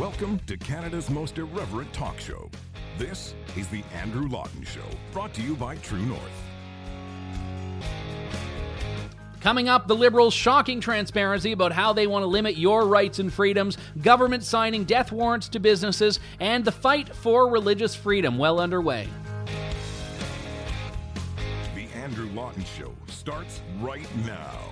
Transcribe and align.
Welcome 0.00 0.40
to 0.46 0.56
Canada's 0.56 1.10
most 1.10 1.36
irreverent 1.36 1.92
talk 1.92 2.18
show. 2.18 2.50
This 2.96 3.34
is 3.54 3.68
The 3.68 3.84
Andrew 3.92 4.28
Lawton 4.28 4.64
Show, 4.64 4.86
brought 5.12 5.34
to 5.34 5.42
you 5.42 5.54
by 5.54 5.76
True 5.76 6.00
North. 6.00 6.22
Coming 9.42 9.68
up, 9.68 9.88
the 9.88 9.94
Liberals' 9.94 10.32
shocking 10.32 10.80
transparency 10.80 11.52
about 11.52 11.72
how 11.72 11.92
they 11.92 12.06
want 12.06 12.22
to 12.22 12.28
limit 12.28 12.56
your 12.56 12.86
rights 12.86 13.18
and 13.18 13.30
freedoms, 13.30 13.76
government 14.00 14.42
signing 14.42 14.84
death 14.84 15.12
warrants 15.12 15.50
to 15.50 15.60
businesses, 15.60 16.18
and 16.40 16.64
the 16.64 16.72
fight 16.72 17.14
for 17.14 17.50
religious 17.50 17.94
freedom 17.94 18.38
well 18.38 18.58
underway. 18.58 19.06
The 21.74 21.88
Andrew 21.94 22.30
Lawton 22.30 22.64
Show 22.64 22.94
starts 23.08 23.60
right 23.80 24.08
now. 24.24 24.69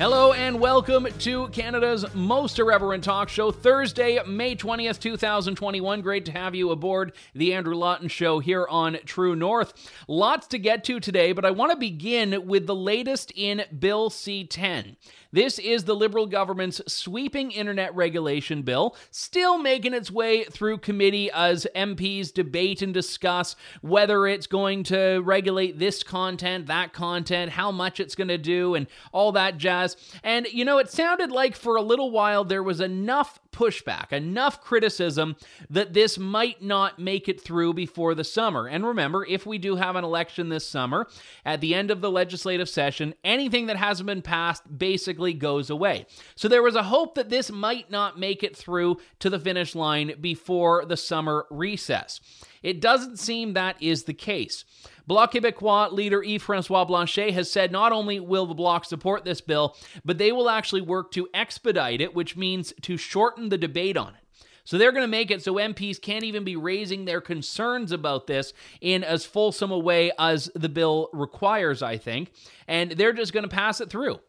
Hello 0.00 0.32
and 0.32 0.58
welcome 0.58 1.06
to 1.18 1.48
Canada's 1.48 2.06
most 2.14 2.58
irreverent 2.58 3.04
talk 3.04 3.28
show, 3.28 3.52
Thursday, 3.52 4.18
May 4.26 4.56
20th, 4.56 4.98
2021. 4.98 6.00
Great 6.00 6.24
to 6.24 6.32
have 6.32 6.54
you 6.54 6.70
aboard 6.70 7.12
the 7.34 7.52
Andrew 7.52 7.74
Lawton 7.74 8.08
Show 8.08 8.38
here 8.38 8.66
on 8.66 8.96
True 9.04 9.36
North. 9.36 9.74
Lots 10.08 10.46
to 10.46 10.58
get 10.58 10.84
to 10.84 11.00
today, 11.00 11.32
but 11.32 11.44
I 11.44 11.50
want 11.50 11.72
to 11.72 11.76
begin 11.76 12.46
with 12.46 12.66
the 12.66 12.74
latest 12.74 13.30
in 13.36 13.64
Bill 13.78 14.08
C 14.08 14.46
10. 14.46 14.96
This 15.32 15.58
is 15.58 15.84
the 15.84 15.94
Liberal 15.94 16.26
government's 16.26 16.80
sweeping 16.86 17.52
internet 17.52 17.94
regulation 17.94 18.62
bill, 18.62 18.96
still 19.10 19.58
making 19.58 19.94
its 19.94 20.10
way 20.10 20.44
through 20.44 20.78
committee 20.78 21.30
as 21.30 21.66
MPs 21.76 22.34
debate 22.34 22.82
and 22.82 22.92
discuss 22.92 23.54
whether 23.80 24.26
it's 24.26 24.48
going 24.48 24.82
to 24.84 25.20
regulate 25.20 25.78
this 25.78 26.02
content, 26.02 26.66
that 26.66 26.92
content, 26.92 27.52
how 27.52 27.70
much 27.70 28.00
it's 28.00 28.16
going 28.16 28.28
to 28.28 28.38
do, 28.38 28.74
and 28.74 28.88
all 29.12 29.32
that 29.32 29.56
jazz. 29.56 29.96
And, 30.24 30.46
you 30.52 30.64
know, 30.64 30.78
it 30.78 30.90
sounded 30.90 31.30
like 31.30 31.54
for 31.54 31.76
a 31.76 31.82
little 31.82 32.10
while 32.10 32.44
there 32.44 32.62
was 32.62 32.80
enough 32.80 33.38
pushback, 33.52 34.12
enough 34.12 34.60
criticism 34.60 35.36
that 35.68 35.92
this 35.92 36.18
might 36.18 36.62
not 36.62 36.98
make 36.98 37.28
it 37.28 37.40
through 37.40 37.74
before 37.74 38.14
the 38.14 38.24
summer. 38.24 38.66
And 38.66 38.86
remember, 38.86 39.26
if 39.26 39.46
we 39.46 39.58
do 39.58 39.76
have 39.76 39.96
an 39.96 40.04
election 40.04 40.48
this 40.48 40.66
summer, 40.66 41.06
at 41.44 41.60
the 41.60 41.74
end 41.74 41.90
of 41.90 42.00
the 42.00 42.10
legislative 42.10 42.68
session, 42.68 43.14
anything 43.24 43.66
that 43.66 43.76
hasn't 43.76 44.06
been 44.06 44.22
passed 44.22 44.78
basically 44.78 45.34
goes 45.34 45.70
away. 45.70 46.06
So 46.34 46.48
there 46.48 46.62
was 46.62 46.76
a 46.76 46.84
hope 46.84 47.14
that 47.14 47.30
this 47.30 47.50
might 47.50 47.90
not 47.90 48.18
make 48.18 48.42
it 48.42 48.56
through 48.56 48.98
to 49.20 49.30
the 49.30 49.38
finish 49.38 49.74
line 49.74 50.14
before 50.20 50.84
the 50.84 50.96
summer 50.96 51.46
recess. 51.50 52.20
It 52.62 52.80
doesn't 52.80 53.18
seem 53.18 53.54
that 53.54 53.82
is 53.82 54.04
the 54.04 54.14
case. 54.14 54.64
Bloc 55.10 55.32
Québécois 55.32 55.90
leader 55.90 56.22
Yves 56.22 56.40
Francois 56.40 56.84
Blanchet 56.84 57.34
has 57.34 57.50
said 57.50 57.72
not 57.72 57.90
only 57.90 58.20
will 58.20 58.46
the 58.46 58.54
Bloc 58.54 58.84
support 58.84 59.24
this 59.24 59.40
bill, 59.40 59.76
but 60.04 60.18
they 60.18 60.30
will 60.30 60.48
actually 60.48 60.82
work 60.82 61.10
to 61.10 61.28
expedite 61.34 62.00
it, 62.00 62.14
which 62.14 62.36
means 62.36 62.72
to 62.82 62.96
shorten 62.96 63.48
the 63.48 63.58
debate 63.58 63.96
on 63.96 64.14
it. 64.14 64.20
So 64.62 64.78
they're 64.78 64.92
going 64.92 65.02
to 65.02 65.08
make 65.08 65.32
it 65.32 65.42
so 65.42 65.54
MPs 65.54 66.00
can't 66.00 66.22
even 66.22 66.44
be 66.44 66.54
raising 66.54 67.06
their 67.06 67.20
concerns 67.20 67.90
about 67.90 68.28
this 68.28 68.52
in 68.80 69.02
as 69.02 69.24
fulsome 69.24 69.72
a 69.72 69.78
way 69.80 70.12
as 70.16 70.48
the 70.54 70.68
bill 70.68 71.08
requires, 71.12 71.82
I 71.82 71.96
think. 71.96 72.30
And 72.68 72.92
they're 72.92 73.12
just 73.12 73.32
going 73.32 73.42
to 73.42 73.48
pass 73.48 73.80
it 73.80 73.90
through. 73.90 74.20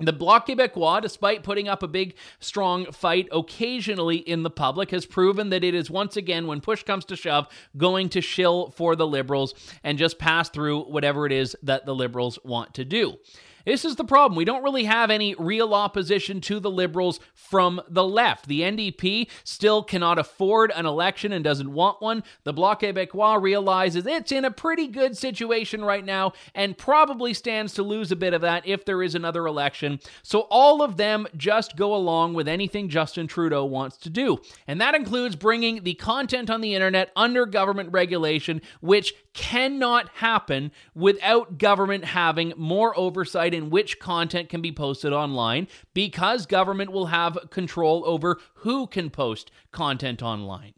The 0.00 0.12
Bloc 0.12 0.48
Québécois, 0.48 1.02
despite 1.02 1.42
putting 1.42 1.68
up 1.68 1.82
a 1.82 1.88
big, 1.88 2.14
strong 2.38 2.90
fight 2.90 3.28
occasionally 3.30 4.16
in 4.16 4.42
the 4.42 4.50
public, 4.50 4.90
has 4.92 5.04
proven 5.04 5.50
that 5.50 5.62
it 5.62 5.74
is 5.74 5.90
once 5.90 6.16
again, 6.16 6.46
when 6.46 6.60
push 6.60 6.82
comes 6.82 7.04
to 7.06 7.16
shove, 7.16 7.46
going 7.76 8.08
to 8.10 8.20
shill 8.20 8.70
for 8.70 8.96
the 8.96 9.06
Liberals 9.06 9.54
and 9.84 9.98
just 9.98 10.18
pass 10.18 10.48
through 10.48 10.84
whatever 10.84 11.26
it 11.26 11.32
is 11.32 11.54
that 11.62 11.84
the 11.84 11.94
Liberals 11.94 12.38
want 12.44 12.72
to 12.74 12.84
do. 12.84 13.18
This 13.64 13.84
is 13.84 13.96
the 13.96 14.04
problem. 14.04 14.36
We 14.36 14.44
don't 14.44 14.62
really 14.62 14.84
have 14.84 15.10
any 15.10 15.34
real 15.38 15.74
opposition 15.74 16.40
to 16.42 16.60
the 16.60 16.70
Liberals 16.70 17.20
from 17.34 17.80
the 17.88 18.04
left. 18.04 18.46
The 18.46 18.60
NDP 18.60 19.28
still 19.44 19.82
cannot 19.82 20.18
afford 20.18 20.72
an 20.74 20.86
election 20.86 21.32
and 21.32 21.44
doesn't 21.44 21.72
want 21.72 22.00
one. 22.00 22.22
The 22.44 22.52
Bloc 22.52 22.82
Québécois 22.82 23.40
realizes 23.40 24.06
it's 24.06 24.32
in 24.32 24.44
a 24.44 24.50
pretty 24.50 24.86
good 24.86 25.16
situation 25.16 25.84
right 25.84 26.04
now 26.04 26.32
and 26.54 26.78
probably 26.78 27.34
stands 27.34 27.74
to 27.74 27.82
lose 27.82 28.12
a 28.12 28.16
bit 28.16 28.34
of 28.34 28.40
that 28.42 28.66
if 28.66 28.84
there 28.84 29.02
is 29.02 29.14
another 29.14 29.46
election. 29.46 30.00
So 30.22 30.40
all 30.50 30.82
of 30.82 30.96
them 30.96 31.26
just 31.36 31.76
go 31.76 31.94
along 31.94 32.34
with 32.34 32.48
anything 32.48 32.88
Justin 32.88 33.26
Trudeau 33.26 33.64
wants 33.64 33.96
to 33.98 34.10
do. 34.10 34.38
And 34.66 34.80
that 34.80 34.94
includes 34.94 35.36
bringing 35.36 35.82
the 35.82 35.94
content 35.94 36.50
on 36.50 36.60
the 36.60 36.74
internet 36.74 37.10
under 37.16 37.46
government 37.46 37.92
regulation, 37.92 38.62
which 38.80 39.14
cannot 39.32 40.08
happen 40.10 40.72
without 40.94 41.58
government 41.58 42.04
having 42.04 42.52
more 42.56 42.98
oversight 42.98 43.49
in 43.54 43.70
which 43.70 43.98
content 43.98 44.48
can 44.48 44.60
be 44.60 44.72
posted 44.72 45.12
online 45.12 45.68
because 45.94 46.46
government 46.46 46.92
will 46.92 47.06
have 47.06 47.38
control 47.50 48.02
over 48.06 48.38
who 48.54 48.86
can 48.86 49.10
post 49.10 49.50
content 49.72 50.22
online. 50.22 50.74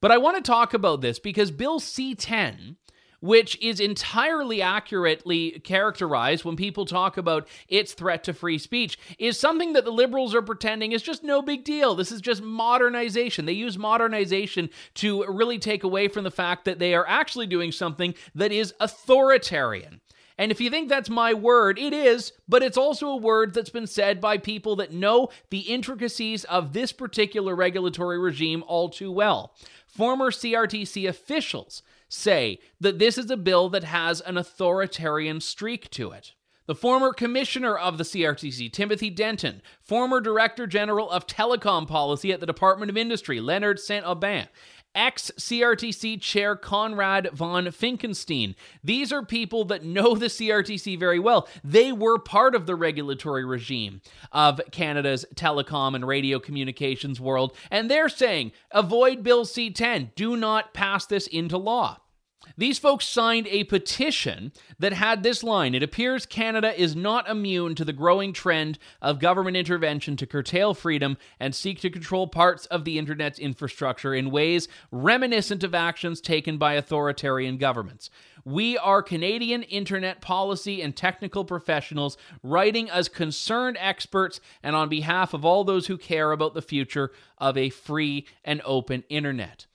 But 0.00 0.10
I 0.10 0.18
want 0.18 0.36
to 0.36 0.42
talk 0.42 0.72
about 0.72 1.00
this 1.00 1.18
because 1.18 1.50
Bill 1.50 1.78
C 1.78 2.14
10 2.14 2.76
which 3.20 3.60
is 3.62 3.80
entirely 3.80 4.60
accurately 4.62 5.60
characterized 5.60 6.44
when 6.44 6.56
people 6.56 6.86
talk 6.86 7.16
about 7.16 7.46
its 7.68 7.92
threat 7.92 8.24
to 8.24 8.32
free 8.32 8.58
speech, 8.58 8.98
is 9.18 9.38
something 9.38 9.74
that 9.74 9.84
the 9.84 9.92
liberals 9.92 10.34
are 10.34 10.42
pretending 10.42 10.92
is 10.92 11.02
just 11.02 11.22
no 11.22 11.42
big 11.42 11.64
deal. 11.64 11.94
This 11.94 12.10
is 12.10 12.20
just 12.20 12.42
modernization. 12.42 13.44
They 13.44 13.52
use 13.52 13.78
modernization 13.78 14.70
to 14.94 15.24
really 15.26 15.58
take 15.58 15.84
away 15.84 16.08
from 16.08 16.24
the 16.24 16.30
fact 16.30 16.64
that 16.64 16.78
they 16.78 16.94
are 16.94 17.06
actually 17.06 17.46
doing 17.46 17.72
something 17.72 18.14
that 18.34 18.52
is 18.52 18.74
authoritarian. 18.80 20.00
And 20.40 20.50
if 20.50 20.58
you 20.58 20.70
think 20.70 20.88
that's 20.88 21.10
my 21.10 21.34
word, 21.34 21.78
it 21.78 21.92
is, 21.92 22.32
but 22.48 22.62
it's 22.62 22.78
also 22.78 23.08
a 23.08 23.16
word 23.16 23.52
that's 23.52 23.68
been 23.68 23.86
said 23.86 24.22
by 24.22 24.38
people 24.38 24.74
that 24.76 24.90
know 24.90 25.28
the 25.50 25.58
intricacies 25.58 26.44
of 26.44 26.72
this 26.72 26.92
particular 26.92 27.54
regulatory 27.54 28.18
regime 28.18 28.64
all 28.66 28.88
too 28.88 29.12
well. 29.12 29.54
Former 29.86 30.30
CRTC 30.30 31.06
officials 31.06 31.82
say 32.08 32.58
that 32.80 32.98
this 32.98 33.18
is 33.18 33.30
a 33.30 33.36
bill 33.36 33.68
that 33.68 33.84
has 33.84 34.22
an 34.22 34.38
authoritarian 34.38 35.42
streak 35.42 35.90
to 35.90 36.10
it. 36.12 36.32
The 36.64 36.74
former 36.74 37.12
commissioner 37.12 37.76
of 37.76 37.98
the 37.98 38.04
CRTC, 38.04 38.72
Timothy 38.72 39.10
Denton, 39.10 39.60
former 39.82 40.22
director 40.22 40.66
general 40.66 41.10
of 41.10 41.26
telecom 41.26 41.86
policy 41.86 42.32
at 42.32 42.40
the 42.40 42.46
Department 42.46 42.88
of 42.88 42.96
Industry, 42.96 43.40
Leonard 43.40 43.78
Saint 43.78 44.06
Aubin, 44.06 44.48
ex 44.94 45.30
CRTC 45.38 46.20
chair 46.20 46.56
Konrad 46.56 47.30
von 47.32 47.66
Finckenstein. 47.66 48.54
These 48.82 49.12
are 49.12 49.24
people 49.24 49.64
that 49.66 49.84
know 49.84 50.14
the 50.14 50.26
CRTC 50.26 50.98
very 50.98 51.18
well. 51.18 51.48
They 51.62 51.92
were 51.92 52.18
part 52.18 52.54
of 52.54 52.66
the 52.66 52.74
regulatory 52.74 53.44
regime 53.44 54.00
of 54.32 54.60
Canada's 54.72 55.24
telecom 55.34 55.94
and 55.94 56.06
radio 56.06 56.38
communications 56.38 57.20
world, 57.20 57.56
and 57.70 57.90
they're 57.90 58.08
saying 58.08 58.52
avoid 58.70 59.22
Bill 59.22 59.44
C 59.44 59.70
10. 59.70 60.12
Do 60.14 60.36
not 60.36 60.74
pass 60.74 61.06
this 61.06 61.26
into 61.26 61.56
law. 61.56 61.98
These 62.56 62.78
folks 62.78 63.06
signed 63.06 63.46
a 63.48 63.64
petition 63.64 64.52
that 64.78 64.92
had 64.92 65.22
this 65.22 65.42
line 65.42 65.74
It 65.74 65.82
appears 65.82 66.26
Canada 66.26 66.78
is 66.78 66.96
not 66.96 67.28
immune 67.28 67.74
to 67.76 67.84
the 67.84 67.92
growing 67.92 68.32
trend 68.32 68.78
of 69.00 69.18
government 69.18 69.56
intervention 69.56 70.16
to 70.16 70.26
curtail 70.26 70.74
freedom 70.74 71.16
and 71.38 71.54
seek 71.54 71.80
to 71.80 71.90
control 71.90 72.26
parts 72.26 72.66
of 72.66 72.84
the 72.84 72.98
internet's 72.98 73.38
infrastructure 73.38 74.14
in 74.14 74.30
ways 74.30 74.68
reminiscent 74.90 75.64
of 75.64 75.74
actions 75.74 76.20
taken 76.20 76.58
by 76.58 76.74
authoritarian 76.74 77.56
governments. 77.56 78.10
We 78.44 78.78
are 78.78 79.02
Canadian 79.02 79.62
internet 79.64 80.20
policy 80.20 80.82
and 80.82 80.96
technical 80.96 81.44
professionals 81.44 82.16
writing 82.42 82.90
as 82.90 83.08
concerned 83.08 83.76
experts 83.80 84.40
and 84.62 84.74
on 84.74 84.88
behalf 84.88 85.34
of 85.34 85.44
all 85.44 85.64
those 85.64 85.86
who 85.86 85.98
care 85.98 86.32
about 86.32 86.54
the 86.54 86.62
future 86.62 87.10
of 87.38 87.56
a 87.56 87.70
free 87.70 88.26
and 88.44 88.62
open 88.64 89.04
internet. 89.08 89.66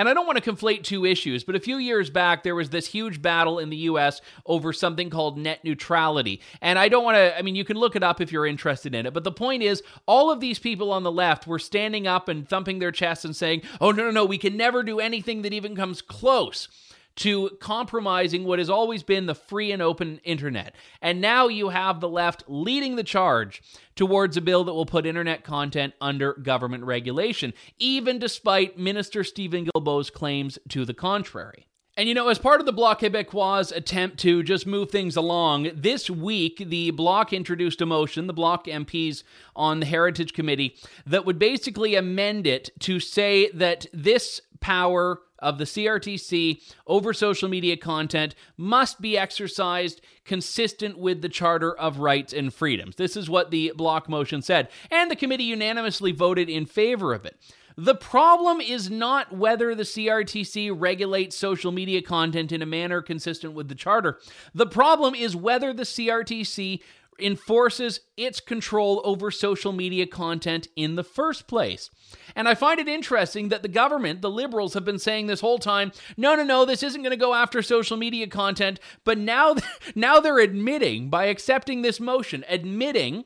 And 0.00 0.08
I 0.08 0.14
don't 0.14 0.26
want 0.26 0.42
to 0.42 0.50
conflate 0.50 0.82
two 0.82 1.04
issues, 1.04 1.44
but 1.44 1.54
a 1.54 1.60
few 1.60 1.76
years 1.76 2.08
back, 2.08 2.42
there 2.42 2.54
was 2.54 2.70
this 2.70 2.86
huge 2.86 3.20
battle 3.20 3.58
in 3.58 3.68
the 3.68 3.76
US 3.76 4.22
over 4.46 4.72
something 4.72 5.10
called 5.10 5.36
net 5.36 5.62
neutrality. 5.62 6.40
And 6.62 6.78
I 6.78 6.88
don't 6.88 7.04
want 7.04 7.16
to, 7.16 7.38
I 7.38 7.42
mean, 7.42 7.54
you 7.54 7.66
can 7.66 7.76
look 7.76 7.94
it 7.94 8.02
up 8.02 8.18
if 8.18 8.32
you're 8.32 8.46
interested 8.46 8.94
in 8.94 9.04
it. 9.04 9.12
But 9.12 9.24
the 9.24 9.30
point 9.30 9.62
is, 9.62 9.82
all 10.06 10.30
of 10.30 10.40
these 10.40 10.58
people 10.58 10.90
on 10.90 11.02
the 11.02 11.12
left 11.12 11.46
were 11.46 11.58
standing 11.58 12.06
up 12.06 12.30
and 12.30 12.48
thumping 12.48 12.78
their 12.78 12.92
chests 12.92 13.26
and 13.26 13.36
saying, 13.36 13.60
oh, 13.78 13.90
no, 13.90 14.04
no, 14.04 14.10
no, 14.10 14.24
we 14.24 14.38
can 14.38 14.56
never 14.56 14.82
do 14.82 15.00
anything 15.00 15.42
that 15.42 15.52
even 15.52 15.76
comes 15.76 16.00
close 16.00 16.68
to 17.16 17.50
compromising 17.60 18.44
what 18.44 18.58
has 18.58 18.70
always 18.70 19.02
been 19.02 19.26
the 19.26 19.34
free 19.34 19.72
and 19.72 19.82
open 19.82 20.20
internet. 20.24 20.74
And 21.02 21.20
now 21.20 21.48
you 21.48 21.68
have 21.68 22.00
the 22.00 22.08
left 22.08 22.44
leading 22.46 22.96
the 22.96 23.04
charge 23.04 23.62
towards 23.94 24.36
a 24.36 24.40
bill 24.40 24.64
that 24.64 24.74
will 24.74 24.86
put 24.86 25.06
internet 25.06 25.44
content 25.44 25.94
under 26.00 26.34
government 26.34 26.84
regulation, 26.84 27.52
even 27.78 28.18
despite 28.18 28.78
Minister 28.78 29.24
Steven 29.24 29.66
Guilbeault's 29.66 30.10
claims 30.10 30.58
to 30.68 30.84
the 30.84 30.94
contrary. 30.94 31.66
And 31.96 32.08
you 32.08 32.14
know, 32.14 32.28
as 32.28 32.38
part 32.38 32.60
of 32.60 32.66
the 32.66 32.72
Bloc 32.72 33.00
Québécois' 33.00 33.76
attempt 33.76 34.18
to 34.20 34.42
just 34.42 34.66
move 34.66 34.90
things 34.90 35.16
along, 35.16 35.70
this 35.74 36.08
week 36.08 36.62
the 36.66 36.92
Bloc 36.92 37.32
introduced 37.32 37.82
a 37.82 37.86
motion, 37.86 38.26
the 38.26 38.32
Bloc 38.32 38.64
MPs 38.64 39.22
on 39.54 39.80
the 39.80 39.86
Heritage 39.86 40.32
Committee, 40.32 40.76
that 41.04 41.26
would 41.26 41.38
basically 41.38 41.96
amend 41.96 42.46
it 42.46 42.70
to 42.80 43.00
say 43.00 43.50
that 43.50 43.84
this 43.92 44.40
power 44.60 45.20
of 45.40 45.58
the 45.58 45.64
CRTC 45.64 46.62
over 46.86 47.12
social 47.12 47.48
media 47.48 47.76
content 47.76 48.34
must 48.56 49.00
be 49.00 49.18
exercised 49.18 50.00
consistent 50.24 50.98
with 50.98 51.22
the 51.22 51.28
Charter 51.28 51.76
of 51.76 51.98
Rights 51.98 52.32
and 52.32 52.52
Freedoms. 52.52 52.96
This 52.96 53.16
is 53.16 53.30
what 53.30 53.50
the 53.50 53.72
Bloc 53.76 54.08
motion 54.08 54.42
said, 54.42 54.68
and 54.90 55.10
the 55.10 55.16
committee 55.16 55.44
unanimously 55.44 56.12
voted 56.12 56.48
in 56.48 56.66
favor 56.66 57.12
of 57.14 57.24
it. 57.24 57.36
The 57.76 57.94
problem 57.94 58.60
is 58.60 58.90
not 58.90 59.34
whether 59.34 59.74
the 59.74 59.84
CRTC 59.84 60.70
regulates 60.76 61.36
social 61.36 61.72
media 61.72 62.02
content 62.02 62.52
in 62.52 62.60
a 62.60 62.66
manner 62.66 63.00
consistent 63.00 63.54
with 63.54 63.68
the 63.68 63.74
Charter. 63.74 64.18
The 64.54 64.66
problem 64.66 65.14
is 65.14 65.34
whether 65.34 65.72
the 65.72 65.84
CRTC 65.84 66.80
enforces 67.20 68.00
its 68.16 68.40
control 68.40 69.00
over 69.04 69.30
social 69.30 69.72
media 69.72 70.06
content 70.06 70.68
in 70.76 70.96
the 70.96 71.04
first 71.04 71.46
place. 71.46 71.90
And 72.34 72.48
I 72.48 72.54
find 72.54 72.80
it 72.80 72.88
interesting 72.88 73.48
that 73.48 73.62
the 73.62 73.68
government, 73.68 74.22
the 74.22 74.30
liberals, 74.30 74.74
have 74.74 74.84
been 74.84 74.98
saying 74.98 75.26
this 75.26 75.40
whole 75.40 75.58
time, 75.58 75.92
no, 76.16 76.34
no, 76.34 76.42
no, 76.42 76.64
this 76.64 76.82
isn't 76.82 77.02
going 77.02 77.10
to 77.10 77.16
go 77.16 77.34
after 77.34 77.62
social 77.62 77.96
media 77.96 78.26
content. 78.26 78.80
But 79.04 79.18
now, 79.18 79.56
now 79.94 80.20
they're 80.20 80.38
admitting, 80.38 81.10
by 81.10 81.26
accepting 81.26 81.82
this 81.82 82.00
motion, 82.00 82.44
admitting 82.48 83.24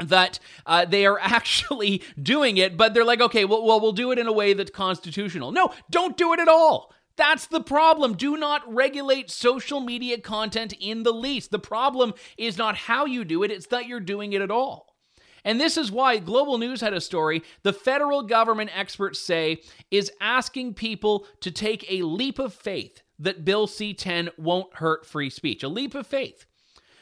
that 0.00 0.38
uh, 0.66 0.84
they 0.84 1.06
are 1.06 1.18
actually 1.22 2.02
doing 2.20 2.56
it, 2.56 2.76
but 2.76 2.94
they're 2.94 3.04
like, 3.04 3.20
okay, 3.20 3.44
well, 3.44 3.64
well, 3.64 3.80
we'll 3.80 3.92
do 3.92 4.12
it 4.12 4.18
in 4.18 4.26
a 4.26 4.32
way 4.32 4.52
that's 4.52 4.70
constitutional. 4.70 5.52
No, 5.52 5.72
don't 5.90 6.16
do 6.16 6.32
it 6.32 6.40
at 6.40 6.48
all. 6.48 6.92
That's 7.16 7.46
the 7.46 7.60
problem. 7.60 8.14
Do 8.14 8.36
not 8.36 8.72
regulate 8.72 9.30
social 9.30 9.80
media 9.80 10.18
content 10.18 10.72
in 10.80 11.02
the 11.02 11.12
least. 11.12 11.50
The 11.50 11.58
problem 11.58 12.14
is 12.38 12.58
not 12.58 12.76
how 12.76 13.04
you 13.04 13.24
do 13.24 13.42
it, 13.42 13.50
it's 13.50 13.66
that 13.66 13.86
you're 13.86 14.00
doing 14.00 14.32
it 14.32 14.42
at 14.42 14.50
all. 14.50 14.96
And 15.44 15.60
this 15.60 15.76
is 15.76 15.90
why 15.90 16.18
Global 16.18 16.56
News 16.58 16.80
had 16.80 16.94
a 16.94 17.00
story 17.00 17.42
the 17.62 17.72
federal 17.72 18.22
government 18.22 18.70
experts 18.76 19.18
say 19.18 19.62
is 19.90 20.12
asking 20.20 20.74
people 20.74 21.26
to 21.40 21.50
take 21.50 21.90
a 21.90 22.02
leap 22.02 22.38
of 22.38 22.54
faith 22.54 23.02
that 23.18 23.44
Bill 23.44 23.66
C 23.66 23.92
10 23.92 24.30
won't 24.36 24.74
hurt 24.74 25.04
free 25.04 25.30
speech. 25.30 25.62
A 25.62 25.68
leap 25.68 25.94
of 25.94 26.06
faith. 26.06 26.46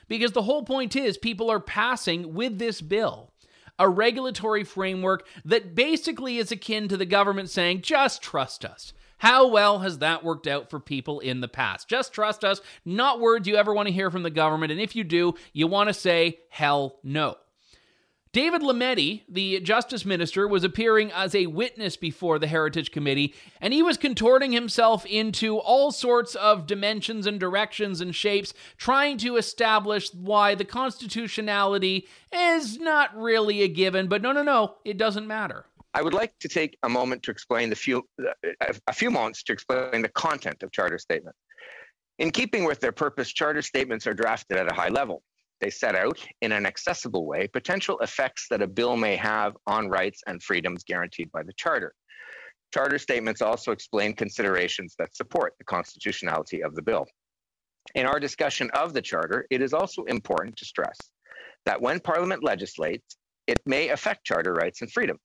Because 0.09 0.33
the 0.33 0.43
whole 0.43 0.65
point 0.65 0.97
is 0.97 1.19
people 1.19 1.51
are 1.51 1.61
passing 1.61 2.35
with 2.35 2.59
this 2.59 2.81
bill 2.81 3.31
a 3.81 3.89
regulatory 3.89 4.63
framework 4.63 5.27
that 5.43 5.75
basically 5.75 6.37
is 6.37 6.53
akin 6.53 6.87
to 6.87 6.99
the 6.99 7.07
government 7.07 7.49
saying, 7.49 7.81
just 7.81 8.21
trust 8.23 8.63
us. 8.63 8.93
How 9.21 9.47
well 9.49 9.81
has 9.81 9.99
that 9.99 10.25
worked 10.25 10.47
out 10.47 10.71
for 10.71 10.81
people 10.81 11.21
in 11.21 11.43
the 11.43 11.49
past? 11.49 11.89
Just 11.89 12.15
trust 12.15 12.43
us, 12.43 12.63
not 12.87 13.21
words 13.21 13.47
you 13.47 13.57
ever 13.57 13.75
want 13.75 13.87
to 13.87 13.93
hear 13.93 14.11
from 14.11 14.23
the 14.23 14.31
government. 14.31 14.73
And 14.73 14.81
if 14.81 14.97
you 14.97 15.05
do, 15.05 15.35
you 15.53 15.67
want 15.67 15.89
to 15.89 15.95
say, 15.95 16.39
hell 16.49 16.99
no. 17.03 17.37
David 18.33 18.63
Lametti, 18.63 19.25
the 19.29 19.61
Justice 19.61 20.07
Minister, 20.07 20.49
was 20.49 20.65
appearing 20.65 21.13
as 21.13 21.35
a 21.35 21.49
witness 21.49 21.99
before 21.99 22.39
the 22.39 22.47
Heritage 22.47 22.93
Committee, 22.93 23.35
and 23.61 23.75
he 23.75 23.83
was 23.83 23.99
contorting 23.99 24.53
himself 24.53 25.05
into 25.05 25.59
all 25.59 25.91
sorts 25.91 26.35
of 26.37 26.67
dimensions 26.67 27.27
and 27.27 27.39
directions 27.39 28.01
and 28.01 28.15
shapes, 28.15 28.55
trying 28.79 29.19
to 29.19 29.37
establish 29.37 30.15
why 30.15 30.55
the 30.55 30.65
constitutionality 30.65 32.09
is 32.33 32.79
not 32.79 33.15
really 33.15 33.61
a 33.61 33.69
given. 33.69 34.07
But 34.07 34.23
no, 34.23 34.33
no, 34.33 34.45
no, 34.45 34.77
it 34.83 34.97
doesn't 34.97 35.27
matter. 35.27 35.67
I 35.93 36.03
would 36.03 36.15
like 36.15 36.39
to 36.41 36.49
take 36.49 36.79
a 36.83 36.89
moment 36.89 37.23
to 37.25 37.31
explain 37.31 37.69
the 37.69 37.77
few, 37.77 38.05
uh, 38.21 38.73
a 38.87 38.93
few 38.93 39.11
moments 39.11 39.43
to 39.45 39.53
explain 39.53 40.03
the 40.03 40.09
content 40.09 40.63
of 40.63 40.71
charter 40.71 40.99
statements. 40.99 41.39
In 42.19 42.31
keeping 42.31 42.65
with 42.65 42.81
their 42.81 42.93
purpose, 42.93 43.33
charter 43.33 43.63
statements 43.63 44.07
are 44.07 44.15
drafted 44.15 44.59
at 44.59 44.71
a 44.71 44.75
high 44.75 44.89
level. 44.89 45.23
They 45.61 45.71
set 45.71 45.95
out, 45.95 46.25
in 46.41 46.53
an 46.53 46.65
accessible 46.65 47.27
way, 47.27 47.47
potential 47.47 47.99
effects 48.01 48.47
that 48.51 48.63
a 48.63 48.67
bill 48.67 48.97
may 48.97 49.17
have 49.17 49.57
on 49.67 49.89
rights 49.89 50.23
and 50.27 50.43
freedoms 50.43 50.85
guaranteed 50.85 51.31
by 51.33 51.43
the 51.43 51.53
Charter. 51.55 51.95
Charter 52.73 52.99
statements 52.99 53.43
also 53.43 53.73
explain 53.73 54.15
considerations 54.15 54.95
that 54.99 55.15
support 55.15 55.55
the 55.59 55.65
constitutionality 55.65 56.63
of 56.63 56.75
the 56.75 56.83
bill. 56.83 57.07
In 57.95 58.07
our 58.07 58.21
discussion 58.21 58.71
of 58.71 58.95
the 58.95 59.03
Charter, 59.03 59.47
it 59.51 59.61
is 59.61 59.75
also 59.75 60.05
important 60.05 60.57
to 60.57 60.65
stress 60.65 60.97
that 61.67 61.83
when 61.83 62.01
Parliament 62.01 62.43
legislates, 62.43 63.17
it 63.47 63.61
may 63.67 63.89
affect 63.89 64.25
Charter 64.25 64.55
rights 64.55 64.81
and 64.81 64.91
freedoms. 64.91 65.21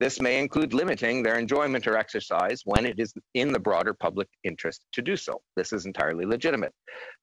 This 0.00 0.20
may 0.20 0.38
include 0.38 0.74
limiting 0.74 1.22
their 1.22 1.38
enjoyment 1.38 1.86
or 1.88 1.96
exercise 1.96 2.62
when 2.64 2.86
it 2.86 3.00
is 3.00 3.12
in 3.34 3.52
the 3.52 3.58
broader 3.58 3.92
public 3.92 4.28
interest 4.44 4.84
to 4.92 5.02
do 5.02 5.16
so. 5.16 5.40
This 5.56 5.72
is 5.72 5.86
entirely 5.86 6.24
legitimate. 6.24 6.72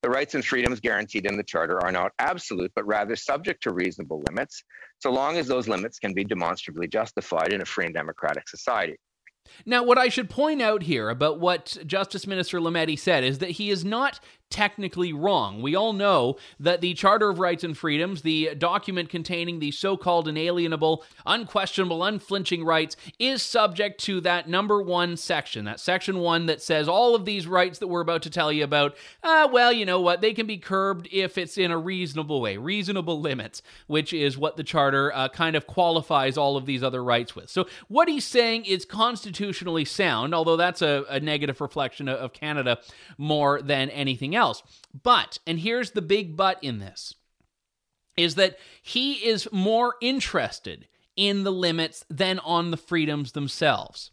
The 0.02 0.10
rights 0.10 0.34
and 0.34 0.44
freedoms 0.44 0.80
guaranteed 0.80 1.24
in 1.24 1.38
the 1.38 1.42
Charter 1.42 1.82
are 1.82 1.92
not 1.92 2.12
absolute, 2.18 2.72
but 2.74 2.86
rather 2.86 3.16
subject 3.16 3.62
to 3.62 3.72
reasonable 3.72 4.22
limits, 4.28 4.62
so 4.98 5.10
long 5.10 5.38
as 5.38 5.46
those 5.46 5.68
limits 5.68 5.98
can 5.98 6.12
be 6.12 6.24
demonstrably 6.24 6.86
justified 6.86 7.52
in 7.52 7.62
a 7.62 7.64
free 7.64 7.86
and 7.86 7.94
democratic 7.94 8.46
society. 8.48 8.96
Now, 9.64 9.82
what 9.82 9.98
I 9.98 10.08
should 10.08 10.30
point 10.30 10.62
out 10.62 10.82
here 10.82 11.10
about 11.10 11.40
what 11.40 11.76
Justice 11.86 12.26
Minister 12.26 12.58
Lametti 12.58 12.98
said 12.98 13.24
is 13.24 13.38
that 13.38 13.50
he 13.50 13.70
is 13.70 13.84
not 13.84 14.20
technically 14.50 15.12
wrong. 15.12 15.60
We 15.60 15.74
all 15.74 15.92
know 15.92 16.36
that 16.60 16.80
the 16.80 16.94
Charter 16.94 17.30
of 17.30 17.38
Rights 17.38 17.64
and 17.64 17.76
Freedoms, 17.76 18.22
the 18.22 18.54
document 18.54 19.08
containing 19.08 19.58
the 19.58 19.72
so 19.72 19.96
called 19.96 20.28
inalienable, 20.28 21.04
unquestionable, 21.24 22.04
unflinching 22.04 22.64
rights, 22.64 22.96
is 23.18 23.42
subject 23.42 24.00
to 24.02 24.20
that 24.20 24.48
number 24.48 24.80
one 24.80 25.16
section, 25.16 25.64
that 25.64 25.80
section 25.80 26.18
one 26.18 26.46
that 26.46 26.62
says 26.62 26.88
all 26.88 27.14
of 27.14 27.24
these 27.24 27.46
rights 27.46 27.80
that 27.80 27.88
we're 27.88 28.00
about 28.00 28.22
to 28.22 28.30
tell 28.30 28.52
you 28.52 28.62
about, 28.62 28.96
uh, 29.22 29.48
well, 29.50 29.72
you 29.72 29.84
know 29.84 30.00
what, 30.00 30.20
they 30.20 30.32
can 30.32 30.46
be 30.46 30.58
curbed 30.58 31.08
if 31.10 31.36
it's 31.36 31.58
in 31.58 31.72
a 31.72 31.78
reasonable 31.78 32.40
way, 32.40 32.56
reasonable 32.56 33.20
limits, 33.20 33.62
which 33.88 34.12
is 34.12 34.38
what 34.38 34.56
the 34.56 34.64
Charter 34.64 35.12
uh, 35.12 35.28
kind 35.28 35.56
of 35.56 35.66
qualifies 35.66 36.36
all 36.36 36.56
of 36.56 36.66
these 36.66 36.82
other 36.82 37.02
rights 37.02 37.34
with. 37.34 37.50
So 37.50 37.66
what 37.88 38.08
he's 38.08 38.24
saying 38.24 38.66
is 38.66 38.84
constitutionally 39.36 39.84
sound, 39.84 40.34
although 40.34 40.56
that's 40.56 40.82
a, 40.82 41.04
a 41.08 41.20
negative 41.20 41.60
reflection 41.60 42.08
of 42.08 42.32
Canada 42.32 42.78
more 43.18 43.60
than 43.60 43.90
anything 43.90 44.34
else. 44.34 44.62
But, 45.02 45.38
and 45.46 45.60
here's 45.60 45.90
the 45.90 46.02
big 46.02 46.36
but 46.36 46.58
in 46.62 46.78
this, 46.78 47.14
is 48.16 48.34
that 48.36 48.58
he 48.82 49.14
is 49.14 49.48
more 49.52 49.96
interested 50.00 50.88
in 51.16 51.44
the 51.44 51.52
limits 51.52 52.04
than 52.08 52.38
on 52.40 52.70
the 52.70 52.76
freedoms 52.76 53.32
themselves. 53.32 54.10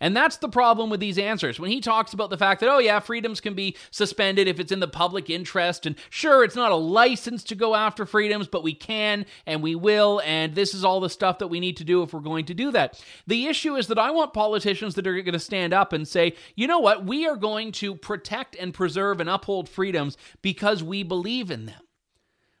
And 0.00 0.16
that's 0.16 0.36
the 0.36 0.48
problem 0.48 0.90
with 0.90 1.00
these 1.00 1.18
answers. 1.18 1.58
When 1.58 1.70
he 1.70 1.80
talks 1.80 2.12
about 2.12 2.30
the 2.30 2.38
fact 2.38 2.60
that, 2.60 2.70
oh, 2.70 2.78
yeah, 2.78 3.00
freedoms 3.00 3.40
can 3.40 3.54
be 3.54 3.76
suspended 3.90 4.46
if 4.46 4.60
it's 4.60 4.72
in 4.72 4.80
the 4.80 4.88
public 4.88 5.28
interest, 5.28 5.86
and 5.86 5.96
sure, 6.10 6.44
it's 6.44 6.56
not 6.56 6.72
a 6.72 6.76
license 6.76 7.42
to 7.44 7.54
go 7.54 7.74
after 7.74 8.06
freedoms, 8.06 8.48
but 8.48 8.62
we 8.62 8.74
can 8.74 9.26
and 9.46 9.62
we 9.62 9.74
will, 9.74 10.20
and 10.24 10.54
this 10.54 10.74
is 10.74 10.84
all 10.84 11.00
the 11.00 11.10
stuff 11.10 11.38
that 11.38 11.48
we 11.48 11.60
need 11.60 11.76
to 11.78 11.84
do 11.84 12.02
if 12.02 12.12
we're 12.12 12.20
going 12.20 12.44
to 12.46 12.54
do 12.54 12.70
that. 12.72 13.02
The 13.26 13.46
issue 13.46 13.74
is 13.76 13.88
that 13.88 13.98
I 13.98 14.10
want 14.10 14.32
politicians 14.32 14.94
that 14.94 15.06
are 15.06 15.22
going 15.22 15.32
to 15.32 15.38
stand 15.38 15.72
up 15.72 15.92
and 15.92 16.06
say, 16.06 16.34
you 16.54 16.66
know 16.66 16.78
what, 16.78 17.04
we 17.04 17.26
are 17.26 17.36
going 17.36 17.72
to 17.72 17.94
protect 17.94 18.56
and 18.56 18.74
preserve 18.74 19.20
and 19.20 19.28
uphold 19.28 19.68
freedoms 19.68 20.16
because 20.42 20.82
we 20.82 21.02
believe 21.02 21.50
in 21.50 21.66
them. 21.66 21.80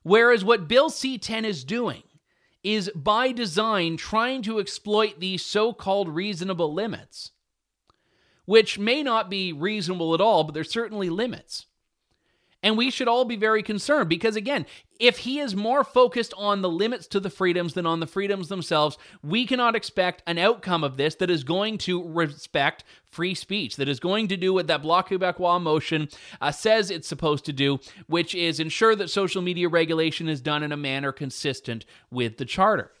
Whereas 0.02 0.44
what 0.44 0.68
Bill 0.68 0.90
C 0.90 1.18
10 1.18 1.44
is 1.44 1.64
doing 1.64 2.02
is 2.74 2.90
by 2.94 3.32
design 3.32 3.96
trying 3.96 4.42
to 4.42 4.58
exploit 4.58 5.20
these 5.20 5.44
so 5.44 5.72
called 5.72 6.08
reasonable 6.08 6.72
limits, 6.72 7.30
which 8.44 8.78
may 8.78 9.02
not 9.02 9.30
be 9.30 9.52
reasonable 9.52 10.12
at 10.14 10.20
all, 10.20 10.44
but 10.44 10.52
there's 10.52 10.70
certainly 10.70 11.08
limits. 11.08 11.66
And 12.62 12.76
we 12.76 12.90
should 12.90 13.08
all 13.08 13.24
be 13.24 13.36
very 13.36 13.62
concerned 13.62 14.08
because, 14.08 14.36
again, 14.36 14.66
if 14.98 15.18
he 15.18 15.38
is 15.38 15.54
more 15.54 15.84
focused 15.84 16.34
on 16.36 16.62
the 16.62 16.68
limits 16.68 17.06
to 17.08 17.20
the 17.20 17.30
freedoms 17.30 17.74
than 17.74 17.86
on 17.86 18.00
the 18.00 18.06
freedoms 18.06 18.48
themselves, 18.48 18.98
we 19.22 19.46
cannot 19.46 19.76
expect 19.76 20.22
an 20.26 20.38
outcome 20.38 20.82
of 20.82 20.96
this 20.96 21.14
that 21.16 21.30
is 21.30 21.44
going 21.44 21.78
to 21.78 22.06
respect 22.08 22.84
free 23.10 23.34
speech, 23.34 23.76
that 23.76 23.88
is 23.88 24.00
going 24.00 24.28
to 24.28 24.36
do 24.36 24.52
what 24.52 24.66
that 24.66 24.82
Bloc 24.82 25.08
Québécois 25.08 25.60
motion 25.60 26.08
uh, 26.40 26.50
says 26.50 26.90
it's 26.90 27.08
supposed 27.08 27.44
to 27.44 27.52
do, 27.52 27.78
which 28.06 28.34
is 28.34 28.60
ensure 28.60 28.96
that 28.96 29.08
social 29.08 29.40
media 29.42 29.68
regulation 29.68 30.28
is 30.28 30.40
done 30.40 30.62
in 30.62 30.72
a 30.72 30.76
manner 30.76 31.12
consistent 31.12 31.84
with 32.10 32.36
the 32.36 32.44
Charter. 32.44 32.92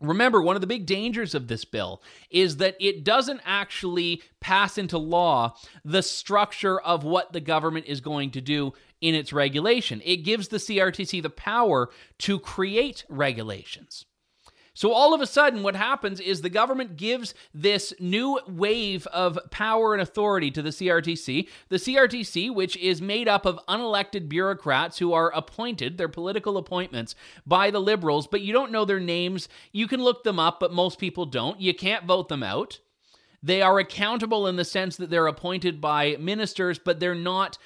Remember, 0.00 0.42
one 0.42 0.56
of 0.56 0.60
the 0.60 0.66
big 0.66 0.84
dangers 0.84 1.34
of 1.34 1.48
this 1.48 1.64
bill 1.64 2.02
is 2.30 2.58
that 2.58 2.76
it 2.78 3.02
doesn't 3.02 3.40
actually 3.46 4.22
pass 4.40 4.76
into 4.76 4.98
law 4.98 5.56
the 5.86 6.02
structure 6.02 6.78
of 6.80 7.02
what 7.02 7.32
the 7.32 7.40
government 7.40 7.86
is 7.86 8.02
going 8.02 8.30
to 8.32 8.42
do 8.42 8.74
in 9.00 9.14
its 9.14 9.32
regulation. 9.32 10.02
It 10.04 10.18
gives 10.18 10.48
the 10.48 10.58
CRTC 10.58 11.22
the 11.22 11.30
power 11.30 11.90
to 12.18 12.38
create 12.38 13.04
regulations. 13.08 14.04
So 14.76 14.92
all 14.92 15.14
of 15.14 15.22
a 15.22 15.26
sudden, 15.26 15.62
what 15.62 15.74
happens 15.74 16.20
is 16.20 16.42
the 16.42 16.50
government 16.50 16.98
gives 16.98 17.32
this 17.54 17.94
new 17.98 18.38
wave 18.46 19.06
of 19.06 19.38
power 19.50 19.94
and 19.94 20.02
authority 20.02 20.50
to 20.50 20.60
the 20.60 20.68
CRTC. 20.68 21.48
The 21.70 21.76
CRTC, 21.76 22.54
which 22.54 22.76
is 22.76 23.00
made 23.00 23.26
up 23.26 23.46
of 23.46 23.58
unelected 23.70 24.28
bureaucrats 24.28 24.98
who 24.98 25.14
are 25.14 25.32
appointed, 25.34 25.96
they're 25.96 26.08
political 26.08 26.58
appointments, 26.58 27.14
by 27.46 27.70
the 27.70 27.80
Liberals, 27.80 28.26
but 28.26 28.42
you 28.42 28.52
don't 28.52 28.70
know 28.70 28.84
their 28.84 29.00
names. 29.00 29.48
You 29.72 29.88
can 29.88 30.02
look 30.02 30.24
them 30.24 30.38
up, 30.38 30.60
but 30.60 30.74
most 30.74 30.98
people 30.98 31.24
don't. 31.24 31.58
You 31.58 31.72
can't 31.72 32.04
vote 32.04 32.28
them 32.28 32.42
out. 32.42 32.80
They 33.42 33.62
are 33.62 33.78
accountable 33.78 34.46
in 34.46 34.56
the 34.56 34.64
sense 34.64 34.96
that 34.96 35.08
they're 35.08 35.26
appointed 35.26 35.80
by 35.80 36.16
ministers, 36.18 36.78
but 36.78 37.00
they're 37.00 37.14
not 37.14 37.56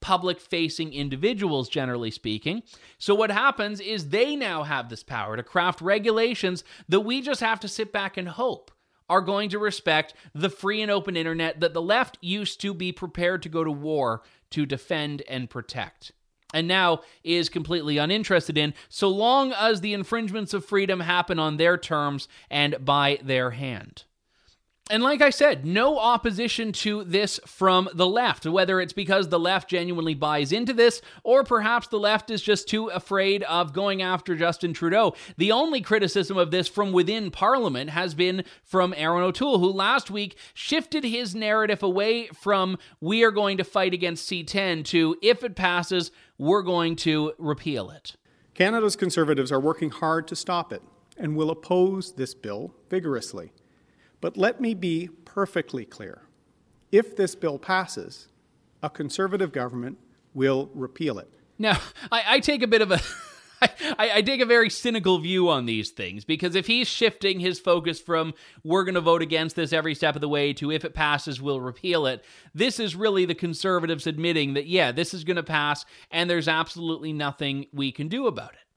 public 0.00 0.40
facing 0.40 0.92
individuals, 0.92 1.68
generally 1.68 2.10
speaking. 2.10 2.62
So, 2.98 3.14
what 3.14 3.30
happens 3.30 3.80
is 3.80 4.08
they 4.08 4.36
now 4.36 4.62
have 4.62 4.88
this 4.88 5.02
power 5.02 5.36
to 5.36 5.42
craft 5.42 5.80
regulations 5.80 6.64
that 6.88 7.00
we 7.00 7.20
just 7.20 7.40
have 7.40 7.60
to 7.60 7.68
sit 7.68 7.92
back 7.92 8.16
and 8.16 8.28
hope 8.28 8.70
are 9.08 9.20
going 9.20 9.48
to 9.50 9.58
respect 9.58 10.14
the 10.34 10.50
free 10.50 10.82
and 10.82 10.90
open 10.90 11.16
internet 11.16 11.60
that 11.60 11.74
the 11.74 11.82
left 11.82 12.18
used 12.20 12.60
to 12.60 12.74
be 12.74 12.92
prepared 12.92 13.42
to 13.42 13.48
go 13.48 13.64
to 13.64 13.70
war 13.70 14.22
to 14.50 14.66
defend 14.66 15.22
and 15.28 15.48
protect. 15.50 16.12
And 16.54 16.66
now 16.66 17.00
is 17.24 17.48
completely 17.48 17.98
uninterested 17.98 18.56
in, 18.56 18.72
so 18.88 19.08
long 19.08 19.52
as 19.52 19.80
the 19.80 19.92
infringements 19.92 20.54
of 20.54 20.64
freedom 20.64 21.00
happen 21.00 21.38
on 21.38 21.56
their 21.56 21.76
terms 21.76 22.26
and 22.50 22.82
by 22.84 23.18
their 23.22 23.50
hand. 23.50 24.04
And 24.90 25.02
like 25.02 25.20
I 25.20 25.28
said, 25.28 25.66
no 25.66 25.98
opposition 25.98 26.72
to 26.72 27.04
this 27.04 27.38
from 27.46 27.90
the 27.92 28.06
left, 28.06 28.46
whether 28.46 28.80
it's 28.80 28.94
because 28.94 29.28
the 29.28 29.38
left 29.38 29.68
genuinely 29.68 30.14
buys 30.14 30.50
into 30.50 30.72
this 30.72 31.02
or 31.22 31.44
perhaps 31.44 31.88
the 31.88 31.98
left 31.98 32.30
is 32.30 32.40
just 32.40 32.68
too 32.68 32.86
afraid 32.86 33.42
of 33.44 33.74
going 33.74 34.00
after 34.00 34.34
Justin 34.34 34.72
Trudeau. 34.72 35.14
The 35.36 35.52
only 35.52 35.82
criticism 35.82 36.38
of 36.38 36.50
this 36.50 36.68
from 36.68 36.92
within 36.92 37.30
Parliament 37.30 37.90
has 37.90 38.14
been 38.14 38.44
from 38.64 38.94
Erin 38.96 39.24
O'Toole, 39.24 39.58
who 39.58 39.70
last 39.70 40.10
week 40.10 40.36
shifted 40.54 41.04
his 41.04 41.34
narrative 41.34 41.82
away 41.82 42.28
from 42.28 42.78
we 43.00 43.22
are 43.24 43.30
going 43.30 43.58
to 43.58 43.64
fight 43.64 43.92
against 43.92 44.30
C10 44.30 44.84
to 44.86 45.16
if 45.20 45.44
it 45.44 45.54
passes, 45.54 46.10
we're 46.38 46.62
going 46.62 46.96
to 46.96 47.34
repeal 47.36 47.90
it. 47.90 48.16
Canada's 48.54 48.96
Conservatives 48.96 49.52
are 49.52 49.60
working 49.60 49.90
hard 49.90 50.26
to 50.28 50.36
stop 50.36 50.72
it 50.72 50.82
and 51.18 51.36
will 51.36 51.50
oppose 51.50 52.12
this 52.12 52.34
bill 52.34 52.74
vigorously. 52.88 53.52
But 54.20 54.36
let 54.36 54.60
me 54.60 54.74
be 54.74 55.08
perfectly 55.24 55.84
clear. 55.84 56.22
If 56.90 57.16
this 57.16 57.34
bill 57.34 57.58
passes, 57.58 58.28
a 58.82 58.90
conservative 58.90 59.52
government 59.52 59.98
will 60.34 60.70
repeal 60.74 61.18
it. 61.18 61.28
Now, 61.58 61.78
I, 62.10 62.22
I 62.26 62.40
take 62.40 62.62
a 62.62 62.66
bit 62.66 62.82
of 62.82 62.92
a. 62.92 63.00
I, 63.60 64.10
I 64.14 64.22
take 64.22 64.40
a 64.40 64.46
very 64.46 64.70
cynical 64.70 65.18
view 65.18 65.48
on 65.48 65.66
these 65.66 65.90
things 65.90 66.24
because 66.24 66.54
if 66.54 66.68
he's 66.68 66.86
shifting 66.86 67.40
his 67.40 67.58
focus 67.58 68.00
from 68.00 68.34
we're 68.62 68.84
going 68.84 68.94
to 68.94 69.00
vote 69.00 69.20
against 69.20 69.56
this 69.56 69.72
every 69.72 69.96
step 69.96 70.14
of 70.14 70.20
the 70.20 70.28
way 70.28 70.52
to 70.52 70.70
if 70.70 70.84
it 70.84 70.94
passes, 70.94 71.42
we'll 71.42 71.60
repeal 71.60 72.06
it, 72.06 72.24
this 72.54 72.78
is 72.78 72.94
really 72.94 73.24
the 73.24 73.34
conservatives 73.34 74.06
admitting 74.06 74.54
that, 74.54 74.66
yeah, 74.66 74.92
this 74.92 75.12
is 75.12 75.24
going 75.24 75.36
to 75.36 75.42
pass 75.42 75.84
and 76.12 76.30
there's 76.30 76.46
absolutely 76.46 77.12
nothing 77.12 77.66
we 77.72 77.90
can 77.90 78.06
do 78.06 78.28
about 78.28 78.52
it. 78.52 78.67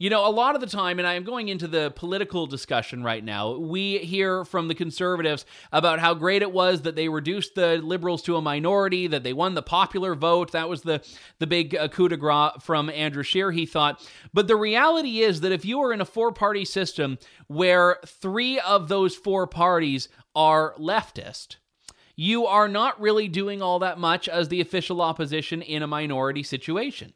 You 0.00 0.10
know, 0.10 0.28
a 0.28 0.30
lot 0.30 0.54
of 0.54 0.60
the 0.60 0.68
time, 0.68 1.00
and 1.00 1.08
I 1.08 1.14
am 1.14 1.24
going 1.24 1.48
into 1.48 1.66
the 1.66 1.90
political 1.90 2.46
discussion 2.46 3.02
right 3.02 3.24
now, 3.24 3.56
we 3.56 3.98
hear 3.98 4.44
from 4.44 4.68
the 4.68 4.74
conservatives 4.76 5.44
about 5.72 5.98
how 5.98 6.14
great 6.14 6.40
it 6.40 6.52
was 6.52 6.82
that 6.82 6.94
they 6.94 7.08
reduced 7.08 7.56
the 7.56 7.78
liberals 7.78 8.22
to 8.22 8.36
a 8.36 8.40
minority, 8.40 9.08
that 9.08 9.24
they 9.24 9.32
won 9.32 9.54
the 9.54 9.62
popular 9.62 10.14
vote. 10.14 10.52
That 10.52 10.68
was 10.68 10.82
the, 10.82 11.04
the 11.40 11.48
big 11.48 11.74
uh, 11.74 11.88
coup 11.88 12.08
de 12.08 12.16
grace 12.16 12.52
from 12.60 12.90
Andrew 12.90 13.24
Scheer, 13.24 13.50
he 13.50 13.66
thought. 13.66 14.08
But 14.32 14.46
the 14.46 14.54
reality 14.54 15.18
is 15.18 15.40
that 15.40 15.50
if 15.50 15.64
you 15.64 15.80
are 15.80 15.92
in 15.92 16.00
a 16.00 16.04
four 16.04 16.30
party 16.30 16.64
system 16.64 17.18
where 17.48 17.96
three 18.06 18.60
of 18.60 18.86
those 18.86 19.16
four 19.16 19.48
parties 19.48 20.08
are 20.32 20.76
leftist, 20.78 21.56
you 22.14 22.46
are 22.46 22.68
not 22.68 23.00
really 23.00 23.26
doing 23.26 23.60
all 23.60 23.80
that 23.80 23.98
much 23.98 24.28
as 24.28 24.46
the 24.46 24.60
official 24.60 25.02
opposition 25.02 25.60
in 25.60 25.82
a 25.82 25.88
minority 25.88 26.44
situation. 26.44 27.14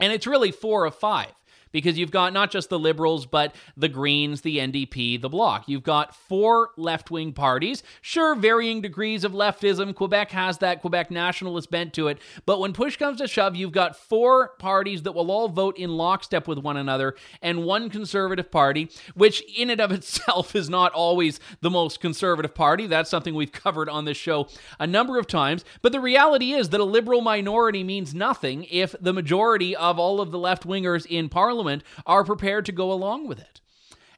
And 0.00 0.14
it's 0.14 0.26
really 0.26 0.50
four 0.50 0.86
of 0.86 0.94
five 0.94 1.32
because 1.74 1.98
you've 1.98 2.12
got 2.12 2.32
not 2.32 2.52
just 2.52 2.70
the 2.70 2.78
Liberals, 2.78 3.26
but 3.26 3.52
the 3.76 3.88
Greens, 3.88 4.42
the 4.42 4.58
NDP, 4.58 5.20
the 5.20 5.28
Bloc. 5.28 5.64
You've 5.66 5.82
got 5.82 6.14
four 6.14 6.70
left 6.76 7.10
wing 7.10 7.32
parties. 7.32 7.82
Sure, 8.00 8.36
varying 8.36 8.80
degrees 8.80 9.24
of 9.24 9.32
leftism. 9.32 9.92
Quebec 9.92 10.30
has 10.30 10.58
that 10.58 10.80
Quebec 10.80 11.10
nationalist 11.10 11.72
bent 11.72 11.92
to 11.94 12.06
it. 12.06 12.18
But 12.46 12.60
when 12.60 12.72
push 12.72 12.96
comes 12.96 13.18
to 13.18 13.26
shove, 13.26 13.56
you've 13.56 13.72
got 13.72 13.96
four 13.96 14.50
parties 14.60 15.02
that 15.02 15.16
will 15.16 15.32
all 15.32 15.48
vote 15.48 15.76
in 15.76 15.96
lockstep 15.96 16.46
with 16.46 16.58
one 16.58 16.76
another 16.76 17.16
and 17.42 17.64
one 17.64 17.90
conservative 17.90 18.52
party, 18.52 18.88
which 19.16 19.42
in 19.58 19.68
and 19.68 19.80
of 19.80 19.90
itself 19.92 20.54
is 20.54 20.70
not 20.70 20.92
always 20.92 21.40
the 21.60 21.70
most 21.70 22.00
conservative 22.00 22.54
party. 22.54 22.86
That's 22.86 23.10
something 23.10 23.34
we've 23.34 23.50
covered 23.50 23.88
on 23.88 24.04
this 24.04 24.16
show 24.16 24.46
a 24.78 24.86
number 24.86 25.18
of 25.18 25.26
times. 25.26 25.64
But 25.82 25.90
the 25.90 26.00
reality 26.00 26.52
is 26.52 26.68
that 26.68 26.80
a 26.80 26.84
liberal 26.84 27.20
minority 27.20 27.82
means 27.82 28.14
nothing 28.14 28.64
if 28.70 28.94
the 29.00 29.12
majority 29.12 29.74
of 29.74 29.98
all 29.98 30.20
of 30.20 30.30
the 30.30 30.38
left 30.38 30.64
wingers 30.64 31.04
in 31.06 31.28
parliament 31.28 31.63
Parliament 31.64 31.82
are 32.06 32.24
prepared 32.24 32.66
to 32.66 32.72
go 32.72 32.92
along 32.92 33.26
with 33.26 33.38
it. 33.38 33.60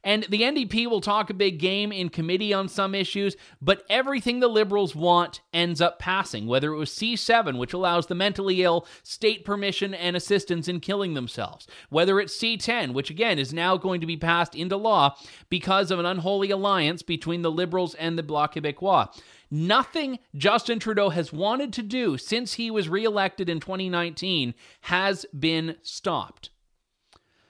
And 0.03 0.23
the 0.29 0.41
NDP 0.41 0.87
will 0.87 1.01
talk 1.01 1.29
a 1.29 1.33
big 1.33 1.59
game 1.59 1.91
in 1.91 2.09
committee 2.09 2.53
on 2.53 2.69
some 2.69 2.93
issues, 2.93 3.35
but 3.61 3.83
everything 3.89 4.39
the 4.39 4.47
Liberals 4.47 4.95
want 4.95 5.41
ends 5.53 5.81
up 5.81 5.99
passing, 5.99 6.45
whether 6.45 6.71
it 6.71 6.77
was 6.77 6.91
C7, 6.91 7.57
which 7.57 7.73
allows 7.73 8.07
the 8.07 8.15
mentally 8.15 8.63
ill 8.63 8.85
state 9.03 9.43
permission 9.43 9.93
and 9.93 10.15
assistance 10.15 10.67
in 10.67 10.79
killing 10.79 11.13
themselves, 11.13 11.67
whether 11.89 12.19
it's 12.19 12.37
C10, 12.37 12.93
which 12.93 13.09
again 13.09 13.39
is 13.39 13.53
now 13.53 13.75
going 13.75 13.99
to 13.99 14.07
be 14.07 14.17
passed 14.17 14.55
into 14.55 14.77
law 14.77 15.17
because 15.49 15.89
of 15.89 15.99
an 15.99 16.05
unholy 16.05 16.51
alliance 16.51 17.01
between 17.01 17.41
the 17.41 17.51
Liberals 17.51 17.95
and 17.95 18.17
the 18.17 18.23
Bloc 18.23 18.53
Québécois. 18.55 19.09
Nothing 19.49 20.19
Justin 20.35 20.79
Trudeau 20.79 21.09
has 21.09 21.33
wanted 21.33 21.73
to 21.73 21.83
do 21.83 22.17
since 22.17 22.53
he 22.53 22.69
was 22.69 22.87
reelected 22.87 23.49
in 23.49 23.59
2019 23.59 24.53
has 24.81 25.25
been 25.37 25.75
stopped. 25.81 26.51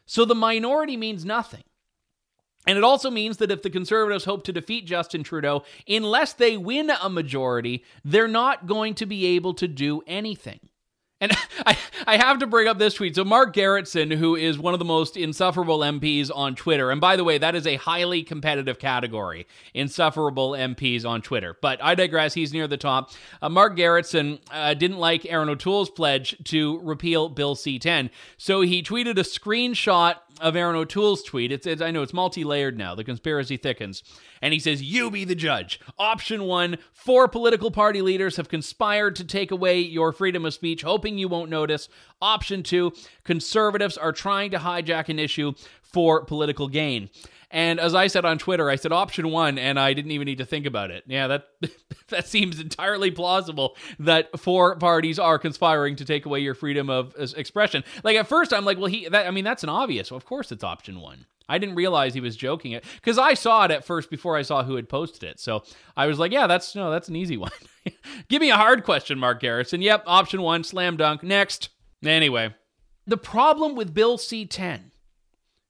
So 0.08 0.26
the 0.26 0.34
minority 0.34 0.98
means 0.98 1.24
nothing. 1.24 1.64
And 2.66 2.78
it 2.78 2.84
also 2.84 3.12
means 3.12 3.38
that 3.38 3.52
if 3.52 3.62
the 3.62 3.70
Conservatives 3.70 4.26
hope 4.26 4.44
to 4.46 4.52
defeat 4.52 4.86
Justin 4.88 5.24
Trudeau, 5.24 5.64
unless 5.88 6.34
they 6.34 6.58
win 6.58 6.90
a 6.90 7.10
majority, 7.10 7.86
they're 8.04 8.28
not 8.28 8.66
going 8.66 8.96
to 8.96 9.06
be 9.06 9.26
able 9.28 9.54
to 9.54 9.68
do 9.68 10.02
anything. 10.08 10.60
And 11.20 11.32
I, 11.66 11.78
I 12.06 12.18
have 12.18 12.40
to 12.40 12.48
bring 12.48 12.68
up 12.68 12.78
this 12.78 12.94
tweet. 12.94 13.16
So, 13.16 13.24
Mark 13.24 13.56
Gerretsen, 13.56 14.14
who 14.16 14.36
is 14.36 14.60
one 14.60 14.74
of 14.74 14.80
the 14.80 14.86
most 14.86 15.18
insufferable 15.18 15.80
MPs 15.80 16.30
on 16.34 16.56
Twitter, 16.56 16.92
and 16.92 17.02
by 17.02 17.16
the 17.16 17.24
way, 17.24 17.38
that 17.38 17.56
is 17.56 17.66
a 17.66 17.76
highly 17.76 18.24
competitive 18.24 18.80
category, 18.80 19.48
insufferable 19.74 20.52
MPs 20.52 21.06
on 21.06 21.22
Twitter. 21.22 21.58
But 21.62 21.84
I 21.84 21.96
digress, 21.96 22.34
he's 22.34 22.54
near 22.54 22.68
the 22.68 22.78
top. 22.78 23.12
Uh, 23.42 23.50
Mark 23.50 23.78
Gerretsen 23.78 24.40
uh, 24.52 24.74
didn't 24.74 24.98
like 24.98 25.26
Erin 25.26 25.50
O'Toole's 25.50 25.90
pledge 25.90 26.36
to 26.46 26.80
repeal 26.80 27.30
Bill 27.30 27.56
C 27.56 27.80
10. 27.80 28.10
So, 28.38 28.62
he 28.62 28.84
tweeted 28.84 29.18
a 29.18 29.24
screenshot 29.24 30.16
of 30.40 30.56
Erin 30.56 30.76
O'Toole's 30.76 31.24
tweet. 31.24 31.52
It's, 31.52 31.66
it's 31.66 31.82
I 31.82 31.92
know 31.92 32.02
it's 32.02 32.14
multi-layered 32.14 32.78
now. 32.78 32.96
The 32.96 33.04
conspiracy 33.04 33.58
thickens. 33.58 34.04
And 34.42 34.54
he 34.54 34.60
says, 34.60 34.84
"You 34.84 35.10
be 35.10 35.24
the 35.24 35.36
judge." 35.36 35.80
Option 35.98 36.44
1, 36.44 36.78
four 36.94 37.28
political 37.28 37.72
party 37.72 38.02
leaders 38.02 38.38
have 38.38 38.50
conspired 38.50 39.16
to 39.16 39.24
take 39.24 39.52
away 39.52 39.80
your 39.80 40.12
freedom 40.12 40.46
of 40.46 40.54
speech, 40.54 40.84
hoping 40.84 41.07
you 41.16 41.28
won't 41.28 41.52
notice. 41.52 41.90
Option 42.20 42.64
2, 42.64 42.92
conservatives 43.24 43.98
are 43.98 44.12
trying 44.12 44.50
to 44.50 44.58
hijack 44.58 45.10
an 45.10 45.20
issue 45.20 45.54
for 45.84 46.26
political 46.26 46.68
gain. 46.68 47.10
And 47.50 47.80
as 47.80 47.96
I 47.96 48.08
said 48.08 48.26
on 48.26 48.38
Twitter, 48.38 48.70
I 48.70 48.76
said 48.76 48.92
option 48.92 49.30
one, 49.30 49.58
and 49.58 49.80
I 49.80 49.94
didn't 49.94 50.12
even 50.12 50.26
need 50.26 50.40
to 50.40 50.46
think 50.46 50.66
about 50.66 50.92
it. 50.92 51.04
Yeah, 51.08 51.28
that 51.28 51.48
that 52.10 52.28
seems 52.28 52.60
entirely 52.60 53.12
plausible 53.12 53.78
that 54.00 54.38
four 54.38 54.76
parties 54.76 55.18
are 55.18 55.40
conspiring 55.40 55.96
to 55.98 56.06
take 56.06 56.26
away 56.26 56.40
your 56.40 56.56
freedom 56.56 56.90
of 56.90 57.16
uh, 57.18 57.28
expression. 57.38 57.84
Like 58.04 58.18
at 58.18 58.28
first, 58.28 58.54
I'm 58.54 58.66
like, 58.66 58.78
well, 58.78 58.88
he. 58.88 59.08
That, 59.08 59.28
I 59.28 59.32
mean, 59.32 59.46
that's 59.46 59.64
an 59.64 59.70
obvious. 59.70 60.12
Of 60.12 60.26
course, 60.26 60.52
it's 60.52 60.64
option 60.64 61.00
one. 61.00 61.26
I 61.50 61.58
didn't 61.58 61.76
realize 61.76 62.14
he 62.14 62.22
was 62.22 62.36
joking 62.36 62.72
it 62.72 62.84
because 62.96 63.18
I 63.18 63.34
saw 63.34 63.66
it 63.66 63.72
at 63.72 63.86
first 63.86 64.10
before 64.10 64.36
I 64.36 64.42
saw 64.42 64.64
who 64.64 64.76
had 64.76 64.90
posted 64.90 65.24
it. 65.24 65.40
So 65.40 65.64
I 65.96 66.08
was 66.08 66.20
like, 66.20 66.32
yeah, 66.32 66.48
that's 66.48 66.76
no, 66.76 66.92
that's 66.92 67.10
an 67.10 67.16
easy 67.16 67.38
one. 67.38 67.52
Give 68.30 68.42
me 68.42 68.50
a 68.50 68.58
hard 68.58 68.84
question, 68.84 69.18
Mark 69.20 69.42
Gerretsen. 69.42 69.82
Yep, 69.82 70.04
option 70.06 70.42
one, 70.42 70.64
slam 70.64 70.98
dunk. 70.98 71.24
Next. 71.24 71.70
Anyway, 72.04 72.54
the 73.06 73.18
problem 73.18 73.76
with 73.76 73.94
Bill 73.94 74.18
C 74.18 74.46
10 74.46 74.92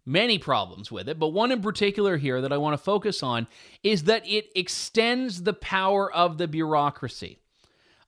many 0.07 0.39
problems 0.39 0.89
with 0.89 1.09
it, 1.09 1.19
but 1.19 1.27
one 1.27 1.51
in 1.51 1.61
particular 1.61 2.15
here 2.17 2.41
that 2.41 2.53
I 2.53 2.57
want 2.57 2.73
to 2.73 2.83
focus 2.83 3.21
on 3.21 3.45
is 3.83 4.05
that 4.05 4.25
it 4.25 4.49
extends 4.55 5.43
the 5.43 5.53
power 5.53 6.11
of 6.11 6.37
the 6.37 6.47
bureaucracy. 6.47 7.41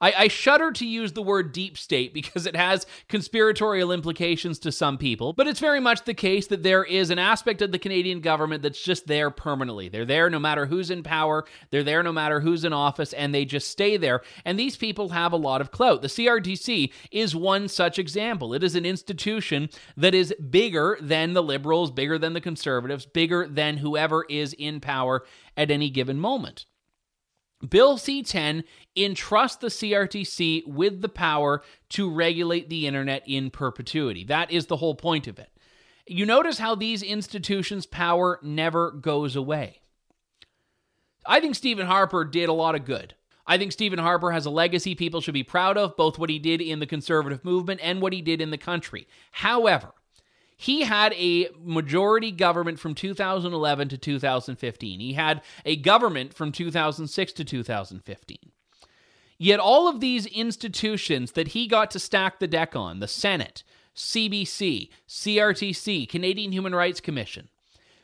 I, 0.01 0.13
I, 0.17 0.27
shudder 0.29 0.71
to 0.71 0.85
use 0.85 1.11
the 1.11 1.21
word 1.21 1.51
deep 1.51 1.77
state 1.77 2.13
because 2.13 2.45
it 2.45 2.55
has 2.55 2.85
conspiratorial 3.09 3.91
implications 3.91 4.57
to 4.59 4.71
some 4.71 4.97
people, 4.97 5.33
but 5.33 5.47
it's 5.47 5.59
very 5.59 5.79
much 5.79 6.05
the 6.05 6.13
case 6.13 6.47
that 6.47 6.63
there 6.63 6.83
is 6.83 7.09
an 7.09 7.19
aspect 7.19 7.61
of 7.61 7.71
the 7.71 7.79
Canadian 7.79 8.21
government 8.21 8.63
that's 8.63 8.81
just 8.81 9.07
there 9.07 9.29
permanently. 9.29 9.89
They're 9.89 10.05
there 10.05 10.29
no 10.29 10.39
matter 10.39 10.65
who's 10.65 10.89
in 10.89 11.03
power, 11.03 11.45
they're 11.69 11.83
there 11.83 12.01
no 12.01 12.13
matter 12.13 12.39
who's 12.39 12.63
in 12.63 12.71
office, 12.71 13.11
and 13.13 13.35
they 13.35 13.43
just 13.43 13.69
stay 13.69 13.97
there. 13.97 14.21
And 14.45 14.57
these 14.57 14.77
people 14.77 15.09
have 15.09 15.33
a 15.33 15.37
lot 15.37 15.61
of 15.61 15.71
clout. 15.71 16.01
The 16.01 16.07
CRTC 16.07 16.93
is 17.11 17.35
one 17.35 17.67
such 17.67 17.99
example. 17.99 18.53
It 18.53 18.63
is 18.63 18.75
an 18.75 18.85
institution 18.85 19.69
that 19.97 20.15
is 20.15 20.33
bigger 20.49 20.97
than 21.01 21.33
the 21.33 21.43
Liberals, 21.43 21.91
bigger 21.91 22.17
than 22.17 22.33
the 22.33 22.41
Conservatives, 22.41 23.05
bigger 23.05 23.47
than 23.47 23.77
whoever 23.77 24.25
is 24.29 24.53
in 24.53 24.79
power 24.79 25.25
at 25.57 25.71
any 25.71 25.89
given 25.89 26.19
moment. 26.19 26.65
Bill 27.67 27.97
C 27.97 28.23
10 28.23 28.63
entrusts 29.03 29.57
the 29.57 29.67
CRTC 29.67 30.67
with 30.67 31.01
the 31.01 31.09
power 31.09 31.63
to 31.89 32.09
regulate 32.09 32.69
the 32.69 32.87
internet 32.87 33.23
in 33.25 33.49
perpetuity. 33.49 34.23
That 34.23 34.51
is 34.51 34.67
the 34.67 34.77
whole 34.77 34.95
point 34.95 35.27
of 35.27 35.39
it. 35.39 35.49
You 36.07 36.25
notice 36.25 36.57
how 36.59 36.75
these 36.75 37.03
institutions' 37.03 37.85
power 37.85 38.39
never 38.41 38.91
goes 38.91 39.35
away. 39.35 39.81
I 41.25 41.39
think 41.39 41.55
Stephen 41.55 41.85
Harper 41.85 42.25
did 42.25 42.49
a 42.49 42.53
lot 42.53 42.75
of 42.75 42.85
good. 42.85 43.13
I 43.45 43.57
think 43.57 43.71
Stephen 43.71 43.99
Harper 43.99 44.31
has 44.31 44.45
a 44.45 44.51
legacy 44.51 44.95
people 44.95 45.21
should 45.21 45.33
be 45.33 45.43
proud 45.43 45.77
of, 45.77 45.95
both 45.95 46.19
what 46.19 46.29
he 46.29 46.39
did 46.39 46.61
in 46.61 46.79
the 46.79 46.85
conservative 46.85 47.43
movement 47.43 47.79
and 47.83 48.01
what 48.01 48.13
he 48.13 48.21
did 48.21 48.41
in 48.41 48.51
the 48.51 48.57
country. 48.57 49.07
However, 49.31 49.93
he 50.55 50.81
had 50.81 51.13
a 51.13 51.47
majority 51.63 52.31
government 52.31 52.79
from 52.79 52.93
2011 52.93 53.89
to 53.89 53.97
2015. 53.97 54.99
He 54.99 55.13
had 55.13 55.41
a 55.65 55.77
government 55.77 56.33
from 56.33 56.51
2006 56.51 57.33
to 57.33 57.45
2015. 57.45 58.37
Yet 59.39 59.59
all 59.59 59.87
of 59.87 59.99
these 59.99 60.27
institutions 60.27 61.31
that 61.31 61.49
he 61.49 61.65
got 61.65 61.89
to 61.91 61.99
stack 61.99 62.39
the 62.39 62.47
deck 62.47 62.75
on 62.75 62.99
the 62.99 63.07
Senate, 63.07 63.63
CBC, 63.95 64.89
CRTC, 65.07 66.07
Canadian 66.07 66.51
Human 66.51 66.75
Rights 66.75 66.99
Commission 66.99 67.49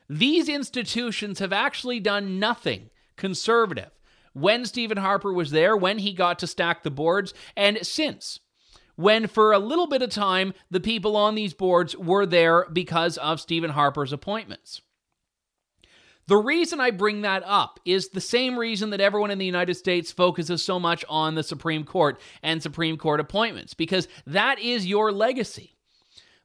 these 0.10 0.50
institutions 0.50 1.40
have 1.40 1.54
actually 1.54 2.00
done 2.00 2.40
nothing 2.40 2.90
conservative 3.16 3.92
when 4.34 4.66
Stephen 4.66 4.98
Harper 4.98 5.34
was 5.34 5.52
there, 5.52 5.76
when 5.78 6.00
he 6.00 6.14
got 6.14 6.40
to 6.40 6.48
stack 6.48 6.84
the 6.84 6.92
boards, 6.92 7.34
and 7.56 7.86
since. 7.86 8.40
When 8.96 9.28
for 9.28 9.52
a 9.52 9.60
little 9.60 9.88
bit 9.88 10.02
of 10.02 10.10
time, 10.10 10.54
the 10.70 10.80
people 10.80 11.18
on 11.18 11.36
these 11.36 11.54
boards 11.54 11.96
were 11.98 12.26
there 12.26 12.66
because 12.72 13.18
of 13.18 13.42
Stephen 13.42 13.72
Harper's 13.72 14.14
appointments. 14.14 14.82
The 16.28 16.38
reason 16.38 16.80
I 16.80 16.90
bring 16.90 17.22
that 17.22 17.44
up 17.46 17.80
is 17.86 18.10
the 18.10 18.22
same 18.22 18.58
reason 18.58 18.90
that 18.90 19.02
everyone 19.02 19.30
in 19.30 19.38
the 19.38 19.46
United 19.46 19.76
States 19.76 20.12
focuses 20.12 20.64
so 20.64 20.80
much 20.80 21.06
on 21.08 21.36
the 21.36 21.44
Supreme 21.44 21.84
Court 21.84 22.20
and 22.42 22.64
Supreme 22.64 22.98
Court 22.98 23.20
appointments, 23.20 23.76
because 23.76 24.08
that 24.26 24.58
is 24.60 24.88
your 24.88 25.12
legacy. 25.12 25.76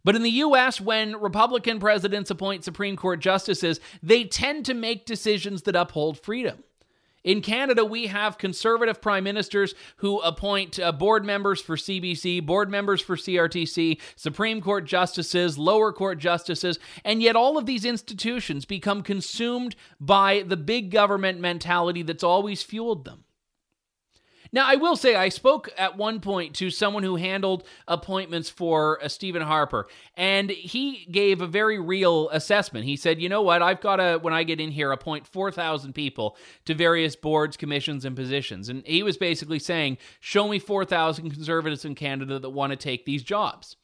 But 0.04 0.16
in 0.16 0.22
the 0.22 0.30
US, 0.30 0.80
when 0.80 1.20
Republican 1.20 1.78
presidents 1.78 2.30
appoint 2.30 2.64
Supreme 2.64 2.96
Court 2.96 3.20
justices, 3.20 3.80
they 4.02 4.24
tend 4.24 4.66
to 4.66 4.74
make 4.74 5.06
decisions 5.06 5.62
that 5.62 5.76
uphold 5.76 6.18
freedom. 6.18 6.62
In 7.22 7.42
Canada, 7.42 7.84
we 7.84 8.06
have 8.06 8.38
conservative 8.38 9.02
prime 9.02 9.24
ministers 9.24 9.74
who 9.96 10.20
appoint 10.20 10.78
uh, 10.78 10.90
board 10.92 11.24
members 11.24 11.60
for 11.60 11.76
CBC, 11.76 12.44
board 12.44 12.70
members 12.70 13.02
for 13.02 13.16
CRTC, 13.16 14.00
Supreme 14.16 14.62
Court 14.62 14.86
justices, 14.86 15.58
lower 15.58 15.92
court 15.92 16.18
justices, 16.18 16.78
and 17.04 17.22
yet 17.22 17.36
all 17.36 17.58
of 17.58 17.66
these 17.66 17.84
institutions 17.84 18.64
become 18.64 19.02
consumed 19.02 19.76
by 20.00 20.42
the 20.46 20.56
big 20.56 20.90
government 20.90 21.40
mentality 21.40 22.02
that's 22.02 22.24
always 22.24 22.62
fueled 22.62 23.04
them. 23.04 23.24
Now, 24.52 24.66
I 24.66 24.76
will 24.76 24.96
say, 24.96 25.14
I 25.14 25.28
spoke 25.28 25.70
at 25.78 25.96
one 25.96 26.20
point 26.20 26.56
to 26.56 26.70
someone 26.70 27.02
who 27.02 27.16
handled 27.16 27.64
appointments 27.86 28.50
for 28.50 29.02
uh, 29.02 29.08
Stephen 29.08 29.42
Harper, 29.42 29.86
and 30.16 30.50
he 30.50 31.06
gave 31.10 31.40
a 31.40 31.46
very 31.46 31.78
real 31.78 32.28
assessment. 32.30 32.84
He 32.84 32.96
said, 32.96 33.20
You 33.20 33.28
know 33.28 33.42
what? 33.42 33.62
I've 33.62 33.80
got 33.80 33.96
to, 33.96 34.18
when 34.20 34.34
I 34.34 34.42
get 34.42 34.60
in 34.60 34.70
here, 34.70 34.90
appoint 34.92 35.26
4,000 35.26 35.92
people 35.92 36.36
to 36.64 36.74
various 36.74 37.14
boards, 37.14 37.56
commissions, 37.56 38.04
and 38.04 38.16
positions. 38.16 38.68
And 38.68 38.84
he 38.86 39.02
was 39.02 39.16
basically 39.16 39.60
saying, 39.60 39.98
Show 40.18 40.48
me 40.48 40.58
4,000 40.58 41.30
conservatives 41.30 41.84
in 41.84 41.94
Canada 41.94 42.38
that 42.38 42.50
want 42.50 42.72
to 42.72 42.76
take 42.76 43.04
these 43.04 43.22
jobs. 43.22 43.76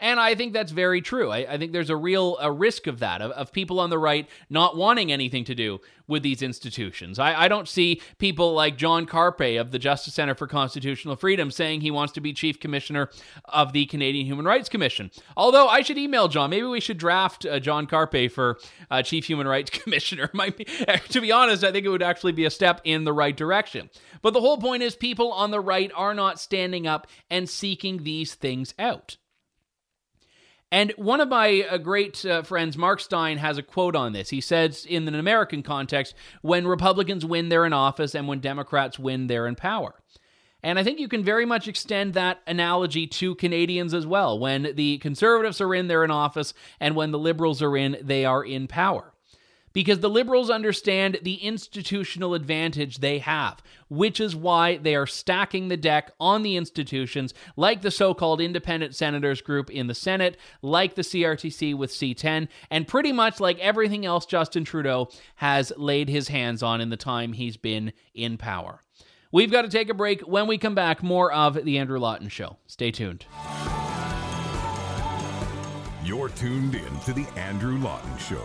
And 0.00 0.18
I 0.18 0.34
think 0.34 0.52
that's 0.52 0.72
very 0.72 1.00
true. 1.00 1.30
I, 1.30 1.54
I, 1.54 1.58
think 1.58 1.72
there's 1.72 1.90
a 1.90 1.96
real 1.96 2.36
a 2.38 2.50
risk 2.50 2.86
of 2.86 2.98
that, 2.98 3.22
of, 3.22 3.30
of, 3.32 3.52
people 3.52 3.78
on 3.78 3.90
the 3.90 3.98
right 3.98 4.28
not 4.50 4.76
wanting 4.76 5.12
anything 5.12 5.44
to 5.44 5.54
do 5.54 5.80
with 6.08 6.22
these 6.22 6.42
institutions. 6.42 7.18
I, 7.18 7.44
I, 7.44 7.48
don't 7.48 7.68
see 7.68 8.02
people 8.18 8.52
like 8.52 8.76
John 8.76 9.06
Carpay 9.06 9.58
of 9.58 9.70
the 9.70 9.78
Justice 9.78 10.14
Center 10.14 10.34
for 10.34 10.46
Constitutional 10.46 11.16
Freedom 11.16 11.50
saying 11.50 11.80
he 11.80 11.90
wants 11.90 12.12
to 12.14 12.20
be 12.20 12.32
chief 12.32 12.58
commissioner 12.58 13.08
of 13.46 13.72
the 13.72 13.86
Canadian 13.86 14.26
Human 14.26 14.44
Rights 14.44 14.68
Commission. 14.68 15.10
Although 15.36 15.68
I 15.68 15.82
should 15.82 15.96
email 15.96 16.28
John. 16.28 16.50
Maybe 16.50 16.66
we 16.66 16.80
should 16.80 16.98
draft 16.98 17.46
uh, 17.46 17.60
John 17.60 17.86
Carpay 17.86 18.30
for 18.30 18.58
uh, 18.90 19.02
chief 19.02 19.26
human 19.26 19.46
rights 19.46 19.70
commissioner. 19.82 20.28
Might 20.34 20.56
be, 20.56 20.64
to 20.64 21.20
be 21.20 21.30
honest, 21.32 21.62
I 21.62 21.72
think 21.72 21.86
it 21.86 21.90
would 21.90 22.02
actually 22.02 22.32
be 22.32 22.44
a 22.44 22.50
step 22.50 22.80
in 22.84 23.04
the 23.04 23.12
right 23.12 23.36
direction. 23.36 23.90
But 24.22 24.32
the 24.32 24.40
whole 24.40 24.58
point 24.58 24.82
is 24.82 24.96
people 24.96 25.32
on 25.32 25.50
the 25.50 25.60
right 25.60 25.90
are 25.94 26.14
not 26.14 26.40
standing 26.40 26.86
up 26.86 27.06
and 27.30 27.48
seeking 27.48 28.02
these 28.02 28.34
things 28.34 28.74
out. 28.78 29.16
And 30.74 30.90
one 30.96 31.20
of 31.20 31.28
my 31.28 31.64
uh, 31.70 31.78
great 31.78 32.26
uh, 32.26 32.42
friends, 32.42 32.76
Mark 32.76 32.98
Steyn, 32.98 33.38
has 33.38 33.58
a 33.58 33.62
quote 33.62 33.94
on 33.94 34.12
this. 34.12 34.30
He 34.30 34.40
says, 34.40 34.84
in 34.84 35.06
an 35.06 35.14
American 35.14 35.62
context, 35.62 36.16
when 36.42 36.66
Republicans 36.66 37.24
win, 37.24 37.48
they're 37.48 37.64
in 37.64 37.72
office, 37.72 38.12
and 38.12 38.26
when 38.26 38.40
Democrats 38.40 38.98
win, 38.98 39.28
they're 39.28 39.46
in 39.46 39.54
power. 39.54 39.94
And 40.64 40.76
I 40.76 40.82
think 40.82 40.98
you 40.98 41.06
can 41.06 41.22
very 41.22 41.46
much 41.46 41.68
extend 41.68 42.14
that 42.14 42.40
analogy 42.48 43.06
to 43.06 43.36
Canadians 43.36 43.94
as 43.94 44.04
well. 44.04 44.36
When 44.36 44.72
the 44.74 44.98
conservatives 44.98 45.60
are 45.60 45.72
in, 45.76 45.86
they're 45.86 46.02
in 46.02 46.10
office, 46.10 46.54
and 46.80 46.96
when 46.96 47.12
the 47.12 47.20
liberals 47.20 47.62
are 47.62 47.76
in, 47.76 47.96
they 48.02 48.24
are 48.24 48.44
in 48.44 48.66
power 48.66 49.13
because 49.74 49.98
the 49.98 50.08
liberals 50.08 50.48
understand 50.48 51.18
the 51.22 51.34
institutional 51.34 52.32
advantage 52.32 52.98
they 52.98 53.18
have, 53.18 53.62
which 53.88 54.20
is 54.20 54.34
why 54.34 54.78
they 54.78 54.94
are 54.94 55.06
stacking 55.06 55.68
the 55.68 55.76
deck 55.76 56.12
on 56.18 56.42
the 56.42 56.56
institutions, 56.56 57.34
like 57.56 57.82
the 57.82 57.90
so 57.90 58.14
called 58.14 58.40
independent 58.40 58.94
senators 58.94 59.42
group 59.42 59.68
in 59.68 59.88
the 59.88 59.94
Senate, 59.94 60.38
like 60.62 60.94
the 60.94 61.02
CRTC 61.02 61.76
with 61.76 61.90
C10, 61.90 62.48
and 62.70 62.88
pretty 62.88 63.12
much 63.12 63.40
like 63.40 63.58
everything 63.58 64.06
else 64.06 64.24
Justin 64.24 64.64
Trudeau 64.64 65.10
has 65.36 65.72
laid 65.76 66.08
his 66.08 66.28
hands 66.28 66.62
on 66.62 66.80
in 66.80 66.88
the 66.88 66.96
time 66.96 67.34
he's 67.34 67.58
been 67.58 67.92
in 68.14 68.38
power. 68.38 68.80
We've 69.32 69.50
got 69.50 69.62
to 69.62 69.68
take 69.68 69.88
a 69.88 69.94
break. 69.94 70.20
When 70.20 70.46
we 70.46 70.58
come 70.58 70.76
back, 70.76 71.02
more 71.02 71.32
of 71.32 71.64
The 71.64 71.78
Andrew 71.78 71.98
Lawton 71.98 72.28
Show. 72.28 72.56
Stay 72.68 72.92
tuned. 72.92 73.26
You're 76.04 76.28
tuned 76.28 76.76
in 76.76 77.00
to 77.00 77.12
The 77.12 77.26
Andrew 77.34 77.76
Lawton 77.78 78.16
Show. 78.18 78.44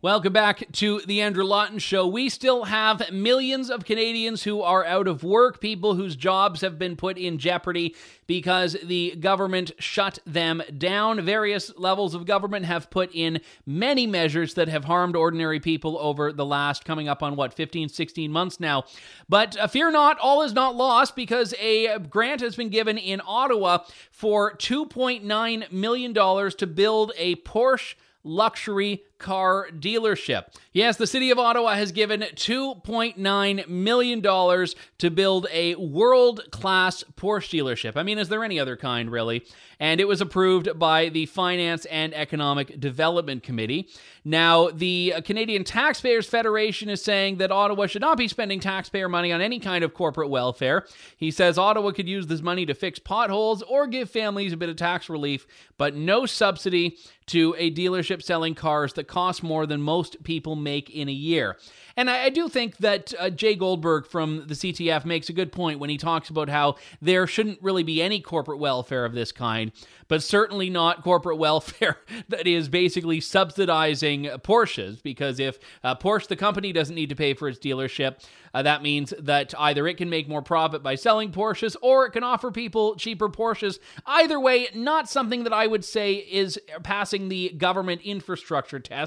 Welcome 0.00 0.32
back 0.32 0.62
to 0.74 1.00
the 1.06 1.22
Andrew 1.22 1.42
Lawton 1.42 1.80
Show. 1.80 2.06
We 2.06 2.28
still 2.28 2.66
have 2.66 3.10
millions 3.10 3.68
of 3.68 3.84
Canadians 3.84 4.44
who 4.44 4.62
are 4.62 4.84
out 4.84 5.08
of 5.08 5.24
work, 5.24 5.60
people 5.60 5.96
whose 5.96 6.14
jobs 6.14 6.60
have 6.60 6.78
been 6.78 6.94
put 6.94 7.18
in 7.18 7.36
jeopardy 7.36 7.96
because 8.28 8.76
the 8.84 9.16
government 9.18 9.72
shut 9.80 10.20
them 10.24 10.62
down. 10.76 11.20
Various 11.22 11.76
levels 11.76 12.14
of 12.14 12.26
government 12.26 12.66
have 12.66 12.90
put 12.90 13.10
in 13.12 13.40
many 13.66 14.06
measures 14.06 14.54
that 14.54 14.68
have 14.68 14.84
harmed 14.84 15.16
ordinary 15.16 15.58
people 15.58 15.98
over 15.98 16.32
the 16.32 16.46
last, 16.46 16.84
coming 16.84 17.08
up 17.08 17.20
on 17.20 17.34
what, 17.34 17.52
15, 17.52 17.88
16 17.88 18.30
months 18.30 18.60
now. 18.60 18.84
But 19.28 19.56
uh, 19.56 19.66
fear 19.66 19.90
not, 19.90 20.16
all 20.20 20.42
is 20.42 20.52
not 20.52 20.76
lost 20.76 21.16
because 21.16 21.54
a 21.58 21.98
grant 21.98 22.40
has 22.40 22.54
been 22.54 22.68
given 22.68 22.98
in 22.98 23.20
Ottawa 23.26 23.78
for 24.12 24.56
$2.9 24.58 25.72
million 25.72 26.14
to 26.14 26.66
build 26.68 27.10
a 27.16 27.34
Porsche 27.34 27.96
luxury 28.22 29.02
car 29.18 29.68
dealership. 29.72 30.44
Yes, 30.72 30.96
the 30.96 31.06
city 31.06 31.30
of 31.30 31.38
Ottawa 31.38 31.74
has 31.74 31.92
given 31.92 32.20
$2.9 32.20 33.68
million 33.68 34.22
to 34.22 35.10
build 35.10 35.46
a 35.52 35.74
world 35.74 36.42
class 36.50 37.04
Porsche 37.16 37.60
dealership. 37.60 37.96
I 37.96 38.02
mean, 38.02 38.18
is 38.18 38.28
there 38.28 38.44
any 38.44 38.60
other 38.60 38.76
kind, 38.76 39.10
really? 39.10 39.44
And 39.80 40.00
it 40.00 40.08
was 40.08 40.20
approved 40.20 40.78
by 40.78 41.08
the 41.08 41.26
Finance 41.26 41.84
and 41.86 42.14
Economic 42.14 42.80
Development 42.80 43.42
Committee. 43.42 43.88
Now, 44.24 44.68
the 44.70 45.14
Canadian 45.24 45.64
Taxpayers 45.64 46.26
Federation 46.28 46.88
is 46.88 47.02
saying 47.02 47.38
that 47.38 47.50
Ottawa 47.50 47.86
should 47.86 48.02
not 48.02 48.18
be 48.18 48.28
spending 48.28 48.60
taxpayer 48.60 49.08
money 49.08 49.32
on 49.32 49.40
any 49.40 49.58
kind 49.58 49.84
of 49.84 49.94
corporate 49.94 50.30
welfare. 50.30 50.86
He 51.16 51.30
says 51.30 51.58
Ottawa 51.58 51.92
could 51.92 52.08
use 52.08 52.26
this 52.26 52.42
money 52.42 52.66
to 52.66 52.74
fix 52.74 52.98
potholes 52.98 53.62
or 53.62 53.86
give 53.86 54.10
families 54.10 54.52
a 54.52 54.56
bit 54.56 54.68
of 54.68 54.76
tax 54.76 55.08
relief, 55.08 55.46
but 55.76 55.94
no 55.94 56.26
subsidy 56.26 56.98
to 57.26 57.54
a 57.58 57.70
dealership 57.70 58.22
selling 58.22 58.54
cars 58.54 58.94
that 58.94 59.04
cost 59.08 59.42
more 59.42 59.66
than 59.66 59.82
most 59.82 60.22
people 60.22 60.54
make 60.54 60.90
in 60.90 61.08
a 61.08 61.12
year. 61.12 61.56
And 61.96 62.08
I, 62.08 62.26
I 62.26 62.28
do 62.28 62.48
think 62.48 62.76
that 62.76 63.12
uh, 63.18 63.28
Jay 63.30 63.56
Goldberg 63.56 64.06
from 64.06 64.44
the 64.46 64.54
CTF 64.54 65.04
makes 65.04 65.28
a 65.28 65.32
good 65.32 65.50
point 65.50 65.80
when 65.80 65.90
he 65.90 65.96
talks 65.96 66.30
about 66.30 66.48
how 66.48 66.76
there 67.02 67.26
shouldn't 67.26 67.60
really 67.60 67.82
be 67.82 68.00
any 68.00 68.20
corporate 68.20 68.60
welfare 68.60 69.04
of 69.04 69.14
this 69.14 69.32
kind, 69.32 69.72
but 70.06 70.22
certainly 70.22 70.70
not 70.70 71.02
corporate 71.02 71.38
welfare 71.48 71.98
that 72.28 72.46
is 72.46 72.68
basically 72.68 73.20
subsidizing 73.20 74.24
Porsches. 74.44 75.02
Because 75.02 75.40
if 75.40 75.58
uh, 75.82 75.96
Porsche, 75.96 76.28
the 76.28 76.36
company, 76.36 76.72
doesn't 76.72 76.94
need 76.94 77.08
to 77.08 77.16
pay 77.16 77.34
for 77.34 77.48
its 77.48 77.58
dealership, 77.58 78.22
uh, 78.54 78.62
that 78.62 78.82
means 78.82 79.12
that 79.18 79.54
either 79.58 79.86
it 79.86 79.96
can 79.96 80.08
make 80.08 80.28
more 80.28 80.42
profit 80.42 80.82
by 80.82 80.94
selling 80.94 81.32
Porsches 81.32 81.76
or 81.82 82.06
it 82.06 82.10
can 82.10 82.22
offer 82.22 82.50
people 82.50 82.94
cheaper 82.96 83.28
Porsches. 83.28 83.78
Either 84.06 84.38
way, 84.38 84.68
not 84.74 85.08
something 85.08 85.44
that 85.44 85.52
I 85.52 85.66
would 85.66 85.84
say 85.84 86.14
is 86.14 86.60
passing 86.82 87.28
the 87.28 87.50
government 87.50 88.02
infrastructure 88.02 88.78
test, 88.78 88.97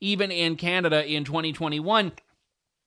even 0.00 0.30
in 0.30 0.56
Canada 0.56 1.04
in 1.06 1.24
2021. 1.24 2.12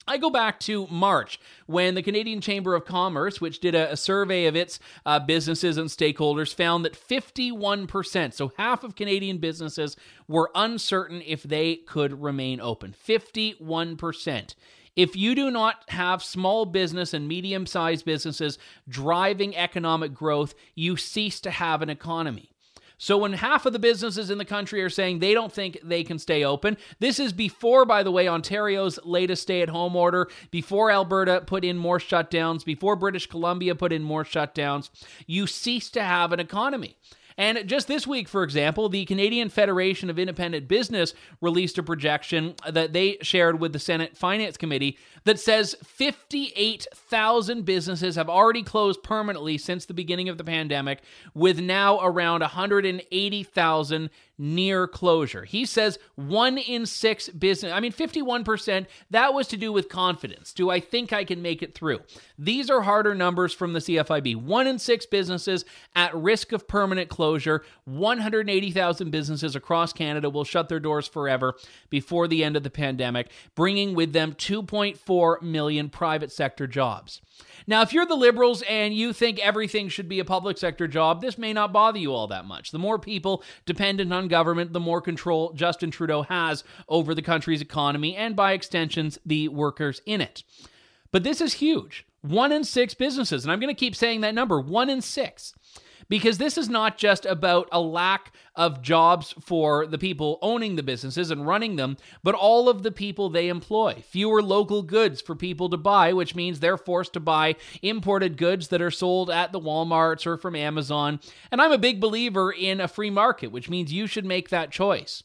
I 0.05 0.17
go 0.17 0.29
back 0.29 0.59
to 0.61 0.87
March 0.87 1.39
when 1.65 1.95
the 1.95 2.03
Canadian 2.03 2.41
Chamber 2.41 2.75
of 2.75 2.83
Commerce, 2.83 3.39
which 3.39 3.59
did 3.59 3.73
a, 3.73 3.93
a 3.93 3.97
survey 3.97 4.45
of 4.47 4.55
its 4.55 4.79
uh, 5.05 5.19
businesses 5.19 5.77
and 5.77 5.89
stakeholders, 5.89 6.53
found 6.53 6.83
that 6.83 6.93
51%, 6.93 8.33
so 8.33 8.51
half 8.57 8.83
of 8.83 8.95
Canadian 8.95 9.37
businesses, 9.37 9.95
were 10.27 10.51
uncertain 10.55 11.21
if 11.25 11.43
they 11.43 11.77
could 11.77 12.21
remain 12.21 12.59
open. 12.59 12.93
51%. 13.07 14.55
If 14.95 15.15
you 15.15 15.35
do 15.35 15.49
not 15.49 15.83
have 15.89 16.21
small 16.21 16.65
business 16.65 17.13
and 17.13 17.27
medium 17.27 17.65
sized 17.65 18.05
businesses 18.05 18.59
driving 18.87 19.55
economic 19.55 20.13
growth, 20.13 20.53
you 20.75 20.97
cease 20.97 21.39
to 21.41 21.51
have 21.51 21.81
an 21.81 21.89
economy. 21.89 22.52
So 23.03 23.17
when 23.17 23.33
half 23.33 23.65
of 23.65 23.73
the 23.73 23.79
businesses 23.79 24.29
in 24.29 24.37
the 24.37 24.45
country 24.45 24.81
are 24.81 24.89
saying 24.89 25.19
they 25.19 25.33
don't 25.33 25.51
think 25.51 25.77
they 25.83 26.05
can 26.05 26.17
stay 26.17 26.45
open, 26.45 26.77
this 27.01 27.19
is 27.19 27.33
before, 27.33 27.83
by 27.83 28.01
the 28.01 28.11
way, 28.11 28.29
Ontario's 28.29 28.97
latest 29.03 29.41
stay 29.41 29.61
at 29.61 29.67
home 29.67 29.97
order, 29.97 30.29
before 30.51 30.89
Alberta 30.89 31.43
put 31.45 31.65
in 31.65 31.77
more 31.77 31.99
shutdowns, 31.99 32.63
before 32.63 32.95
British 32.95 33.27
Columbia 33.27 33.75
put 33.75 33.91
in 33.91 34.03
more 34.03 34.23
shutdowns, 34.23 34.89
you 35.27 35.47
cease 35.47 35.89
to 35.89 36.01
have 36.01 36.31
an 36.31 36.39
economy. 36.39 36.95
And 37.37 37.67
just 37.67 37.87
this 37.87 38.05
week, 38.05 38.27
for 38.27 38.43
example, 38.43 38.89
the 38.89 39.05
Canadian 39.05 39.49
Federation 39.49 40.09
of 40.09 40.19
Independent 40.19 40.67
Business 40.67 41.13
released 41.41 41.77
a 41.77 41.83
projection 41.83 42.55
that 42.69 42.93
they 42.93 43.17
shared 43.21 43.59
with 43.59 43.73
the 43.73 43.79
Senate 43.79 44.17
Finance 44.17 44.57
Committee 44.57 44.97
that 45.25 45.39
says 45.39 45.75
58,000 45.83 47.63
businesses 47.65 48.15
have 48.15 48.29
already 48.29 48.63
closed 48.63 49.03
permanently 49.03 49.57
since 49.57 49.85
the 49.85 49.93
beginning 49.93 50.29
of 50.29 50.37
the 50.37 50.43
pandemic, 50.43 51.01
with 51.33 51.59
now 51.59 51.99
around 52.01 52.41
180,000 52.41 54.09
near 54.37 54.87
closure. 54.87 55.45
He 55.45 55.65
says 55.65 55.99
one 56.15 56.57
in 56.57 56.85
six 56.85 57.29
business, 57.29 57.71
I 57.71 57.79
mean, 57.79 57.91
51%, 57.91 58.87
that 59.11 59.33
was 59.33 59.47
to 59.49 59.57
do 59.57 59.71
with 59.71 59.89
confidence. 59.89 60.53
Do 60.53 60.69
I 60.69 60.79
think 60.79 61.13
I 61.13 61.23
can 61.23 61.41
make 61.41 61.61
it 61.61 61.73
through? 61.75 61.99
These 62.37 62.69
are 62.69 62.81
harder 62.81 63.13
numbers 63.13 63.53
from 63.53 63.73
the 63.73 63.79
CFIB. 63.79 64.35
One 64.35 64.67
in 64.67 64.79
six 64.79 65.05
businesses 65.05 65.65
at 65.95 66.15
risk 66.15 66.51
of 66.51 66.67
permanent 66.67 67.09
closure. 67.09 67.63
180,000 67.85 69.11
businesses 69.11 69.55
across 69.55 69.93
Canada 69.93 70.29
will 70.29 70.43
shut 70.43 70.69
their 70.69 70.79
doors 70.79 71.07
forever 71.07 71.55
before 71.89 72.27
the 72.27 72.43
end 72.43 72.57
of 72.57 72.63
the 72.63 72.69
pandemic, 72.69 73.29
bringing 73.55 73.93
with 73.93 74.13
them 74.13 74.33
2.4 74.33 75.41
million 75.41 75.89
private 75.89 76.31
sector 76.31 76.67
jobs. 76.67 77.21
Now, 77.67 77.81
if 77.81 77.93
you're 77.93 78.05
the 78.05 78.15
Liberals 78.15 78.61
and 78.63 78.93
you 78.93 79.13
think 79.13 79.39
everything 79.39 79.89
should 79.89 80.09
be 80.09 80.19
a 80.19 80.25
public 80.25 80.57
sector 80.57 80.87
job, 80.87 81.21
this 81.21 81.37
may 81.37 81.53
not 81.53 81.73
bother 81.73 81.99
you 81.99 82.13
all 82.13 82.27
that 82.27 82.45
much. 82.45 82.71
The 82.71 82.79
more 82.79 82.99
people 82.99 83.43
dependent 83.65 84.11
on 84.13 84.27
government, 84.27 84.73
the 84.73 84.79
more 84.79 85.01
control 85.01 85.53
Justin 85.53 85.91
Trudeau 85.91 86.23
has 86.23 86.63
over 86.87 87.15
the 87.15 87.21
country's 87.21 87.61
economy 87.61 88.15
and, 88.15 88.35
by 88.35 88.53
extensions, 88.53 89.17
the 89.25 89.47
workers 89.47 90.01
in 90.05 90.21
it. 90.21 90.43
But 91.11 91.23
this 91.23 91.41
is 91.41 91.53
huge. 91.53 92.05
One 92.21 92.51
in 92.51 92.63
six 92.63 92.93
businesses, 92.93 93.43
and 93.43 93.51
I'm 93.51 93.59
going 93.59 93.73
to 93.73 93.79
keep 93.79 93.95
saying 93.95 94.21
that 94.21 94.33
number 94.33 94.59
one 94.59 94.89
in 94.89 95.01
six 95.01 95.53
because 96.09 96.37
this 96.37 96.57
is 96.57 96.69
not 96.69 96.97
just 96.97 97.25
about 97.25 97.67
a 97.71 97.81
lack 97.81 98.33
of 98.55 98.81
jobs 98.81 99.33
for 99.41 99.87
the 99.87 99.97
people 99.97 100.37
owning 100.41 100.75
the 100.75 100.83
businesses 100.83 101.31
and 101.31 101.47
running 101.47 101.75
them, 101.75 101.97
but 102.23 102.35
all 102.35 102.69
of 102.69 102.83
the 102.83 102.91
people 102.91 103.29
they 103.29 103.47
employ. 103.47 104.03
Fewer 104.07 104.41
local 104.41 104.83
goods 104.83 105.21
for 105.21 105.35
people 105.35 105.69
to 105.69 105.77
buy, 105.77 106.13
which 106.13 106.35
means 106.35 106.59
they're 106.59 106.77
forced 106.77 107.13
to 107.13 107.19
buy 107.19 107.55
imported 107.81 108.37
goods 108.37 108.67
that 108.67 108.81
are 108.81 108.91
sold 108.91 109.29
at 109.29 109.51
the 109.51 109.59
Walmarts 109.59 110.25
or 110.25 110.37
from 110.37 110.55
Amazon. 110.55 111.19
And 111.51 111.61
I'm 111.61 111.71
a 111.71 111.77
big 111.77 111.99
believer 111.99 112.51
in 112.51 112.79
a 112.79 112.87
free 112.87 113.09
market, 113.09 113.51
which 113.51 113.69
means 113.69 113.91
you 113.91 114.07
should 114.07 114.25
make 114.25 114.49
that 114.49 114.71
choice. 114.71 115.23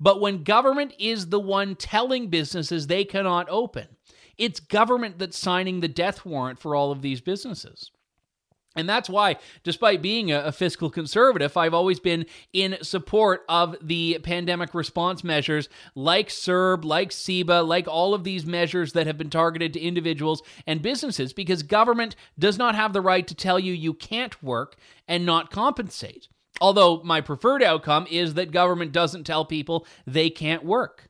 But 0.00 0.20
when 0.20 0.44
government 0.44 0.94
is 0.98 1.28
the 1.28 1.40
one 1.40 1.74
telling 1.74 2.28
businesses 2.28 2.86
they 2.86 3.04
cannot 3.04 3.48
open, 3.50 3.88
it's 4.36 4.60
government 4.60 5.18
that's 5.18 5.36
signing 5.36 5.80
the 5.80 5.88
death 5.88 6.24
warrant 6.24 6.60
for 6.60 6.76
all 6.76 6.92
of 6.92 7.02
these 7.02 7.20
businesses. 7.20 7.90
And 8.78 8.88
that's 8.88 9.10
why, 9.10 9.36
despite 9.64 10.00
being 10.00 10.30
a, 10.30 10.52
fiscal 10.52 10.88
conservative, 10.88 11.56
I've 11.56 11.74
always 11.74 11.98
been 11.98 12.26
in 12.52 12.78
support 12.82 13.42
of 13.48 13.76
the 13.82 14.18
pandemic 14.22 14.74
response 14.74 15.24
measures 15.24 15.68
like 15.94 16.28
CERB, 16.28 16.84
like 16.84 17.10
CEBA, 17.10 17.66
like 17.66 17.88
all 17.88 18.14
of 18.14 18.24
these 18.24 18.46
measures 18.46 18.92
that 18.92 19.06
have 19.06 19.18
been 19.18 19.30
targeted 19.30 19.72
to 19.74 19.80
individuals 19.80 20.42
and 20.66 20.80
businesses 20.80 21.32
because 21.32 21.62
government 21.62 22.14
does 22.38 22.56
not 22.56 22.74
have 22.74 22.92
the 22.92 23.00
right 23.00 23.26
to 23.26 23.34
tell 23.34 23.58
you 23.58 23.72
you 23.72 23.92
can't 23.92 24.42
work 24.42 24.76
and 25.06 25.26
not 25.26 25.50
compensate. 25.50 26.28
Although 26.60 27.02
my 27.02 27.20
preferred 27.20 27.62
outcome 27.62 28.06
is 28.10 28.34
that 28.34 28.52
government 28.52 28.92
doesn't 28.92 29.24
tell 29.24 29.44
people 29.44 29.86
they 30.06 30.30
can't 30.30 30.64
work. 30.64 31.08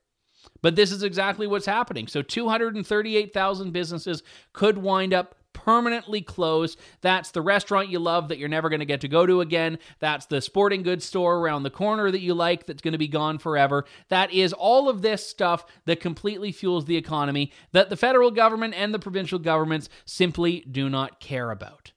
But 0.62 0.76
this 0.76 0.90
is 0.90 1.02
exactly 1.02 1.46
what's 1.46 1.66
happening. 1.66 2.06
So 2.06 2.22
238,000 2.22 3.72
businesses 3.72 4.22
could 4.52 4.78
wind 4.78 5.14
up 5.14 5.34
permanently 5.68 6.22
closed. 6.22 6.78
That's 7.02 7.30
the 7.30 7.42
restaurant 7.42 7.90
you 7.90 7.98
love 7.98 8.28
that 8.28 8.38
you're 8.38 8.48
never 8.48 8.70
going 8.70 8.80
to 8.80 8.86
get 8.86 9.02
to 9.02 9.08
go 9.08 9.26
to 9.26 9.42
again. 9.42 9.78
That's 9.98 10.24
the 10.24 10.40
sporting 10.40 10.82
goods 10.82 11.04
store 11.04 11.36
around 11.36 11.62
the 11.62 11.68
corner 11.68 12.10
that 12.10 12.22
you 12.22 12.32
like 12.32 12.64
that's 12.64 12.80
going 12.80 12.92
to 12.92 12.98
be 12.98 13.06
gone 13.06 13.36
forever. 13.36 13.84
That 14.08 14.32
is 14.32 14.54
all 14.54 14.88
of 14.88 15.02
this 15.02 15.28
stuff 15.28 15.66
that 15.84 16.00
completely 16.00 16.52
fuels 16.52 16.86
the 16.86 16.96
economy 16.96 17.52
that 17.72 17.90
the 17.90 17.98
federal 17.98 18.30
government 18.30 18.72
and 18.78 18.94
the 18.94 18.98
provincial 18.98 19.38
governments 19.38 19.90
simply 20.06 20.60
do 20.60 20.88
not 20.88 21.20
care 21.20 21.50
about. 21.50 21.92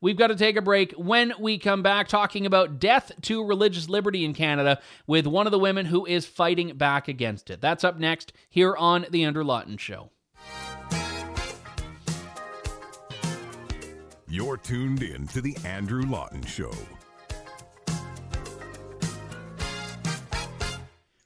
We've 0.00 0.16
got 0.16 0.28
to 0.28 0.34
take 0.34 0.56
a 0.56 0.62
break. 0.62 0.92
When 0.92 1.34
we 1.38 1.58
come 1.58 1.82
back, 1.82 2.08
talking 2.08 2.46
about 2.46 2.80
death 2.80 3.12
to 3.20 3.44
religious 3.44 3.90
liberty 3.90 4.24
in 4.24 4.32
Canada 4.32 4.80
with 5.06 5.26
one 5.26 5.46
of 5.46 5.50
the 5.50 5.58
women 5.58 5.84
who 5.84 6.06
is 6.06 6.24
fighting 6.24 6.74
back 6.78 7.06
against 7.06 7.50
it. 7.50 7.60
That's 7.60 7.84
up 7.84 7.98
next 7.98 8.32
here 8.48 8.74
on 8.74 9.04
The 9.10 9.24
Andrew 9.24 9.44
Lawton 9.44 9.76
Show. 9.76 10.08
You're 14.32 14.58
tuned 14.58 15.02
in 15.02 15.26
to 15.28 15.40
The 15.40 15.56
Andrew 15.64 16.04
Lawton 16.04 16.44
Show. 16.46 16.70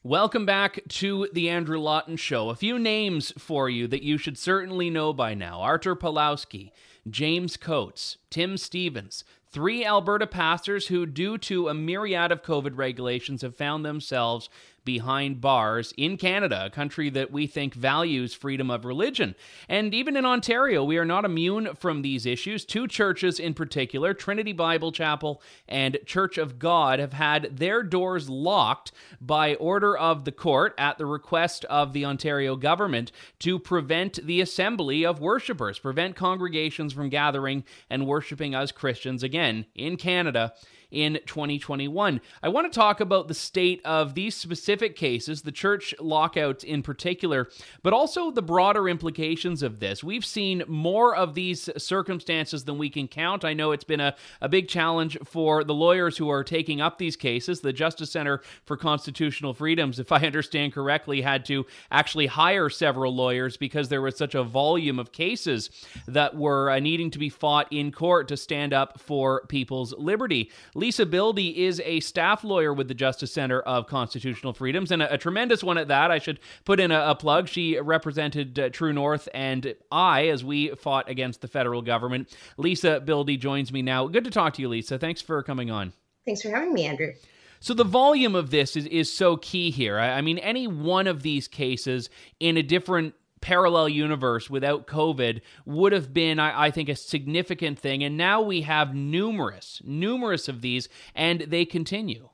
Welcome 0.03 0.47
back 0.47 0.81
to 0.89 1.29
the 1.35 1.51
Andrew 1.51 1.79
Lawton 1.79 2.17
Show. 2.17 2.49
A 2.49 2.55
few 2.55 2.79
names 2.79 3.31
for 3.37 3.69
you 3.69 3.87
that 3.89 4.03
you 4.03 4.17
should 4.17 4.39
certainly 4.39 4.89
know 4.89 5.13
by 5.13 5.35
now 5.35 5.61
Arthur 5.61 5.95
Pawlowski, 5.95 6.71
James 7.07 7.59
Coates, 7.59 8.17
Tim 8.31 8.57
Stevens, 8.57 9.23
three 9.51 9.85
Alberta 9.85 10.27
pastors 10.27 10.87
who, 10.87 11.05
due 11.05 11.37
to 11.37 11.69
a 11.69 11.75
myriad 11.75 12.33
of 12.33 12.43
COVID 12.43 12.73
regulations, 12.75 13.43
have 13.43 13.55
found 13.55 13.85
themselves 13.85 14.49
behind 14.85 15.41
bars 15.41 15.93
in 15.97 16.17
Canada, 16.17 16.67
a 16.67 16.71
country 16.71 17.11
that 17.11 17.31
we 17.31 17.47
think 17.47 17.75
values 17.75 18.35
freedom 18.35 18.71
of 18.71 18.85
religion. 18.85 19.35
And 19.69 19.95
even 19.95 20.17
in 20.17 20.25
Ontario, 20.25 20.85
we 20.85 20.99
are 20.99 21.05
not 21.05 21.25
immune 21.25 21.75
from 21.75 22.03
these 22.03 22.27
issues. 22.27 22.65
Two 22.65 22.87
churches 22.87 23.41
in 23.41 23.55
particular, 23.55 24.15
Trinity 24.15 24.53
Bible 24.53 24.93
Chapel 24.93 25.43
and 25.69 25.99
Church 26.07 26.39
of 26.39 26.59
God, 26.59 26.99
have 26.99 27.13
had 27.13 27.57
their 27.57 27.83
doors 27.83 28.29
locked 28.29 28.93
by 29.21 29.55
order 29.57 29.97
of 29.97 30.25
the 30.25 30.33
court 30.33 30.75
at 30.79 30.99
the 30.99 31.07
request 31.07 31.65
of 31.67 31.93
the 31.93 32.05
Ontario 32.05 32.57
government 32.57 33.13
to 33.41 33.59
prevent 33.59 34.25
the 34.25 34.41
assembly 34.41 35.05
of 35.05 35.21
worshippers, 35.21 35.79
prevent 35.79 36.17
congregations 36.17 36.93
from 36.93 37.09
gathering 37.09 37.65
and 37.89 38.07
worshiping 38.07 38.55
as 38.55 38.73
Christians 38.73 39.23
again 39.23 39.67
in 39.75 39.97
Canada 39.97 40.53
in 40.95 41.19
2021. 41.27 42.21
I 42.43 42.49
want 42.49 42.73
to 42.73 42.75
talk 42.75 43.01
about 43.01 43.29
the 43.29 43.35
state 43.35 43.81
of 43.85 44.15
these 44.15 44.35
specific 44.35 44.97
cases, 44.97 45.43
the 45.43 45.53
church 45.53 45.95
lockouts 45.99 46.65
in 46.65 46.83
particular, 46.83 47.49
but 47.83 47.93
also 47.93 48.31
the 48.31 48.43
broader 48.43 48.89
implications 48.89 49.63
of 49.63 49.81
this. 49.81 50.05
We've 50.05 50.25
seen 50.25 50.63
more 50.69 51.15
of 51.15 51.35
these 51.35 51.69
circumstances 51.77 52.65
than 52.65 52.79
we 52.79 52.89
can 52.89 53.09
count. 53.09 53.45
I 53.45 53.55
know 53.55 53.73
it's 53.73 53.85
been 53.85 54.01
a, 54.01 54.15
a 54.41 54.49
big 54.49 54.69
challenge 54.69 55.19
for 55.25 55.65
the 55.65 55.75
lawyers 55.75 56.17
who 56.17 56.31
are 56.31 56.45
taking 56.45 56.81
up 56.81 56.99
these 56.99 57.17
cases. 57.17 57.61
The 57.61 57.73
Justice 57.73 58.13
Center 58.13 58.41
for 58.65 58.77
Constitutional 58.77 59.53
Freedoms, 59.53 59.99
if 59.99 60.13
I 60.13 60.21
understand 60.21 60.73
correctly, 60.73 61.21
had 61.21 61.45
to 61.47 61.67
actually 61.91 62.27
hire 62.27 62.71
several 62.71 63.15
lawyers 63.15 63.57
because 63.57 63.89
there 63.89 64.03
was 64.03 64.17
such 64.17 64.35
a 64.35 64.45
volume 64.45 64.99
of 64.99 65.13
cases 65.13 65.71
that 66.07 66.37
were 66.37 66.71
uh, 66.71 66.79
needing 66.79 67.11
to 67.11 67.19
be 67.19 67.29
fought 67.29 67.67
in 67.73 67.91
court 67.91 68.29
to 68.29 68.37
stand 68.37 68.73
up 68.73 69.01
for 69.01 69.45
people's 69.49 69.93
liberty. 69.95 70.51
Lisa 70.85 71.07
Bildy 71.07 71.65
is 71.65 71.81
a 71.83 72.01
staff 72.01 72.45
lawyer 72.45 72.71
with 72.75 72.89
the 72.89 72.95
Justice 72.95 73.33
Center 73.33 73.61
of 73.63 73.87
Constitutional 73.87 74.53
Freedoms 74.53 74.91
and 74.91 75.01
a, 75.01 75.15
a 75.15 75.17
tremendous 75.17 75.65
one 75.65 75.79
at 75.79 75.89
that. 75.89 76.11
I 76.11 76.19
should 76.19 76.39
put 76.67 76.79
in 76.79 76.91
a, 76.91 77.13
a 77.13 77.15
plug. 77.15 77.49
She 77.49 77.81
represented 77.81 78.59
uh, 78.59 78.69
True 78.69 78.93
North 78.93 79.27
and 79.33 79.75
I 79.91 80.27
as 80.27 80.45
we 80.45 80.75
fought 80.75 81.09
against 81.09 81.41
the 81.41 81.49
federal 81.49 81.81
government. 81.81 82.37
Lisa 82.59 83.01
Bildy 83.01 83.39
joins 83.39 83.73
me 83.73 83.81
now. 83.81 84.09
Good 84.09 84.25
to 84.25 84.31
talk 84.31 84.53
to 84.55 84.61
you, 84.61 84.69
Lisa. 84.69 84.99
Thanks 84.99 85.23
for 85.23 85.43
coming 85.43 85.71
on. 85.71 85.95
Thanks 86.27 86.43
for 86.43 86.51
having 86.51 86.75
me, 86.75 86.85
Andrew. 86.85 87.15
So 87.61 87.73
the 87.73 87.85
volume 87.85 88.35
of 88.35 88.51
this 88.51 88.77
is, 88.77 88.85
is 88.85 89.11
so 89.11 89.39
key 89.39 89.71
here. 89.71 89.99
I, 89.99 90.19
I 90.19 90.21
mean, 90.21 90.37
any 90.37 90.67
one 90.67 91.07
of 91.07 91.23
these 91.23 91.49
cases 91.49 92.11
in 92.41 92.59
a 92.59 92.63
different 92.63 93.15
parallel 93.45 93.91
universe 93.91 94.49
without 94.49 94.87
COVID 94.87 95.43
would 95.67 95.93
have 95.93 96.15
been, 96.15 96.39
I, 96.39 96.65
I, 96.65 96.71
think, 96.71 96.89
a 96.89 96.97
significant 96.97 97.79
thing. 97.79 98.03
And 98.03 98.17
now 98.17 98.41
we 98.41 98.63
have 98.63 98.95
numerous, 98.95 99.83
numerous 99.85 100.49
of 100.49 100.63
these, 100.63 100.89
and 101.15 101.43
they 101.43 101.67
continue. 101.67 102.31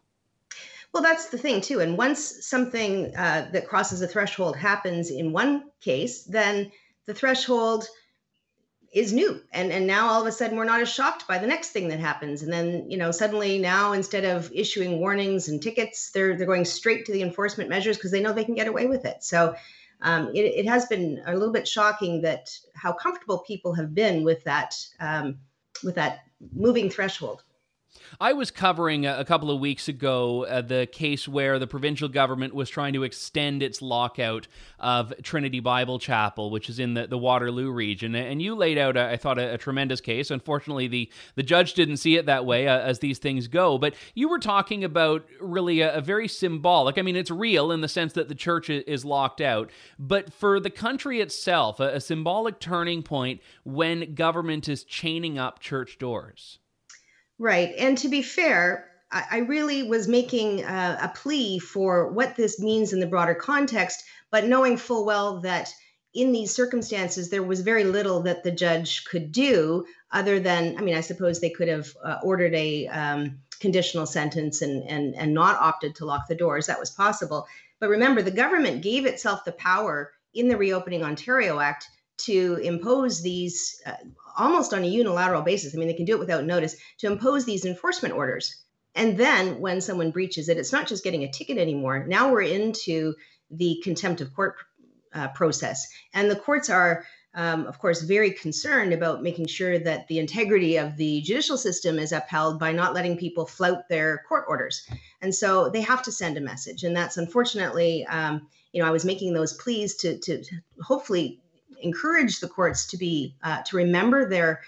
Well, 0.94 1.02
that's 1.02 1.30
the 1.30 1.36
thing, 1.36 1.62
too. 1.62 1.80
And 1.80 1.98
once 1.98 2.46
something 2.46 3.12
uh, 3.16 3.48
that 3.52 3.66
crosses 3.66 4.00
a 4.02 4.06
threshold 4.06 4.56
happens 4.56 5.10
in 5.10 5.32
one 5.32 5.64
case, 5.80 6.22
then 6.22 6.70
the 7.06 7.14
threshold 7.14 7.88
is 8.92 9.12
new 9.12 9.40
and 9.52 9.70
and 9.70 9.86
now 9.86 10.08
all 10.08 10.20
of 10.20 10.26
a 10.26 10.32
sudden 10.32 10.56
we're 10.56 10.64
not 10.64 10.80
as 10.80 10.88
shocked 10.88 11.28
by 11.28 11.38
the 11.38 11.46
next 11.46 11.70
thing 11.70 11.86
that 11.86 12.00
happens 12.00 12.42
and 12.42 12.52
then 12.52 12.90
you 12.90 12.96
know 12.98 13.12
suddenly 13.12 13.56
now 13.56 13.92
instead 13.92 14.24
of 14.24 14.50
issuing 14.52 14.98
warnings 14.98 15.46
and 15.48 15.62
tickets 15.62 16.10
they're 16.10 16.36
they're 16.36 16.44
going 16.44 16.64
straight 16.64 17.06
to 17.06 17.12
the 17.12 17.22
enforcement 17.22 17.70
measures 17.70 17.96
because 17.96 18.10
they 18.10 18.20
know 18.20 18.32
they 18.32 18.42
can 18.42 18.56
get 18.56 18.66
away 18.66 18.86
with 18.86 19.04
it 19.04 19.22
so 19.22 19.54
um, 20.02 20.28
it, 20.34 20.40
it, 20.40 20.66
has 20.66 20.86
been 20.86 21.22
a 21.26 21.34
little 21.34 21.52
bit 21.52 21.68
shocking 21.68 22.22
that 22.22 22.50
how 22.74 22.92
comfortable 22.92 23.38
people 23.38 23.74
have 23.74 23.94
been 23.94 24.24
with 24.24 24.42
that 24.44 24.74
um, 25.00 25.38
with 25.84 25.94
that 25.94 26.20
moving 26.54 26.88
threshold. 26.88 27.42
I 28.20 28.32
was 28.32 28.50
covering 28.50 29.06
a, 29.06 29.24
couple 29.24 29.50
of 29.50 29.60
weeks 29.60 29.88
ago 29.88 30.44
uh, 30.44 30.62
the 30.62 30.88
case 30.90 31.28
where 31.28 31.58
the 31.58 31.66
provincial 31.66 32.08
government 32.08 32.54
was 32.54 32.68
trying 32.68 32.92
to 32.94 33.02
extend 33.02 33.62
its 33.62 33.80
lockout 33.80 34.48
of 34.78 35.12
Trinity 35.22 35.60
Bible 35.60 35.98
Chapel, 35.98 36.50
which 36.50 36.68
is 36.68 36.78
in 36.78 36.94
the, 36.94 37.06
the 37.06 37.18
Waterloo 37.18 37.70
region. 37.70 38.14
And 38.14 38.42
you 38.42 38.54
laid 38.54 38.78
out, 38.78 38.96
I 38.96 39.16
thought, 39.16 39.38
a, 39.38 39.54
a, 39.54 39.58
tremendous 39.58 40.00
case. 40.00 40.30
Unfortunately, 40.30 40.88
the, 40.88 41.10
the 41.34 41.42
judge 41.42 41.74
didn't 41.74 41.98
see 41.98 42.16
it 42.16 42.26
that 42.26 42.44
way, 42.44 42.66
uh, 42.66 42.78
as 42.80 42.98
these 42.98 43.18
things 43.18 43.48
go. 43.48 43.78
But 43.78 43.94
you 44.14 44.28
were 44.28 44.38
talking 44.38 44.84
about 44.84 45.24
really 45.40 45.80
a, 45.80 45.94
a, 45.94 46.00
very 46.00 46.28
symbolic, 46.28 46.98
I 46.98 47.02
mean, 47.02 47.16
it's 47.16 47.30
real 47.30 47.72
in 47.72 47.80
the 47.80 47.88
sense 47.88 48.12
that 48.14 48.28
the 48.28 48.34
church 48.34 48.70
is 48.70 49.04
locked 49.04 49.40
out, 49.40 49.70
but 49.98 50.32
for 50.32 50.60
the 50.60 50.70
country 50.70 51.20
itself, 51.20 51.80
a, 51.80 51.96
a 51.96 52.00
symbolic 52.00 52.60
turning 52.60 53.02
point 53.02 53.40
when 53.64 54.14
government 54.14 54.68
is 54.68 54.84
chaining 54.84 55.38
up 55.38 55.60
church 55.60 55.98
doors. 55.98 56.59
Right. 57.40 57.74
And 57.78 57.96
to 57.98 58.08
be 58.08 58.20
fair, 58.20 58.86
I, 59.10 59.38
really 59.38 59.82
was 59.82 60.06
making 60.06 60.62
a, 60.62 60.98
a 61.04 61.12
plea 61.14 61.58
for 61.58 62.12
what 62.12 62.36
this 62.36 62.60
means 62.60 62.92
in 62.92 63.00
the 63.00 63.06
broader 63.06 63.34
context, 63.34 64.04
but 64.30 64.44
knowing 64.44 64.76
full 64.76 65.06
well 65.06 65.40
that 65.40 65.72
in 66.12 66.32
these 66.32 66.54
circumstances, 66.54 67.30
there 67.30 67.42
was 67.42 67.62
very 67.62 67.84
little 67.84 68.20
that 68.24 68.44
the 68.44 68.50
judge 68.50 69.06
could 69.06 69.32
do 69.32 69.86
other 70.12 70.38
than, 70.38 70.76
I 70.76 70.82
mean, 70.82 70.94
I 70.94 71.00
suppose 71.00 71.40
they 71.40 71.48
could 71.48 71.68
have 71.68 71.88
uh, 72.04 72.18
ordered 72.22 72.54
a 72.54 72.86
um, 72.88 73.38
conditional 73.58 74.04
sentence 74.04 74.60
and, 74.60 74.82
and, 74.82 75.14
and 75.14 75.32
not 75.32 75.60
opted 75.60 75.94
to 75.96 76.04
lock 76.04 76.28
the 76.28 76.34
doors. 76.34 76.66
That 76.66 76.78
was 76.78 76.90
possible. 76.90 77.46
But 77.80 77.88
remember, 77.88 78.20
the 78.20 78.30
government 78.30 78.82
gave 78.82 79.06
itself 79.06 79.46
the 79.46 79.52
power 79.52 80.12
in 80.34 80.48
the 80.48 80.58
Reopening 80.58 81.02
Ontario 81.02 81.58
Act 81.58 81.88
to 82.24 82.56
impose 82.62 83.22
these 83.22 83.80
uh, 83.86 83.92
almost 84.38 84.72
on 84.72 84.84
a 84.84 84.86
unilateral 84.86 85.42
basis. 85.42 85.74
I 85.74 85.78
mean, 85.78 85.88
they 85.88 85.94
can 85.94 86.06
do 86.06 86.14
it 86.14 86.20
without 86.20 86.44
notice 86.44 86.76
to 86.98 87.06
impose 87.06 87.44
these 87.44 87.64
enforcement 87.64 88.14
orders. 88.14 88.56
And 88.94 89.16
then 89.16 89.60
when 89.60 89.80
someone 89.80 90.10
breaches 90.10 90.48
it, 90.48 90.56
it's 90.56 90.72
not 90.72 90.88
just 90.88 91.04
getting 91.04 91.22
a 91.22 91.30
ticket 91.30 91.58
anymore. 91.58 92.04
Now 92.06 92.32
we're 92.32 92.42
into 92.42 93.14
the 93.50 93.80
contempt 93.84 94.20
of 94.20 94.34
court 94.34 94.56
uh, 95.12 95.28
process. 95.28 95.86
And 96.12 96.30
the 96.30 96.36
courts 96.36 96.70
are, 96.70 97.04
um, 97.34 97.66
of 97.66 97.78
course, 97.78 98.02
very 98.02 98.32
concerned 98.32 98.92
about 98.92 99.22
making 99.22 99.46
sure 99.46 99.78
that 99.78 100.08
the 100.08 100.18
integrity 100.18 100.76
of 100.76 100.96
the 100.96 101.20
judicial 101.20 101.56
system 101.56 101.98
is 101.98 102.12
upheld 102.12 102.58
by 102.58 102.72
not 102.72 102.94
letting 102.94 103.16
people 103.16 103.46
flout 103.46 103.88
their 103.88 104.24
court 104.28 104.44
orders. 104.48 104.88
And 105.20 105.34
so 105.34 105.68
they 105.68 105.82
have 105.82 106.02
to 106.04 106.12
send 106.12 106.36
a 106.36 106.40
message. 106.40 106.82
And 106.84 106.96
that's 106.96 107.16
unfortunately, 107.16 108.06
um, 108.06 108.48
you 108.72 108.82
know, 108.82 108.88
I 108.88 108.92
was 108.92 109.04
making 109.04 109.34
those 109.34 109.52
pleas 109.54 109.96
to, 109.96 110.18
to 110.18 110.42
hopefully 110.82 111.40
encourage 111.82 112.40
the 112.40 112.48
courts 112.48 112.86
to 112.86 112.96
be 112.96 113.34
uh, 113.42 113.62
to 113.62 113.76
remember 113.76 114.28
their 114.28 114.60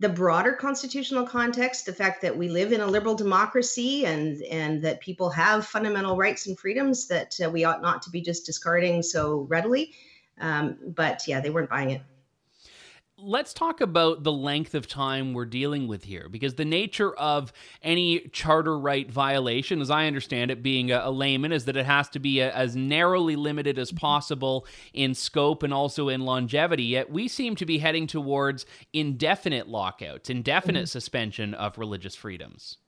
the 0.00 0.08
broader 0.08 0.52
constitutional 0.52 1.26
context, 1.26 1.84
the 1.84 1.92
fact 1.92 2.22
that 2.22 2.36
we 2.36 2.48
live 2.48 2.72
in 2.72 2.80
a 2.80 2.86
liberal 2.86 3.14
democracy 3.14 4.06
and 4.06 4.42
and 4.42 4.82
that 4.82 5.00
people 5.00 5.30
have 5.30 5.66
fundamental 5.66 6.16
rights 6.16 6.46
and 6.46 6.58
freedoms 6.58 7.08
that 7.08 7.36
uh, 7.44 7.50
we 7.50 7.64
ought 7.64 7.82
not 7.82 8.02
to 8.02 8.10
be 8.10 8.20
just 8.20 8.46
discarding 8.46 9.02
so 9.02 9.46
readily. 9.48 9.92
Um, 10.40 10.78
but 10.86 11.26
yeah, 11.26 11.40
they 11.40 11.50
weren't 11.50 11.70
buying 11.70 11.90
it 11.90 12.02
let's 13.20 13.52
talk 13.52 13.80
about 13.80 14.22
the 14.22 14.32
length 14.32 14.74
of 14.74 14.86
time 14.86 15.32
we're 15.32 15.44
dealing 15.44 15.88
with 15.88 16.04
here 16.04 16.28
because 16.28 16.54
the 16.54 16.64
nature 16.64 17.14
of 17.16 17.52
any 17.82 18.20
charter 18.32 18.78
right 18.78 19.10
violation 19.10 19.80
as 19.80 19.90
i 19.90 20.06
understand 20.06 20.50
it 20.50 20.62
being 20.62 20.90
a, 20.90 21.00
a 21.04 21.10
layman 21.10 21.52
is 21.52 21.64
that 21.64 21.76
it 21.76 21.86
has 21.86 22.08
to 22.08 22.18
be 22.18 22.40
a, 22.40 22.52
as 22.52 22.76
narrowly 22.76 23.36
limited 23.36 23.78
as 23.78 23.92
possible 23.92 24.66
in 24.92 25.14
scope 25.14 25.62
and 25.62 25.72
also 25.74 26.08
in 26.08 26.22
longevity. 26.22 26.84
Yet 26.84 27.10
we 27.10 27.28
seem 27.28 27.56
to 27.56 27.66
be 27.66 27.78
heading 27.78 28.06
towards 28.06 28.66
indefinite 28.92 29.68
lockouts 29.68 30.30
indefinite 30.30 30.80
mm-hmm. 30.80 30.86
suspension 30.86 31.54
of 31.54 31.78
religious 31.78 32.14
freedoms 32.14 32.78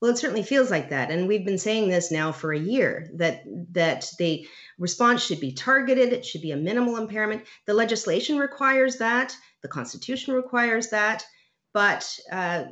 well, 0.00 0.10
it 0.10 0.18
certainly 0.18 0.42
feels 0.42 0.70
like 0.70 0.90
that, 0.90 1.10
and 1.10 1.28
we've 1.28 1.44
been 1.44 1.58
saying 1.58 1.90
this 1.90 2.10
now 2.10 2.32
for 2.32 2.52
a 2.52 2.58
year 2.58 3.10
that 3.14 3.42
that 3.72 4.10
the 4.18 4.46
response 4.78 5.22
should 5.22 5.40
be 5.40 5.52
targeted. 5.52 6.12
It 6.12 6.24
should 6.24 6.40
be 6.40 6.52
a 6.52 6.56
minimal 6.56 6.96
impairment. 6.96 7.44
The 7.66 7.74
legislation 7.74 8.38
requires 8.38 8.96
that. 8.96 9.36
The 9.62 9.68
Constitution 9.68 10.34
requires 10.34 10.88
that. 10.88 11.24
But 11.74 12.18
uh, 12.32 12.64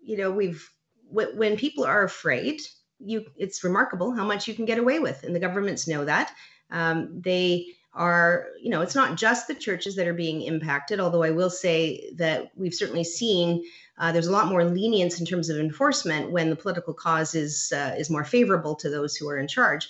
you 0.00 0.16
know, 0.16 0.30
we've 0.30 0.68
when 1.10 1.56
people 1.56 1.84
are 1.84 2.04
afraid, 2.04 2.60
you 3.00 3.24
it's 3.36 3.64
remarkable 3.64 4.12
how 4.12 4.24
much 4.24 4.46
you 4.46 4.54
can 4.54 4.64
get 4.64 4.78
away 4.78 5.00
with, 5.00 5.24
and 5.24 5.34
the 5.34 5.40
governments 5.40 5.88
know 5.88 6.04
that. 6.04 6.32
Um, 6.70 7.20
they 7.22 7.66
are, 7.94 8.46
you 8.60 8.70
know, 8.70 8.82
it's 8.82 8.94
not 8.94 9.16
just 9.16 9.48
the 9.48 9.54
churches 9.54 9.96
that 9.96 10.06
are 10.06 10.14
being 10.14 10.42
impacted, 10.42 11.00
although 11.00 11.22
I 11.22 11.30
will 11.30 11.50
say 11.50 12.12
that 12.16 12.50
we've 12.56 12.74
certainly 12.74 13.04
seen 13.04 13.64
uh, 13.98 14.12
there's 14.12 14.28
a 14.28 14.32
lot 14.32 14.48
more 14.48 14.64
lenience 14.64 15.18
in 15.18 15.26
terms 15.26 15.48
of 15.48 15.58
enforcement 15.58 16.30
when 16.30 16.50
the 16.50 16.56
political 16.56 16.94
cause 16.94 17.34
is 17.34 17.72
uh, 17.74 17.94
is 17.98 18.10
more 18.10 18.24
favorable 18.24 18.76
to 18.76 18.88
those 18.88 19.16
who 19.16 19.28
are 19.28 19.38
in 19.38 19.48
charge. 19.48 19.88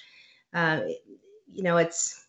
Uh, 0.54 0.80
you 1.52 1.62
know, 1.62 1.76
it's 1.76 2.26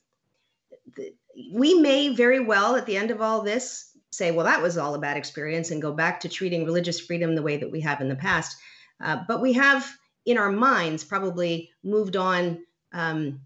we 1.53 1.79
may 1.79 2.09
very 2.09 2.41
well 2.41 2.75
at 2.75 2.85
the 2.85 2.97
end 2.97 3.11
of 3.11 3.21
all 3.21 3.41
this 3.41 3.97
say, 4.11 4.31
well, 4.31 4.45
that 4.45 4.61
was 4.61 4.77
all 4.77 4.95
a 4.95 4.99
bad 4.99 5.15
experience, 5.15 5.71
and 5.71 5.81
go 5.81 5.93
back 5.93 6.19
to 6.19 6.29
treating 6.29 6.65
religious 6.65 6.99
freedom 6.99 7.35
the 7.35 7.41
way 7.41 7.57
that 7.57 7.71
we 7.71 7.79
have 7.79 8.01
in 8.01 8.09
the 8.09 8.15
past. 8.15 8.57
Uh, 9.01 9.19
but 9.27 9.41
we 9.41 9.53
have 9.53 9.89
in 10.25 10.37
our 10.37 10.51
minds 10.51 11.03
probably 11.03 11.69
moved 11.83 12.17
on. 12.17 12.59
Um, 12.91 13.41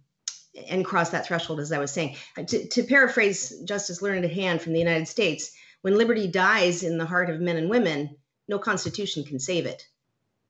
and 0.69 0.85
cross 0.85 1.09
that 1.09 1.25
threshold, 1.25 1.59
as 1.59 1.71
I 1.71 1.79
was 1.79 1.91
saying. 1.91 2.15
To, 2.47 2.67
to 2.67 2.83
paraphrase 2.83 3.61
Justice 3.65 4.01
Learned 4.01 4.25
Hand 4.25 4.61
from 4.61 4.73
the 4.73 4.79
United 4.79 5.07
States, 5.07 5.51
when 5.81 5.97
liberty 5.97 6.27
dies 6.27 6.83
in 6.83 6.97
the 6.97 7.05
heart 7.05 7.29
of 7.29 7.41
men 7.41 7.57
and 7.57 7.69
women, 7.69 8.15
no 8.47 8.59
constitution 8.59 9.23
can 9.23 9.39
save 9.39 9.65
it. 9.65 9.87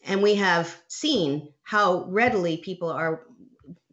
And 0.05 0.21
we 0.21 0.35
have 0.35 0.75
seen 0.87 1.53
how 1.63 2.03
readily 2.05 2.57
people 2.57 2.89
are 2.89 3.25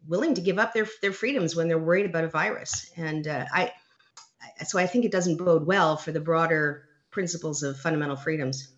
willing 0.07 0.33
to 0.33 0.41
give 0.41 0.59
up 0.59 0.73
their, 0.73 0.87
their 1.01 1.13
freedoms 1.13 1.55
when 1.55 1.67
they're 1.67 1.79
worried 1.79 2.05
about 2.05 2.25
a 2.25 2.29
virus. 2.29 2.91
And 2.97 3.27
uh, 3.27 3.45
I, 3.51 3.71
so 4.65 4.77
I 4.77 4.87
think 4.87 5.05
it 5.05 5.11
doesn't 5.11 5.37
bode 5.37 5.65
well 5.65 5.95
for 5.95 6.11
the 6.11 6.19
broader 6.19 6.83
principles 7.11 7.63
of 7.63 7.79
fundamental 7.79 8.17
freedoms. 8.17 8.73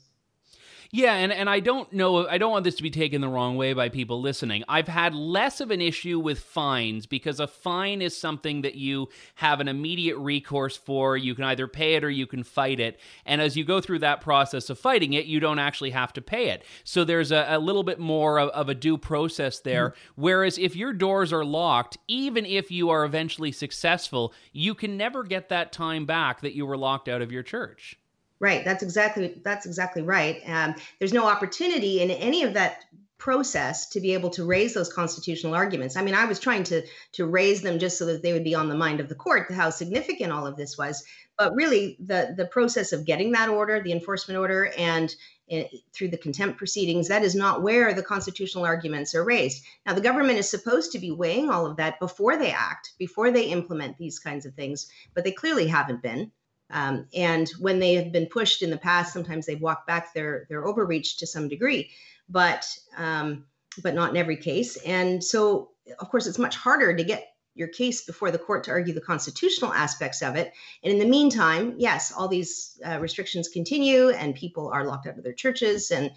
Yeah, 0.95 1.15
and, 1.15 1.34
and 1.34 1.49
I 1.49 1.60
don't 1.60 1.91
know, 1.91 2.27
I 2.27 2.38
don't 2.38 2.51
want 2.51 2.65
this 2.65 2.75
to 2.75 2.84
be 2.84 2.91
taken 2.91 3.19
the 3.19 3.27
wrong 3.27 3.58
way 3.58 3.73
by 3.73 3.89
people 3.89 4.21
listening. 4.21 4.63
I've 4.69 4.88
had 4.88 5.15
less 5.15 5.60
of 5.60 5.71
an 5.71 5.82
issue 5.82 6.19
with 6.19 6.39
fines 6.39 7.08
because 7.08 7.39
a 7.39 7.47
fine 7.47 7.99
is 7.99 8.15
something 8.15 8.62
that 8.62 8.75
you 8.75 9.10
have 9.34 9.60
an 9.60 9.67
immediate 9.67 10.17
recourse 10.17 10.77
for. 10.77 11.17
You 11.17 11.34
can 11.34 11.45
either 11.45 11.67
pay 11.67 11.95
it 11.95 12.03
or 12.03 12.12
you 12.12 12.27
can 12.27 12.43
fight 12.43 12.79
it. 12.79 12.99
And 13.25 13.41
as 13.41 13.58
you 13.58 13.65
go 13.65 13.82
through 13.82 13.99
that 13.99 14.21
process 14.21 14.69
of 14.69 14.77
fighting 14.77 15.13
it, 15.13 15.25
you 15.25 15.39
don't 15.39 15.58
actually 15.58 15.89
have 15.89 16.13
to 16.13 16.21
pay 16.21 16.49
it. 16.49 16.63
So 16.84 17.03
there's 17.03 17.32
a, 17.32 17.47
a 17.49 17.58
little 17.58 17.84
bit 17.84 17.97
more 17.97 18.38
of, 18.38 18.49
of, 18.49 18.69
a 18.69 18.75
due 18.75 18.99
process 18.99 19.62
there. 19.62 19.89
Mm. 19.89 19.93
Whereas 20.13 20.60
if 20.60 20.75
your 20.75 20.93
doors 20.93 21.34
are 21.34 21.43
locked, 21.43 21.97
even 22.08 22.45
if 22.45 22.69
you 22.69 22.91
are 22.91 23.03
eventually 23.03 23.51
successful, 23.51 24.32
you 24.51 24.75
can 24.75 24.95
never 24.95 25.23
get 25.23 25.49
that 25.49 25.71
time 25.71 26.06
back 26.06 26.41
that 26.41 26.53
you 26.53 26.67
were 26.67 26.77
locked 26.77 27.10
out 27.10 27.23
of 27.23 27.32
your 27.32 27.41
church. 27.41 27.97
Right. 28.43 28.65
That's 28.65 28.84
exactly 28.84 29.39
that's 29.41 29.65
exactly 29.65 30.01
right. 30.01 30.41
Um, 30.45 30.75
there's 30.99 31.13
no 31.13 31.29
opportunity 31.29 32.01
in 32.01 32.12
any 32.12 32.43
of 32.43 32.56
that 32.56 32.84
process 33.17 33.88
to 33.91 34.01
be 34.01 34.15
able 34.15 34.32
to 34.32 34.43
raise 34.43 34.73
those 34.73 34.91
constitutional 34.91 35.56
arguments. 35.56 35.95
I 35.95 36.03
mean, 36.03 36.13
I 36.13 36.25
was 36.25 36.41
trying 36.41 36.63
to 36.65 36.86
to 37.13 37.25
raise 37.25 37.62
them 37.62 37.79
just 37.79 37.97
so 37.97 38.06
that 38.08 38.21
they 38.21 38.34
would 38.34 38.43
be 38.43 38.53
on 38.53 38.67
the 38.67 38.75
mind 38.75 38.99
of 38.99 39.08
the 39.08 39.15
court, 39.15 39.49
how 39.49 39.69
significant 39.69 40.34
all 40.34 40.45
of 40.45 40.58
this 40.58 40.77
was. 40.77 41.06
But 41.38 41.56
really, 41.56 41.95
the 42.01 42.34
the 42.36 42.45
process 42.45 42.91
of 42.91 43.06
getting 43.06 43.32
that 43.32 43.47
order, 43.47 43.82
the 43.82 43.93
enforcement 43.93 44.38
order, 44.38 44.73
and 44.77 45.15
uh, 45.49 45.62
through 45.93 46.10
the 46.10 46.17
contempt 46.17 46.58
proceedings, 46.58 47.08
that 47.08 47.23
is 47.23 47.36
not 47.36 47.63
where 47.63 47.93
the 47.93 48.03
constitutional 48.03 48.65
arguments 48.65 49.15
are 49.15 49.23
raised. 49.23 49.63
Now, 49.86 49.93
the 49.93 50.01
government 50.01 50.39
is 50.39 50.49
supposed 50.49 50.91
to 50.91 50.99
be 50.99 51.12
weighing 51.12 51.49
all 51.49 51.65
of 51.65 51.77
that 51.77 51.97
before 51.97 52.36
they 52.36 52.51
act, 52.51 52.91
before 52.99 53.32
they 53.32 53.45
implement 53.45 53.97
these 53.97 54.19
kinds 54.19 54.45
of 54.45 54.53
things, 54.53 54.89
but 55.13 55.23
they 55.23 55.32
clearly 55.32 55.67
haven't 55.67 56.01
been. 56.01 56.34
Um, 56.73 57.05
and 57.15 57.47
when 57.59 57.79
they 57.79 57.93
have 57.93 58.12
been 58.12 58.25
pushed 58.25 58.63
in 58.63 58.71
the 58.71 58.77
past, 58.77 59.13
sometimes 59.13 59.45
they've 59.45 59.62
walked 59.62 59.86
back 59.86 60.13
their 60.13 60.47
their 60.49 60.65
overreach 60.65 61.17
to 61.19 61.27
some 61.27 61.47
degree, 61.47 61.91
but 62.27 62.65
um, 62.97 63.45
but 63.83 63.93
not 63.93 64.09
in 64.09 64.17
every 64.17 64.38
case. 64.38 64.75
And 64.77 65.23
so, 65.23 65.69
of 65.99 66.09
course, 66.09 66.25
it's 66.25 66.39
much 66.39 66.55
harder 66.55 66.95
to 66.95 67.03
get 67.03 67.27
your 67.53 67.67
case 67.67 68.03
before 68.03 68.31
the 68.31 68.39
court 68.39 68.63
to 68.63 68.71
argue 68.71 68.95
the 68.95 69.01
constitutional 69.01 69.71
aspects 69.71 70.23
of 70.23 70.36
it. 70.36 70.51
And 70.83 70.91
in 70.91 70.97
the 70.97 71.05
meantime, 71.05 71.75
yes, 71.77 72.12
all 72.12 72.27
these 72.27 72.81
uh, 72.83 72.97
restrictions 72.99 73.47
continue, 73.49 74.09
and 74.09 74.33
people 74.33 74.69
are 74.69 74.83
locked 74.83 75.05
out 75.05 75.19
of 75.19 75.23
their 75.23 75.33
churches, 75.33 75.91
and 75.91 76.09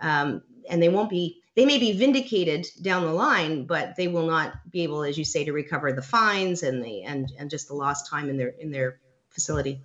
um, 0.00 0.42
and 0.70 0.82
they 0.82 0.88
won't 0.88 1.10
be. 1.10 1.42
They 1.54 1.66
may 1.66 1.78
be 1.78 1.92
vindicated 1.92 2.66
down 2.80 3.04
the 3.04 3.12
line, 3.12 3.66
but 3.66 3.96
they 3.96 4.08
will 4.08 4.26
not 4.26 4.54
be 4.70 4.84
able, 4.84 5.02
as 5.02 5.18
you 5.18 5.24
say, 5.24 5.44
to 5.44 5.52
recover 5.52 5.92
the 5.92 6.00
fines 6.00 6.62
and 6.62 6.82
the 6.82 7.02
and 7.02 7.30
and 7.38 7.50
just 7.50 7.68
the 7.68 7.74
lost 7.74 8.08
time 8.08 8.30
in 8.30 8.38
their 8.38 8.54
in 8.58 8.70
their 8.70 9.00
facility. 9.28 9.82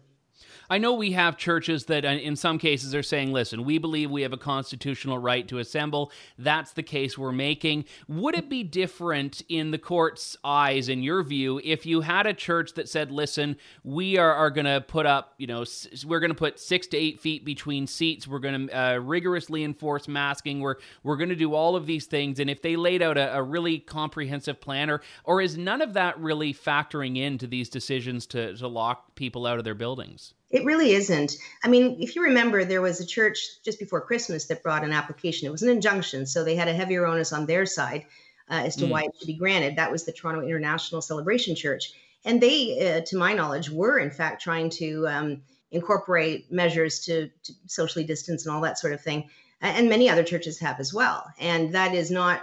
I 0.69 0.77
know 0.77 0.93
we 0.93 1.11
have 1.11 1.37
churches 1.37 1.85
that, 1.85 2.05
uh, 2.05 2.09
in 2.09 2.35
some 2.35 2.57
cases, 2.57 2.95
are 2.95 3.03
saying, 3.03 3.31
listen, 3.31 3.63
we 3.63 3.77
believe 3.77 4.09
we 4.09 4.21
have 4.21 4.33
a 4.33 4.37
constitutional 4.37 5.17
right 5.17 5.47
to 5.49 5.59
assemble. 5.59 6.11
That's 6.37 6.71
the 6.71 6.83
case 6.83 7.17
we're 7.17 7.31
making. 7.31 7.85
Would 8.07 8.35
it 8.35 8.49
be 8.49 8.63
different 8.63 9.41
in 9.49 9.71
the 9.71 9.77
court's 9.77 10.37
eyes, 10.43 10.89
in 10.89 11.03
your 11.03 11.21
view, 11.21 11.59
if 11.63 11.85
you 11.85 12.01
had 12.01 12.25
a 12.25 12.33
church 12.33 12.73
that 12.73 12.89
said, 12.89 13.11
listen, 13.11 13.57
we 13.83 14.17
are, 14.17 14.33
are 14.33 14.49
going 14.49 14.65
to 14.65 14.81
put 14.81 15.05
up, 15.05 15.33
you 15.37 15.47
know, 15.47 15.65
we're 16.05 16.19
going 16.19 16.31
to 16.31 16.35
put 16.35 16.59
six 16.59 16.87
to 16.87 16.97
eight 16.97 17.19
feet 17.19 17.45
between 17.45 17.85
seats. 17.85 18.27
We're 18.27 18.39
going 18.39 18.67
to 18.67 18.79
uh, 18.79 18.97
rigorously 18.97 19.63
enforce 19.63 20.07
masking. 20.07 20.61
We're, 20.61 20.77
we're 21.03 21.17
going 21.17 21.29
to 21.29 21.35
do 21.35 21.53
all 21.53 21.75
of 21.75 21.85
these 21.85 22.05
things. 22.05 22.39
And 22.39 22.49
if 22.49 22.61
they 22.61 22.75
laid 22.75 23.01
out 23.01 23.17
a, 23.17 23.35
a 23.37 23.43
really 23.43 23.79
comprehensive 23.79 24.61
plan, 24.61 24.89
or, 24.89 25.01
or 25.23 25.41
is 25.41 25.57
none 25.57 25.81
of 25.81 25.93
that 25.93 26.17
really 26.19 26.53
factoring 26.53 27.17
into 27.17 27.47
these 27.47 27.69
decisions 27.69 28.25
to, 28.27 28.55
to 28.55 28.67
lock 28.67 29.12
people 29.15 29.45
out 29.45 29.57
of 29.57 29.63
their 29.63 29.75
buildings? 29.75 30.33
It 30.49 30.65
really 30.65 30.91
isn't. 30.91 31.35
I 31.63 31.67
mean, 31.67 31.97
if 31.99 32.15
you 32.15 32.23
remember, 32.23 32.63
there 32.63 32.81
was 32.81 32.99
a 32.99 33.05
church 33.05 33.39
just 33.63 33.79
before 33.79 34.01
Christmas 34.01 34.45
that 34.45 34.63
brought 34.63 34.83
an 34.83 34.93
application. 34.93 35.47
It 35.47 35.51
was 35.51 35.63
an 35.63 35.69
injunction, 35.69 36.25
so 36.25 36.43
they 36.43 36.55
had 36.55 36.67
a 36.67 36.73
heavier 36.73 37.05
onus 37.05 37.33
on 37.33 37.45
their 37.45 37.65
side 37.65 38.05
uh, 38.49 38.61
as 38.65 38.75
to 38.77 38.85
mm. 38.85 38.89
why 38.89 39.01
it 39.03 39.11
should 39.17 39.27
be 39.27 39.33
granted. 39.33 39.75
That 39.75 39.91
was 39.91 40.03
the 40.03 40.11
Toronto 40.11 40.41
International 40.41 41.01
Celebration 41.01 41.55
Church. 41.55 41.93
And 42.25 42.39
they, 42.39 42.97
uh, 42.97 43.01
to 43.07 43.17
my 43.17 43.33
knowledge, 43.33 43.69
were 43.69 43.97
in 43.97 44.11
fact 44.11 44.41
trying 44.41 44.69
to 44.71 45.07
um, 45.07 45.41
incorporate 45.71 46.51
measures 46.51 46.99
to, 47.05 47.29
to, 47.43 47.53
socially 47.67 48.05
distance 48.05 48.45
and 48.45 48.55
all 48.55 48.61
that 48.61 48.79
sort 48.79 48.93
of 48.93 49.01
thing. 49.01 49.29
And 49.59 49.89
many 49.89 50.09
other 50.09 50.23
churches 50.23 50.59
have 50.59 50.79
as 50.79 50.93
well. 50.93 51.25
And 51.39 51.73
that 51.73 51.95
is 51.95 52.11
not, 52.11 52.41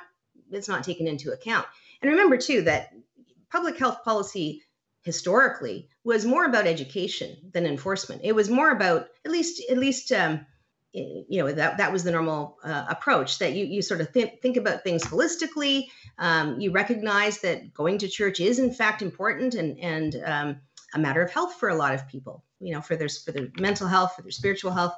it's 0.51 0.69
not 0.69 0.85
taken 0.85 1.07
into 1.07 1.33
account. 1.33 1.67
And 2.03 2.11
remember, 2.11 2.39
too, 2.39 2.63
that 2.63 2.93
public 3.51 3.79
health 3.79 4.05
policy 4.05 4.63
historically 5.03 5.89
was 6.05 6.25
more 6.25 6.45
about 6.45 6.67
education 6.67 7.37
than 7.53 7.67
enforcement. 7.67 8.23
It 8.25 8.35
was 8.35 8.51
more 8.51 8.71
about 8.71 9.09
at 9.25 9.31
least 9.31 9.63
at 9.71 9.79
least 9.79 10.13
um, 10.13 10.47
you 10.93 11.43
know 11.43 11.53
that 11.53 11.79
that 11.79 11.93
was 11.93 12.05
the 12.05 12.11
normal 12.11 12.59
uh, 12.65 12.87
approach 12.89 13.39
that 13.39 13.53
you 13.53 13.65
you 13.65 13.83
sort 13.83 14.01
of 14.01 14.11
think 14.11 14.41
think 14.43 14.57
about 14.57 14.83
things 14.83 15.05
holistically. 15.05 15.87
Um, 16.19 16.61
you 16.61 16.73
recognize 16.73 17.41
that 17.41 17.73
going 17.73 17.99
to 17.99 18.09
church 18.09 18.41
is 18.41 18.59
in 18.59 18.73
fact 18.73 19.03
important 19.03 19.55
and 19.55 19.79
and 19.79 20.23
um, 20.25 20.61
a 20.95 20.99
matter 20.99 21.23
of 21.23 21.31
health 21.31 21.55
for 21.55 21.69
a 21.69 21.77
lot 21.77 21.95
of 21.95 22.09
people. 22.09 22.45
You 22.61 22.75
know, 22.75 22.81
for 22.81 22.97
their 22.97 23.09
for 23.09 23.33
their 23.33 23.49
mental 23.59 23.87
health, 23.87 24.17
for 24.17 24.23
their 24.23 24.33
spiritual 24.33 24.73
health, 24.73 24.95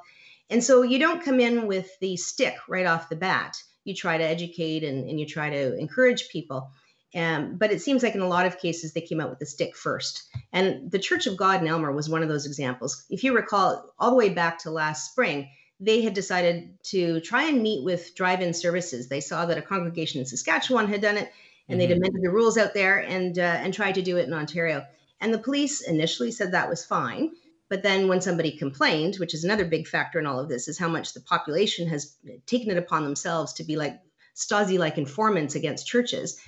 and 0.49 0.63
so 0.63 0.81
you 0.81 0.99
don't 0.99 1.23
come 1.23 1.39
in 1.39 1.67
with 1.67 1.87
the 1.99 2.17
stick 2.17 2.55
right 2.67 2.85
off 2.85 3.09
the 3.09 3.15
bat. 3.15 3.55
You 3.85 3.93
try 3.93 4.17
to 4.17 4.23
educate 4.23 4.83
and, 4.83 5.09
and 5.09 5.19
you 5.19 5.25
try 5.25 5.49
to 5.49 5.77
encourage 5.77 6.29
people. 6.29 6.71
Um, 7.15 7.57
but 7.57 7.71
it 7.71 7.81
seems 7.81 8.01
like 8.01 8.15
in 8.15 8.21
a 8.21 8.27
lot 8.27 8.47
of 8.47 8.59
cases 8.59 8.93
they 8.93 9.01
came 9.01 9.21
out 9.21 9.29
with 9.29 9.39
the 9.39 9.45
stick 9.45 9.75
first. 9.75 10.23
And 10.51 10.89
the 10.89 10.99
Church 10.99 11.27
of 11.27 11.37
God 11.37 11.61
in 11.61 11.67
Aylmer 11.67 11.91
was 11.91 12.09
one 12.09 12.23
of 12.23 12.29
those 12.29 12.45
examples. 12.45 13.05
If 13.09 13.23
you 13.23 13.35
recall, 13.35 13.93
all 13.99 14.09
the 14.09 14.15
way 14.15 14.29
back 14.29 14.59
to 14.59 14.71
last 14.71 15.11
spring, 15.11 15.49
they 15.79 16.01
had 16.01 16.13
decided 16.13 16.77
to 16.83 17.19
try 17.19 17.43
and 17.43 17.61
meet 17.61 17.83
with 17.83 18.15
drive 18.15 18.41
in 18.41 18.53
services. 18.53 19.09
They 19.09 19.19
saw 19.19 19.45
that 19.45 19.57
a 19.57 19.61
congregation 19.61 20.21
in 20.21 20.25
Saskatchewan 20.25 20.87
had 20.87 21.01
done 21.01 21.17
it, 21.17 21.31
and 21.67 21.79
mm-hmm. 21.79 21.89
they'd 21.89 21.97
amended 21.97 22.23
the 22.23 22.31
rules 22.31 22.57
out 22.57 22.73
there 22.73 22.99
and, 22.99 23.37
uh, 23.37 23.41
and 23.41 23.73
tried 23.73 23.95
to 23.95 24.01
do 24.01 24.17
it 24.17 24.27
in 24.27 24.33
Ontario. 24.33 24.85
And 25.21 25.33
the 25.33 25.39
police 25.39 25.81
initially 25.81 26.31
said 26.31 26.51
that 26.51 26.69
was 26.69 26.85
fine. 26.85 27.31
But 27.69 27.83
then 27.83 28.07
when 28.07 28.21
somebody 28.21 28.57
complained, 28.57 29.15
which 29.15 29.33
is 29.33 29.43
another 29.43 29.65
big 29.65 29.87
factor 29.87 30.19
in 30.19 30.25
all 30.25 30.39
of 30.39 30.49
this, 30.49 30.67
is 30.67 30.77
how 30.77 30.89
much 30.89 31.13
the 31.13 31.21
population 31.21 31.87
has 31.89 32.15
taken 32.45 32.71
it 32.71 32.77
upon 32.77 33.03
themselves 33.03 33.53
to 33.53 33.63
be 33.63 33.77
like 33.77 33.99
Stasi 34.35 34.77
like 34.77 34.97
informants 34.97 35.55
against 35.55 35.87
churches 35.87 36.39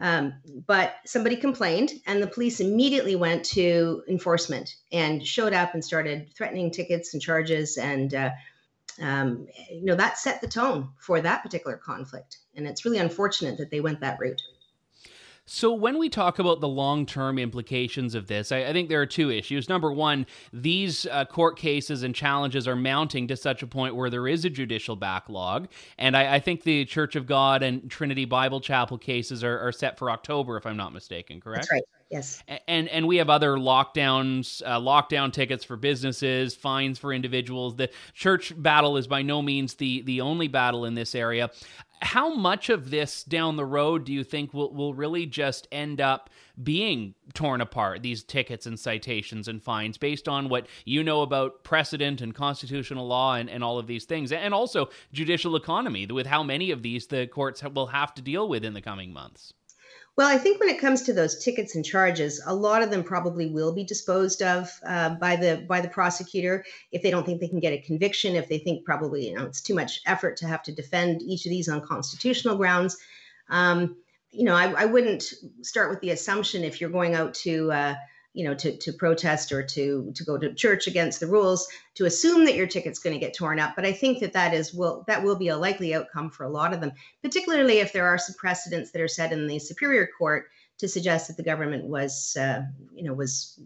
um, 0.00 0.34
but 0.66 0.94
somebody 1.04 1.36
complained, 1.36 1.92
and 2.06 2.22
the 2.22 2.26
police 2.26 2.60
immediately 2.60 3.16
went 3.16 3.44
to 3.46 4.02
enforcement 4.08 4.76
and 4.92 5.26
showed 5.26 5.52
up 5.52 5.74
and 5.74 5.84
started 5.84 6.32
threatening 6.34 6.70
tickets 6.70 7.14
and 7.14 7.22
charges. 7.22 7.76
And, 7.76 8.14
uh, 8.14 8.30
um, 9.00 9.46
you 9.70 9.84
know, 9.84 9.96
that 9.96 10.18
set 10.18 10.40
the 10.40 10.48
tone 10.48 10.90
for 10.98 11.20
that 11.20 11.42
particular 11.42 11.76
conflict. 11.76 12.38
And 12.54 12.66
it's 12.66 12.84
really 12.84 12.98
unfortunate 12.98 13.58
that 13.58 13.70
they 13.70 13.80
went 13.80 14.00
that 14.00 14.18
route. 14.20 14.42
So, 15.50 15.72
when 15.72 15.96
we 15.98 16.10
talk 16.10 16.38
about 16.38 16.60
the 16.60 16.68
long 16.68 17.06
term 17.06 17.38
implications 17.38 18.14
of 18.14 18.26
this, 18.26 18.52
I, 18.52 18.66
I, 18.66 18.72
think 18.74 18.90
there 18.90 19.00
are 19.00 19.06
two 19.06 19.30
issues. 19.30 19.66
Number 19.66 19.90
one, 19.90 20.26
these 20.52 21.06
uh, 21.06 21.24
court 21.24 21.56
cases 21.56 22.02
and 22.02 22.14
challenges 22.14 22.68
are 22.68 22.76
mounting 22.76 23.26
to 23.28 23.36
such 23.36 23.62
a 23.62 23.66
point 23.66 23.96
where 23.96 24.10
there 24.10 24.28
is 24.28 24.44
a 24.44 24.50
judicial 24.50 24.94
backlog. 24.94 25.68
And 25.96 26.14
I, 26.14 26.34
I 26.34 26.38
think 26.38 26.64
the 26.64 26.84
Church 26.84 27.16
of 27.16 27.26
God 27.26 27.62
and 27.62 27.90
Trinity 27.90 28.26
Bible 28.26 28.60
Chapel 28.60 28.98
cases 28.98 29.42
are, 29.42 29.58
are, 29.58 29.72
set 29.72 29.96
for 29.96 30.10
October, 30.10 30.58
if 30.58 30.66
I'm 30.66 30.76
not 30.76 30.92
mistaken, 30.92 31.40
correct? 31.40 31.62
That's 31.62 31.72
right. 31.72 31.84
Yes. 32.10 32.42
And 32.66 32.88
and 32.88 33.06
we 33.06 33.18
have 33.18 33.28
other 33.28 33.56
lockdowns, 33.56 34.62
uh, 34.64 34.80
lockdown 34.80 35.30
tickets 35.30 35.62
for 35.62 35.76
businesses, 35.76 36.54
fines 36.54 36.98
for 36.98 37.12
individuals. 37.12 37.76
The 37.76 37.90
church 38.14 38.54
battle 38.56 38.96
is 38.96 39.06
by 39.06 39.20
no 39.20 39.42
means 39.42 39.74
the 39.74 40.00
the 40.02 40.22
only 40.22 40.48
battle 40.48 40.86
in 40.86 40.94
this 40.94 41.14
area 41.14 41.50
how 42.00 42.34
much 42.34 42.70
of 42.70 42.90
this 42.90 43.24
down 43.24 43.56
the 43.56 43.64
road 43.64 44.04
do 44.04 44.12
you 44.12 44.24
think 44.24 44.54
will, 44.54 44.72
will 44.72 44.94
really 44.94 45.26
just 45.26 45.66
end 45.72 46.00
up 46.00 46.30
being 46.62 47.14
torn 47.34 47.60
apart, 47.60 48.02
these 48.02 48.22
tickets 48.22 48.66
and 48.66 48.78
citations 48.78 49.48
and 49.48 49.62
fines, 49.62 49.98
based 49.98 50.28
on 50.28 50.48
what 50.48 50.66
you 50.84 51.02
know 51.02 51.22
about 51.22 51.64
precedent 51.64 52.20
and 52.20 52.34
constitutional 52.34 53.06
law 53.06 53.34
and, 53.34 53.48
and 53.50 53.62
all 53.62 53.78
of 53.78 53.86
these 53.86 54.04
things, 54.04 54.32
and 54.32 54.54
also 54.54 54.88
judicial 55.12 55.56
economy, 55.56 56.06
with 56.06 56.26
how 56.26 56.42
many 56.42 56.70
of 56.70 56.82
these 56.82 57.06
the 57.06 57.26
courts 57.26 57.62
will 57.62 57.86
have 57.86 58.14
to 58.14 58.22
deal 58.22 58.48
with 58.48 58.64
in 58.64 58.74
the 58.74 58.82
coming 58.82 59.12
months? 59.12 59.54
Well, 60.18 60.26
I 60.26 60.36
think 60.36 60.58
when 60.58 60.68
it 60.68 60.80
comes 60.80 61.02
to 61.02 61.12
those 61.12 61.38
tickets 61.38 61.76
and 61.76 61.84
charges, 61.84 62.42
a 62.44 62.52
lot 62.52 62.82
of 62.82 62.90
them 62.90 63.04
probably 63.04 63.46
will 63.46 63.72
be 63.72 63.84
disposed 63.84 64.42
of 64.42 64.68
uh, 64.84 65.10
by 65.10 65.36
the 65.36 65.64
by 65.68 65.80
the 65.80 65.88
prosecutor 65.88 66.64
if 66.90 67.02
they 67.02 67.12
don't 67.12 67.24
think 67.24 67.40
they 67.40 67.46
can 67.46 67.60
get 67.60 67.72
a 67.72 67.78
conviction. 67.78 68.34
If 68.34 68.48
they 68.48 68.58
think 68.58 68.84
probably 68.84 69.28
you 69.28 69.36
know 69.36 69.44
it's 69.44 69.60
too 69.60 69.76
much 69.76 70.00
effort 70.06 70.36
to 70.38 70.48
have 70.48 70.64
to 70.64 70.72
defend 70.72 71.22
each 71.22 71.46
of 71.46 71.50
these 71.50 71.68
on 71.68 71.86
constitutional 71.86 72.56
grounds. 72.56 72.96
Um, 73.48 73.94
you 74.32 74.42
know, 74.42 74.56
I, 74.56 74.72
I, 74.72 74.84
wouldn't 74.86 75.22
start 75.62 75.88
with 75.88 76.00
the 76.00 76.10
assumption 76.10 76.64
if 76.64 76.80
you're 76.80 76.90
going 76.90 77.14
out 77.14 77.32
to 77.34 77.70
uh, 77.72 77.94
you 78.38 78.44
know 78.44 78.54
to, 78.54 78.76
to 78.76 78.92
protest 78.92 79.50
or 79.50 79.64
to 79.64 80.12
to 80.14 80.24
go 80.24 80.38
to 80.38 80.54
church 80.54 80.86
against 80.86 81.18
the 81.18 81.26
rules 81.26 81.66
to 81.96 82.04
assume 82.04 82.44
that 82.44 82.54
your 82.54 82.68
ticket's 82.68 83.00
going 83.00 83.12
to 83.12 83.18
get 83.18 83.34
torn 83.34 83.58
up. 83.58 83.74
But 83.74 83.84
i 83.84 83.92
think 83.92 84.20
that 84.20 84.32
that 84.34 84.54
is 84.54 84.72
will 84.72 85.04
that 85.08 85.24
will 85.24 85.34
be 85.34 85.48
a 85.48 85.56
likely 85.56 85.92
outcome 85.92 86.30
for 86.30 86.44
a 86.44 86.48
lot 86.48 86.72
of 86.72 86.80
them 86.80 86.92
particularly 87.20 87.78
if 87.78 87.92
there 87.92 88.06
are 88.06 88.16
some 88.16 88.36
precedents 88.38 88.92
that 88.92 89.02
are 89.02 89.08
set 89.08 89.32
in 89.32 89.48
the 89.48 89.58
superior 89.58 90.08
court 90.16 90.46
to 90.78 90.86
suggest 90.86 91.26
that 91.26 91.36
the 91.36 91.42
government 91.42 91.84
was 91.86 92.36
uh, 92.40 92.62
you 92.94 93.02
know 93.02 93.12
was 93.12 93.60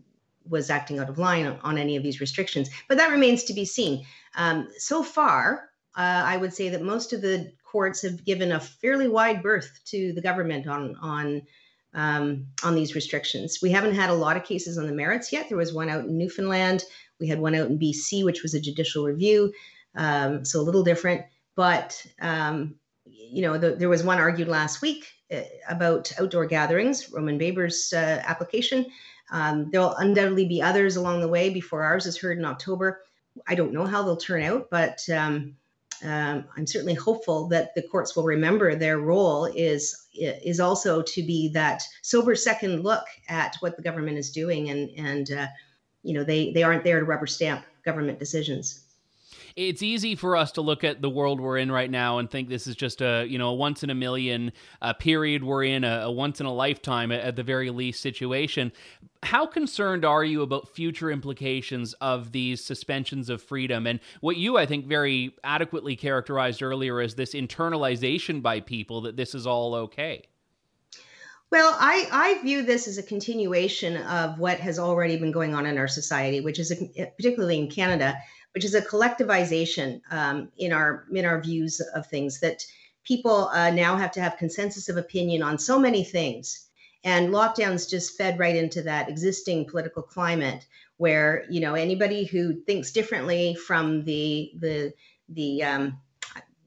was 0.48 0.70
acting 0.70 0.98
out 0.98 1.10
of 1.10 1.18
line 1.18 1.46
on, 1.62 1.78
any 1.78 1.94
of 1.94 2.02
these 2.02 2.20
restrictions. 2.20 2.68
But 2.88 2.98
that 2.98 3.12
remains 3.12 3.44
to 3.44 3.54
be 3.54 3.64
seen. 3.64 4.04
Um, 4.34 4.68
so 4.78 5.02
far 5.02 5.68
uh, 5.94 6.22
i 6.32 6.38
would 6.38 6.54
say 6.54 6.70
that 6.70 6.82
most 6.82 7.12
of 7.12 7.20
the 7.20 7.52
courts 7.62 8.00
have 8.02 8.24
given 8.24 8.52
a 8.52 8.60
fairly 8.60 9.08
wide 9.08 9.42
berth 9.42 9.80
to 9.84 10.14
the 10.14 10.22
government 10.22 10.66
on 10.66 10.96
on 11.02 11.42
um, 11.94 12.46
on 12.62 12.74
these 12.74 12.94
restrictions. 12.94 13.58
We 13.62 13.70
haven't 13.70 13.94
had 13.94 14.10
a 14.10 14.14
lot 14.14 14.36
of 14.36 14.44
cases 14.44 14.78
on 14.78 14.86
the 14.86 14.92
merits 14.92 15.32
yet. 15.32 15.48
There 15.48 15.58
was 15.58 15.72
one 15.72 15.88
out 15.88 16.04
in 16.04 16.16
Newfoundland. 16.16 16.84
We 17.20 17.28
had 17.28 17.40
one 17.40 17.54
out 17.54 17.68
in 17.68 17.78
BC, 17.78 18.24
which 18.24 18.42
was 18.42 18.54
a 18.54 18.60
judicial 18.60 19.04
review, 19.04 19.52
um, 19.94 20.44
so 20.44 20.60
a 20.60 20.62
little 20.62 20.82
different. 20.82 21.22
But 21.54 22.04
um, 22.20 22.76
you 23.04 23.42
know, 23.42 23.58
the, 23.58 23.76
there 23.76 23.88
was 23.88 24.02
one 24.02 24.18
argued 24.18 24.48
last 24.48 24.82
week 24.82 25.06
uh, 25.32 25.42
about 25.68 26.12
outdoor 26.18 26.46
gatherings, 26.46 27.10
Roman 27.12 27.38
Baber's 27.38 27.92
uh, 27.92 28.22
application. 28.24 28.86
Um, 29.30 29.70
there'll 29.70 29.94
undoubtedly 29.94 30.46
be 30.46 30.60
others 30.60 30.96
along 30.96 31.20
the 31.20 31.28
way 31.28 31.50
before 31.50 31.82
ours 31.82 32.06
is 32.06 32.18
heard 32.18 32.38
in 32.38 32.44
October. 32.44 33.02
I 33.46 33.54
don't 33.54 33.72
know 33.72 33.86
how 33.86 34.02
they'll 34.02 34.16
turn 34.16 34.42
out, 34.42 34.68
but 34.70 35.00
um, 36.04 36.44
I'm 36.56 36.66
certainly 36.66 36.94
hopeful 36.94 37.46
that 37.48 37.74
the 37.74 37.82
courts 37.82 38.16
will 38.16 38.24
remember 38.24 38.74
their 38.74 38.98
role 38.98 39.46
is 39.46 40.06
is 40.14 40.60
also 40.60 41.02
to 41.02 41.22
be 41.22 41.48
that 41.54 41.82
sober 42.02 42.34
second 42.34 42.82
look 42.82 43.04
at 43.28 43.56
what 43.60 43.76
the 43.76 43.82
government 43.82 44.18
is 44.18 44.30
doing, 44.30 44.70
and 44.70 44.90
and 44.96 45.30
uh, 45.30 45.46
you 46.02 46.14
know 46.14 46.24
they 46.24 46.52
they 46.52 46.62
aren't 46.62 46.84
there 46.84 47.00
to 47.00 47.06
rubber 47.06 47.26
stamp 47.26 47.64
government 47.84 48.18
decisions 48.18 48.80
it's 49.56 49.82
easy 49.82 50.14
for 50.14 50.36
us 50.36 50.52
to 50.52 50.60
look 50.60 50.84
at 50.84 51.02
the 51.02 51.10
world 51.10 51.40
we're 51.40 51.58
in 51.58 51.70
right 51.70 51.90
now 51.90 52.18
and 52.18 52.30
think 52.30 52.48
this 52.48 52.66
is 52.66 52.74
just 52.74 53.00
a 53.00 53.26
you 53.28 53.38
know 53.38 53.48
a 53.48 53.54
once 53.54 53.82
in 53.82 53.90
a 53.90 53.94
million 53.94 54.52
uh, 54.80 54.92
period 54.92 55.44
we're 55.44 55.64
in, 55.64 55.84
a, 55.84 56.02
a, 56.04 56.10
once 56.10 56.40
in 56.40 56.46
a 56.46 56.52
lifetime 56.52 57.12
at, 57.12 57.36
the 57.36 57.42
very 57.42 57.70
least 57.70 58.00
situation. 58.00 58.72
How 59.22 59.46
concerned 59.46 60.04
are 60.04 60.24
you 60.24 60.42
about 60.42 60.68
future 60.68 61.10
implications 61.10 61.94
of 61.94 62.32
these 62.32 62.62
suspensions 62.62 63.30
of 63.30 63.42
freedom 63.42 63.86
and 63.86 64.00
what 64.20 64.36
you, 64.36 64.58
I 64.58 64.66
think, 64.66 64.86
very 64.86 65.34
adequately 65.44 65.96
characterized 65.96 66.62
earlier 66.62 67.00
as 67.00 67.14
this 67.14 67.34
internalization 67.34 68.42
by 68.42 68.60
people 68.60 69.02
that 69.02 69.16
this 69.16 69.34
is 69.34 69.46
all 69.46 69.74
okay? 69.74 70.26
Well, 71.52 71.76
I, 71.78 72.08
I 72.10 72.42
view 72.42 72.62
this 72.62 72.88
as 72.88 72.96
a 72.96 73.02
continuation 73.02 73.98
of 73.98 74.38
what 74.38 74.58
has 74.60 74.78
already 74.78 75.18
been 75.18 75.32
going 75.32 75.54
on 75.54 75.66
in 75.66 75.76
our 75.76 75.86
society, 75.86 76.40
which 76.40 76.58
is 76.58 76.70
a, 76.72 77.06
particularly 77.16 77.58
in 77.58 77.70
Canada, 77.70 78.16
which 78.54 78.64
is 78.64 78.74
a 78.74 78.82
collectivization 78.82 80.00
um, 80.10 80.50
in 80.58 80.72
our 80.72 81.06
in 81.12 81.24
our 81.24 81.40
views 81.40 81.80
of 81.94 82.06
things 82.06 82.40
that 82.40 82.64
people 83.04 83.48
uh, 83.48 83.70
now 83.70 83.96
have 83.96 84.12
to 84.12 84.20
have 84.20 84.36
consensus 84.36 84.88
of 84.88 84.96
opinion 84.96 85.42
on 85.42 85.58
so 85.58 85.78
many 85.78 86.04
things. 86.04 86.68
And 87.04 87.30
lockdowns 87.30 87.90
just 87.90 88.16
fed 88.16 88.38
right 88.38 88.54
into 88.54 88.82
that 88.82 89.08
existing 89.08 89.66
political 89.66 90.02
climate 90.02 90.66
where 90.98 91.44
you 91.50 91.60
know 91.60 91.74
anybody 91.74 92.24
who 92.24 92.60
thinks 92.62 92.92
differently 92.92 93.56
from 93.56 94.04
the 94.04 94.52
the 94.58 94.92
the 95.30 95.64
um, 95.64 95.98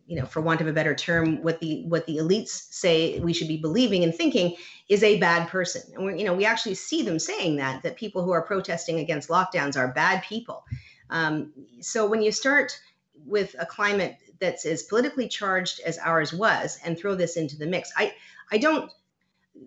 you 0.07 0.20
know 0.20 0.26
for 0.26 0.41
want 0.41 0.60
of 0.60 0.68
a 0.68 0.74
better 0.74 0.93
term 0.93 1.41
what 1.41 1.62
the 1.62 1.84
what 1.88 2.05
the 2.05 2.18
elites 2.18 2.68
say 2.72 3.18
we 3.20 3.32
should 3.32 3.47
be 3.47 3.57
believing 3.57 4.03
and 4.03 4.14
thinking 4.14 4.55
is 4.89 5.03
a 5.03 5.20
bad 5.20 5.47
person. 5.47 5.84
And 5.93 6.05
we 6.05 6.20
you 6.20 6.26
know 6.26 6.34
we 6.34 6.43
actually 6.43 6.76
see 6.76 7.01
them 7.01 7.20
saying 7.20 7.55
that 7.57 7.84
that 7.84 7.95
people 7.95 8.24
who 8.24 8.32
are 8.32 8.41
protesting 8.41 8.99
against 8.99 9.30
lockdowns 9.30 9.78
are 9.78 9.93
bad 9.93 10.22
people 10.24 10.66
um, 11.10 11.51
so 11.82 12.06
when 12.06 12.22
you 12.22 12.32
start 12.32 12.80
with 13.26 13.56
a 13.60 13.66
climate 13.66 14.18
that's 14.39 14.66
as 14.66 14.84
politically 14.84 15.28
charged 15.28 15.80
as 15.86 15.97
ours 15.97 16.34
was 16.34 16.80
and 16.84 16.97
throw 16.97 17.16
this 17.16 17.38
into 17.38 17.58
the 17.58 17.66
mix 17.66 17.91
i 17.97 18.14
i 18.51 18.58
don't 18.58 18.91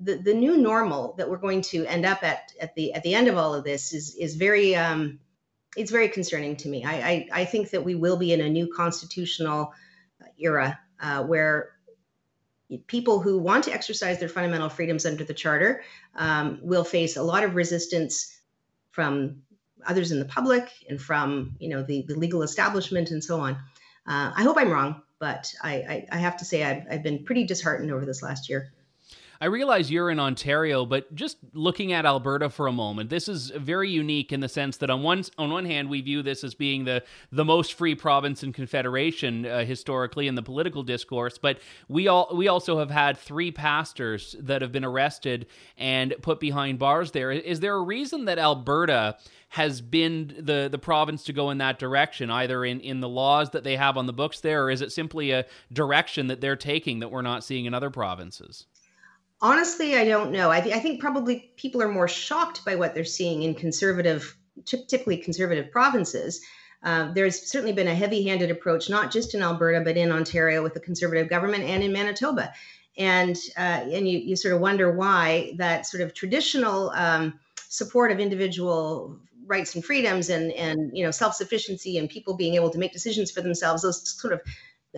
the, 0.03 0.17
the 0.17 0.35
new 0.35 0.59
normal 0.59 1.15
that 1.17 1.29
we're 1.31 1.39
going 1.39 1.63
to 1.63 1.87
end 1.87 2.05
up 2.05 2.23
at 2.23 2.53
at 2.61 2.75
the 2.75 2.93
at 2.93 3.03
the 3.03 3.15
end 3.15 3.29
of 3.29 3.37
all 3.37 3.55
of 3.55 3.65
this 3.65 3.95
is 3.95 4.15
is 4.17 4.37
very 4.37 4.77
um, 4.77 5.19
it's 5.77 5.91
very 5.91 6.09
concerning 6.09 6.57
to 6.57 6.69
me. 6.69 6.85
I, 6.85 6.93
I, 6.93 7.29
I 7.33 7.45
think 7.45 7.71
that 7.71 7.85
we 7.85 7.95
will 7.95 8.17
be 8.17 8.33
in 8.33 8.41
a 8.41 8.49
new 8.49 8.73
constitutional 8.73 9.73
era 10.39 10.79
uh, 11.01 11.23
where 11.25 11.71
people 12.87 13.21
who 13.21 13.39
want 13.39 13.65
to 13.65 13.73
exercise 13.73 14.19
their 14.19 14.29
fundamental 14.29 14.69
freedoms 14.69 15.07
under 15.07 15.25
the 15.25 15.35
charter 15.35 15.83
um, 16.17 16.59
will 16.63 16.85
face 16.85 17.17
a 17.17 17.23
lot 17.23 17.45
of 17.45 17.55
resistance 17.55 18.41
from 18.91 19.43
others 19.87 20.13
in 20.13 20.19
the 20.19 20.25
public 20.25 20.71
and 20.89 21.01
from 21.01 21.57
you 21.59 21.69
know 21.69 21.83
the, 21.83 22.05
the 22.09 22.15
legal 22.15 22.43
establishment 22.43 23.11
and 23.11 23.23
so 23.23 23.41
on. 23.41 23.55
Uh, 24.07 24.33
I 24.35 24.43
hope 24.43 24.57
I'm 24.59 24.71
wrong, 24.71 25.03
but 25.19 25.53
I, 25.63 25.75
I, 25.75 26.07
I 26.13 26.19
have 26.19 26.39
to 26.39 26.45
say 26.45 26.65
I've, 26.65 26.85
I've 26.91 27.03
been 27.03 27.25
pretty 27.25 27.45
disheartened 27.45 27.93
over 27.93 28.07
this 28.07 28.23
last 28.23 28.49
year. 28.49 28.73
I 29.41 29.47
realize 29.47 29.89
you're 29.89 30.11
in 30.11 30.19
Ontario, 30.19 30.85
but 30.85 31.15
just 31.15 31.37
looking 31.53 31.93
at 31.93 32.05
Alberta 32.05 32.51
for 32.51 32.67
a 32.67 32.73
moment, 32.73 33.09
this 33.09 33.29
is 33.29 33.51
very 33.51 33.89
unique 33.89 34.33
in 34.33 34.41
the 34.41 34.49
sense 34.49 34.79
that 34.79 34.91
on 34.91 35.05
one 35.05 35.23
on 35.39 35.51
one 35.51 35.65
hand 35.65 35.89
we 35.89 36.01
view 36.01 36.23
this 36.23 36.43
as 36.43 36.55
being 36.55 36.85
the 36.85 37.05
the 37.31 37.45
most 37.45 37.75
free 37.75 37.95
province 37.95 38.43
in 38.43 38.53
Confederation 38.53 39.47
uh, 39.47 39.65
historically 39.65 40.27
in 40.27 40.35
the 40.35 40.43
political 40.43 40.83
discourse, 40.83 41.39
but 41.39 41.61
we 41.89 42.09
all 42.09 42.29
we 42.35 42.49
also 42.49 42.81
have 42.81 42.91
had 42.91 43.17
three 43.17 43.53
pastors 43.53 44.35
that 44.41 44.61
have 44.61 44.73
been 44.73 44.85
arrested 44.85 45.47
and 45.77 46.17
put 46.21 46.41
behind 46.41 46.81
bars. 46.81 47.13
There 47.13 47.31
is 47.31 47.61
there 47.61 47.77
a 47.77 47.83
reason 47.83 48.25
that 48.25 48.39
Alberta 48.41 49.19
has 49.51 49.81
been 49.81 50.35
the 50.37 50.69
the 50.69 50.79
province 50.79 51.23
to 51.25 51.33
go 51.33 51.51
in 51.51 51.59
that 51.59 51.79
direction, 51.79 52.29
either 52.29 52.65
in 52.65 52.81
in 52.81 52.99
the 52.99 53.09
laws 53.09 53.51
that 53.51 53.63
they 53.63 53.77
have 53.77 53.97
on 53.97 54.07
the 54.07 54.13
books 54.13 54.41
there, 54.41 54.65
or 54.65 54.71
is 54.71 54.83
it 54.83 54.91
simply 54.91 55.31
a 55.31 55.47
direction 55.73 56.27
that 56.27 56.41
they're 56.41 56.57
taking 56.57 56.99
that 56.99 57.13
we're 57.13 57.23
not 57.23 57.45
seeing 57.45 57.67
in 57.67 57.73
other 57.73 57.91
provinces? 57.91 58.67
Honestly, 59.41 59.97
I 59.97 60.05
don't 60.05 60.33
know. 60.33 60.51
I, 60.51 60.61
th- 60.61 60.75
I 60.75 60.81
think 60.81 61.01
probably 61.01 61.53
people 61.57 61.81
are 61.81 61.89
more 61.89 62.09
shocked 62.09 62.65
by 62.65 62.75
what 62.75 62.95
they're 62.95 63.05
seeing 63.05 63.43
in 63.43 63.55
conservative, 63.55 64.37
typically 64.65 65.17
conservative 65.17 65.71
provinces. 65.71 66.41
Uh, 66.83 67.13
there's 67.13 67.51
certainly 67.51 67.73
been 67.73 67.89
a 67.89 67.95
heavy-handed 67.95 68.51
approach, 68.51 68.91
not 68.91 69.13
just 69.13 69.35
in 69.35 69.43
Alberta, 69.43 69.81
but 69.81 69.97
in 69.97 70.11
Ontario 70.11 70.63
with 70.63 70.75
the 70.75 70.81
conservative 70.81 71.29
government 71.29 71.65
and 71.65 71.83
in 71.83 71.93
Manitoba. 71.93 72.53
And 72.97 73.37
uh, 73.57 73.87
and 73.93 74.09
you, 74.09 74.19
you 74.19 74.35
sort 74.35 74.55
of 74.55 74.61
wonder 74.61 74.91
why 74.93 75.55
that 75.57 75.87
sort 75.87 76.03
of 76.03 76.15
traditional 76.15 76.91
um, 76.91 77.39
support 77.69 78.11
of 78.11 78.19
individual 78.19 79.21
rights 79.47 79.75
and 79.77 79.85
freedoms 79.85 80.31
and 80.31 80.53
and 80.53 80.91
you 80.97 81.05
know 81.05 81.13
self-sufficiency 81.13 81.97
and 81.97 82.11
people 82.11 82.37
being 82.37 82.55
able 82.55 82.71
to 82.71 82.79
make 82.79 82.93
decisions 82.93 83.31
for 83.31 83.41
themselves, 83.41 83.83
those 83.83 84.19
sort 84.21 84.33
of 84.33 84.41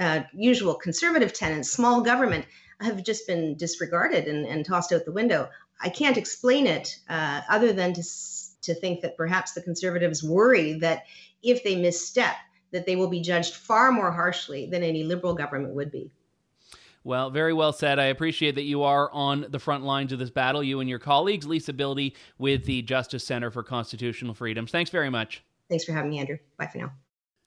uh, 0.01 0.23
usual 0.33 0.75
conservative 0.75 1.35
tenets, 1.35 1.71
small 1.71 2.01
government, 2.01 2.47
have 2.81 3.03
just 3.03 3.27
been 3.27 3.57
disregarded 3.57 4.27
and, 4.27 4.47
and 4.47 4.65
tossed 4.65 4.93
out 4.93 5.05
the 5.05 5.13
window. 5.13 5.49
I 5.81 5.89
can't 5.89 6.17
explain 6.17 6.67
it 6.67 6.99
uh, 7.09 7.41
other 7.49 7.73
than 7.73 7.93
to, 7.95 8.03
to 8.63 8.75
think 8.75 9.01
that 9.03 9.17
perhaps 9.17 9.53
the 9.53 9.63
conservatives 9.63 10.23
worry 10.23 10.75
that 10.75 11.05
if 11.43 11.65
they 11.65 11.77
misstep, 11.77 12.37
that 12.73 12.87
they 12.87 12.97
will 12.97 13.09
be 13.09 13.21
judged 13.21 13.55
far 13.55 13.91
more 13.91 14.13
harshly 14.13 14.67
than 14.67 14.83
any 14.83 15.05
liberal 15.05 15.35
government 15.35 15.75
would 15.75 15.91
be. 15.91 16.11
Well, 17.03 17.31
very 17.31 17.55
well 17.55 17.73
said. 17.73 17.99
I 17.99 18.07
appreciate 18.07 18.57
that 18.57 18.65
you 18.65 18.83
are 18.83 19.11
on 19.13 19.47
the 19.49 19.59
front 19.59 19.85
lines 19.85 20.13
of 20.13 20.19
this 20.19 20.31
battle, 20.31 20.63
you 20.63 20.81
and 20.81 20.89
your 20.89 20.99
colleagues. 20.99 21.47
Lisa 21.47 21.73
Bildy 21.73 22.15
with 22.37 22.67
the 22.67 22.83
Justice 22.83 23.25
Center 23.25 23.51
for 23.51 23.63
Constitutional 23.63 24.35
Freedoms. 24.35 24.71
Thanks 24.71 24.91
very 24.91 25.09
much. 25.09 25.43
Thanks 25.71 25.85
for 25.85 25.93
having 25.93 26.11
me, 26.11 26.19
Andrew. 26.19 26.37
Bye 26.59 26.67
for 26.67 26.79
now. 26.79 26.93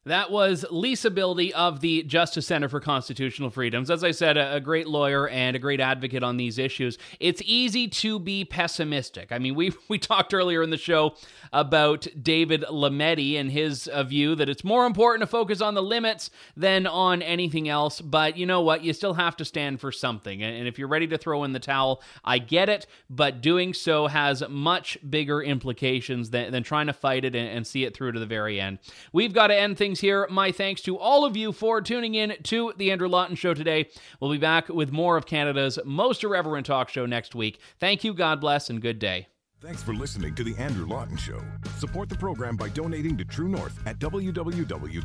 That 0.05 0.31
was 0.31 0.65
Lisa 0.69 1.09
Bildy 1.09 1.53
of 1.53 1.79
the 1.79 2.03
Justice 2.03 2.45
Center 2.45 2.67
for 2.67 2.81
Constitutional 2.81 3.49
Freedoms. 3.49 3.89
As 3.89 4.03
I 4.03 4.11
said, 4.11 4.35
a, 4.35 4.55
a, 4.55 4.59
great 4.59 4.85
lawyer 4.85 5.29
and 5.29 5.55
a 5.55 5.59
great 5.59 5.79
advocate 5.79 6.23
on 6.23 6.35
these 6.35 6.57
issues. 6.57 6.97
It's 7.21 7.41
easy 7.45 7.87
to 7.87 8.19
be 8.19 8.43
pessimistic. 8.43 9.31
I 9.31 9.39
mean, 9.39 9.55
we 9.55 9.71
we 9.87 9.97
talked 9.97 10.33
earlier 10.33 10.61
in 10.61 10.71
the 10.71 10.77
show 10.77 11.15
about 11.53 12.05
David 12.21 12.65
Lametti 12.69 13.39
and 13.39 13.49
his 13.49 13.87
uh, 13.87 14.03
view 14.03 14.35
that 14.35 14.49
it's 14.49 14.65
more 14.65 14.85
important 14.85 15.21
to 15.21 15.27
focus 15.27 15.61
on 15.61 15.73
the 15.73 15.81
limits 15.81 16.31
than 16.57 16.85
on 16.85 17.21
anything 17.21 17.69
else. 17.69 18.01
But 18.01 18.35
you 18.35 18.45
know 18.45 18.59
what? 18.59 18.83
You 18.83 18.91
still 18.91 19.13
have 19.13 19.37
to 19.37 19.45
stand 19.45 19.79
for 19.79 19.93
something. 19.93 20.43
And 20.43 20.67
if 20.67 20.77
you're 20.77 20.89
ready 20.89 21.07
to 21.07 21.17
throw 21.17 21.45
in 21.45 21.53
the 21.53 21.59
towel, 21.59 22.03
I 22.25 22.39
get 22.39 22.67
it. 22.67 22.87
But 23.09 23.41
doing 23.41 23.73
so 23.73 24.07
has 24.07 24.43
much 24.49 24.97
bigger 25.09 25.41
implications 25.41 26.31
than, 26.31 26.51
than 26.51 26.63
trying 26.63 26.87
to 26.87 26.93
fight 26.93 27.23
it 27.23 27.35
and, 27.35 27.47
and 27.47 27.65
see 27.65 27.85
it 27.85 27.95
through 27.95 28.11
to 28.11 28.19
the 28.19 28.25
very 28.25 28.59
end. 28.59 28.79
We've 29.13 29.33
got 29.33 29.47
to 29.47 29.55
end 29.55 29.77
things 29.77 29.92
things 29.93 30.01
here. 30.01 30.27
My 30.31 30.51
thanks 30.51 30.81
to 30.83 30.97
all 30.97 31.23
of 31.23 31.37
you 31.37 31.51
for 31.51 31.79
tuning 31.79 32.15
in 32.15 32.33
to 32.43 32.73
The 32.77 32.91
Andrew 32.91 33.07
Lawton 33.07 33.35
Show 33.35 33.53
today. 33.53 33.89
We'll 34.19 34.31
be 34.31 34.39
back 34.39 34.69
with 34.69 34.91
more 34.91 35.17
of 35.17 35.27
Canada's 35.27 35.77
most 35.85 36.23
irreverent 36.23 36.65
talk 36.65 36.89
show 36.89 37.05
next 37.05 37.35
week. 37.35 37.59
Thank 37.79 38.03
you, 38.03 38.15
God 38.15 38.41
bless, 38.41 38.71
and 38.71 38.81
good 38.81 38.97
day. 38.97 39.27
Thanks 39.61 39.83
for 39.83 39.93
listening 39.93 40.33
to 40.33 40.43
The 40.43 40.55
Andrew 40.57 40.87
Lawton 40.87 41.15
Show. 41.15 41.39
Support 41.77 42.09
the 42.09 42.15
program 42.15 42.57
by 42.57 42.69
donating 42.69 43.15
to 43.17 43.25
True 43.25 43.47
North 43.47 43.79
at 43.85 43.99
www.tnc.news. 43.99 45.03